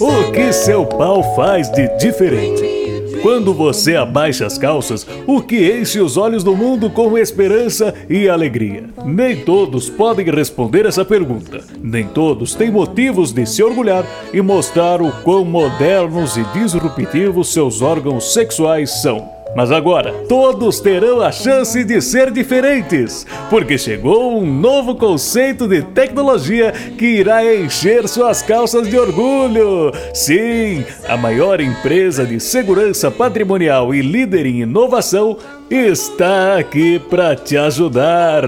O 0.00 0.32
que 0.32 0.50
seu 0.50 0.86
pau 0.86 1.22
faz 1.36 1.70
de 1.70 1.88
diferente? 1.98 3.20
Quando 3.20 3.52
você 3.52 3.96
abaixa 3.96 4.46
as 4.46 4.56
calças, 4.56 5.06
o 5.26 5.42
que 5.42 5.70
enche 5.70 6.00
os 6.00 6.16
olhos 6.16 6.42
do 6.42 6.56
mundo 6.56 6.88
com 6.88 7.18
esperança 7.18 7.92
e 8.08 8.26
alegria? 8.26 8.84
Nem 9.04 9.44
todos 9.44 9.90
podem 9.90 10.24
responder 10.24 10.86
essa 10.86 11.04
pergunta. 11.04 11.62
Nem 11.82 12.06
todos 12.06 12.54
têm 12.54 12.70
motivos 12.70 13.30
de 13.30 13.44
se 13.44 13.62
orgulhar 13.62 14.06
e 14.32 14.40
mostrar 14.40 15.02
o 15.02 15.12
quão 15.22 15.44
modernos 15.44 16.38
e 16.38 16.44
disruptivos 16.58 17.52
seus 17.52 17.82
órgãos 17.82 18.32
sexuais 18.32 19.02
são. 19.02 19.39
Mas 19.54 19.72
agora, 19.72 20.12
todos 20.28 20.78
terão 20.78 21.20
a 21.20 21.32
chance 21.32 21.82
de 21.82 22.00
ser 22.00 22.30
diferentes, 22.30 23.26
porque 23.48 23.76
chegou 23.76 24.40
um 24.40 24.46
novo 24.46 24.94
conceito 24.94 25.66
de 25.66 25.82
tecnologia 25.82 26.72
que 26.96 27.06
irá 27.06 27.44
encher 27.44 28.08
suas 28.08 28.42
calças 28.42 28.88
de 28.88 28.96
orgulho. 28.96 29.92
Sim, 30.14 30.84
a 31.08 31.16
maior 31.16 31.60
empresa 31.60 32.24
de 32.24 32.38
segurança 32.38 33.10
patrimonial 33.10 33.92
e 33.92 34.00
líder 34.00 34.46
em 34.46 34.60
inovação 34.60 35.36
está 35.68 36.58
aqui 36.58 37.00
para 37.10 37.34
te 37.34 37.56
ajudar. 37.56 38.44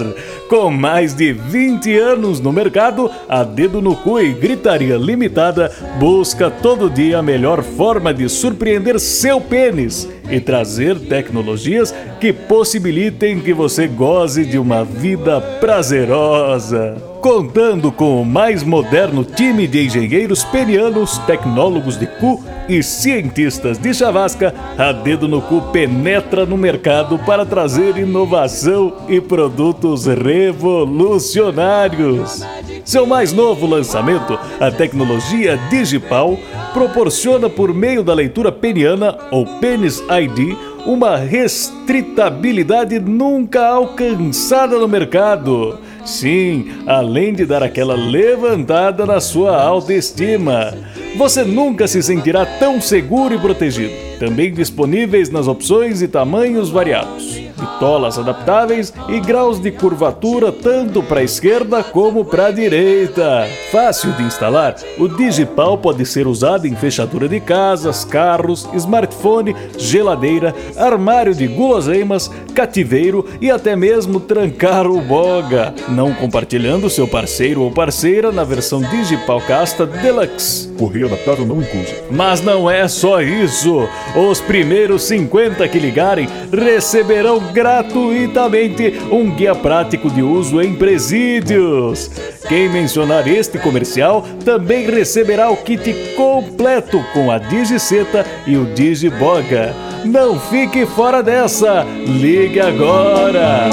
Com 0.49 0.71
mais 0.71 1.15
de 1.15 1.33
20 1.33 1.99
anos 1.99 2.41
no 2.41 2.53
mercado, 2.53 3.11
a 3.29 3.43
Dedo 3.43 3.81
no 3.81 3.97
Cu 3.97 4.21
e 4.21 4.33
Gritaria 4.33 4.97
Limitada 4.97 5.73
busca 5.99 6.51
todo 6.51 6.91
dia 6.91 7.19
a 7.19 7.23
melhor 7.23 7.63
forma 7.63 8.15
de 8.15 8.29
surpreender 8.29 9.01
seu 9.01 9.41
pênis 9.41 10.09
e 10.31 10.41
trazer 10.41 10.99
tecnologias 10.99 11.95
que 12.21 12.33
possibilitem 12.33 13.41
que 13.41 13.53
você 13.53 13.87
goze 13.87 14.45
de 14.45 14.59
uma 14.59 14.85
vida 14.85 15.41
prazerosa. 15.41 16.97
Contando 17.21 17.93
com 17.93 18.21
o 18.21 18.25
mais 18.25 18.65
moderno 18.65 19.25
time 19.25 19.69
de 19.69 19.87
engenheiros 19.87 20.43
penianos, 20.45 21.19
tecnólogos 21.19 21.97
de 21.97 22.07
cu 22.07 22.43
e 22.69 22.83
cientistas 22.83 23.79
de 23.79 23.95
chavasca, 23.95 24.53
a 24.77 24.91
Dedo 24.91 25.29
no 25.29 25.41
Cu 25.41 25.63
penetra 25.73 26.45
no 26.45 26.57
mercado 26.57 27.17
para 27.21 27.47
trazer 27.47 27.97
inovação 27.97 29.07
e 29.09 29.21
produtos 29.21 30.07
revolucionários. 30.07 32.43
Seu 32.85 33.07
mais 33.07 33.33
novo 33.33 33.67
lançamento, 33.67 34.39
a 34.59 34.71
tecnologia 34.71 35.57
Digipal, 35.71 36.37
proporciona 36.73 37.49
por 37.49 37.73
meio 37.73 38.03
da 38.03 38.13
leitura 38.13 38.51
peniana 38.51 39.17
ou 39.31 39.47
Penis 39.61 40.01
ID 40.01 40.57
uma 40.85 41.17
restritabilidade 41.17 42.99
nunca 42.99 43.65
alcançada 43.69 44.79
no 44.79 44.89
mercado. 44.89 45.79
Sim, 46.05 46.73
além 46.85 47.33
de 47.33 47.47
dar 47.47 47.63
aquela 47.63 47.95
levantada 47.95 49.07
na 49.07 49.21
sua 49.21 49.63
autoestima. 49.63 50.75
Você 51.17 51.45
nunca 51.45 51.87
se 51.87 52.03
sentirá 52.03 52.45
tão 52.45 52.81
seguro 52.81 53.35
e 53.35 53.39
protegido. 53.39 53.93
Também 54.19 54.53
disponíveis 54.53 55.31
nas 55.31 55.47
opções 55.47 56.03
e 56.03 56.09
tamanhos 56.09 56.69
variados. 56.69 57.41
Bitolas 57.63 58.19
adaptáveis 58.19 58.93
e 59.09 59.21
graus 59.21 59.61
de 59.61 59.71
curvatura 59.71 60.51
tanto 60.51 61.01
para 61.01 61.21
a 61.21 61.25
esquerda 61.25 61.85
como 61.85 62.25
para 62.25 62.47
a 62.47 62.51
direita. 62.51 63.47
Fácil 63.71 64.11
de 64.13 64.25
instalar, 64.25 64.75
o 64.99 65.07
Digipal 65.07 65.79
pode 65.79 66.05
ser 66.05 66.27
usado 66.27 66.67
em 66.67 66.75
fechadura 66.75 67.29
de 67.29 67.39
casas, 67.39 68.05
carros, 68.05 68.69
smartphone, 68.75 69.55
geladeira, 69.79 70.53
armário 70.77 71.35
de 71.35 71.47
guloseimas, 71.47 72.29
cativeiro 72.53 73.25
e 73.41 73.51
até 73.51 73.77
mesmo 73.77 74.19
trancar 74.19 74.87
o 74.87 75.01
boga, 75.01 75.73
não 75.89 76.13
compartilhando 76.13 76.91
seu 76.91 77.07
parceiro 77.07 77.63
ou 77.63 77.71
parceira 77.71 78.33
na 78.33 78.43
versão 78.43 78.81
Digipal 78.81 79.41
Casta 79.41 79.87
Deluxe. 79.87 80.69
Correio 80.79 81.07
adaptável 81.07 81.47
não 81.47 81.63
incluso. 81.63 81.95
Mas 82.11 82.41
não 82.41 82.69
é 82.69 82.89
só 82.89 83.23
isso. 83.23 83.89
Os 84.17 84.41
primeiros 84.41 85.03
50 85.05 85.67
que 85.69 85.79
ligarem 85.79 86.29
receberão 86.53 87.52
gratuitamente 87.53 88.95
um 89.11 89.31
guia 89.31 89.55
prático 89.55 90.11
de 90.11 90.23
uso 90.23 90.61
em 90.61 90.75
presídios. 90.75 92.11
Quem 92.49 92.69
mencionar 92.69 93.29
este 93.29 93.59
comercial 93.59 94.23
também 94.45 94.91
receberá 94.91 95.51
o 95.51 95.57
kit 95.57 95.93
completo 96.17 97.03
com 97.13 97.31
a 97.31 97.39
Digiceta 97.39 98.27
e 98.47 98.57
o 98.57 98.67
Digiboga. 98.75 99.75
Não 100.05 100.39
fique 100.39 100.85
fora 100.87 101.23
dessa. 101.23 101.85
Ligue 102.07 102.61
agora. 102.61 103.69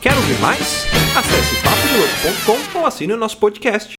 Quer 0.00 0.14
ouvir 0.14 0.38
mais? 0.40 0.86
Acesse 1.16 1.56
papodelouco.com 1.62 2.78
ou 2.78 2.86
assine 2.86 3.12
o 3.12 3.16
nosso 3.16 3.36
podcast. 3.36 3.94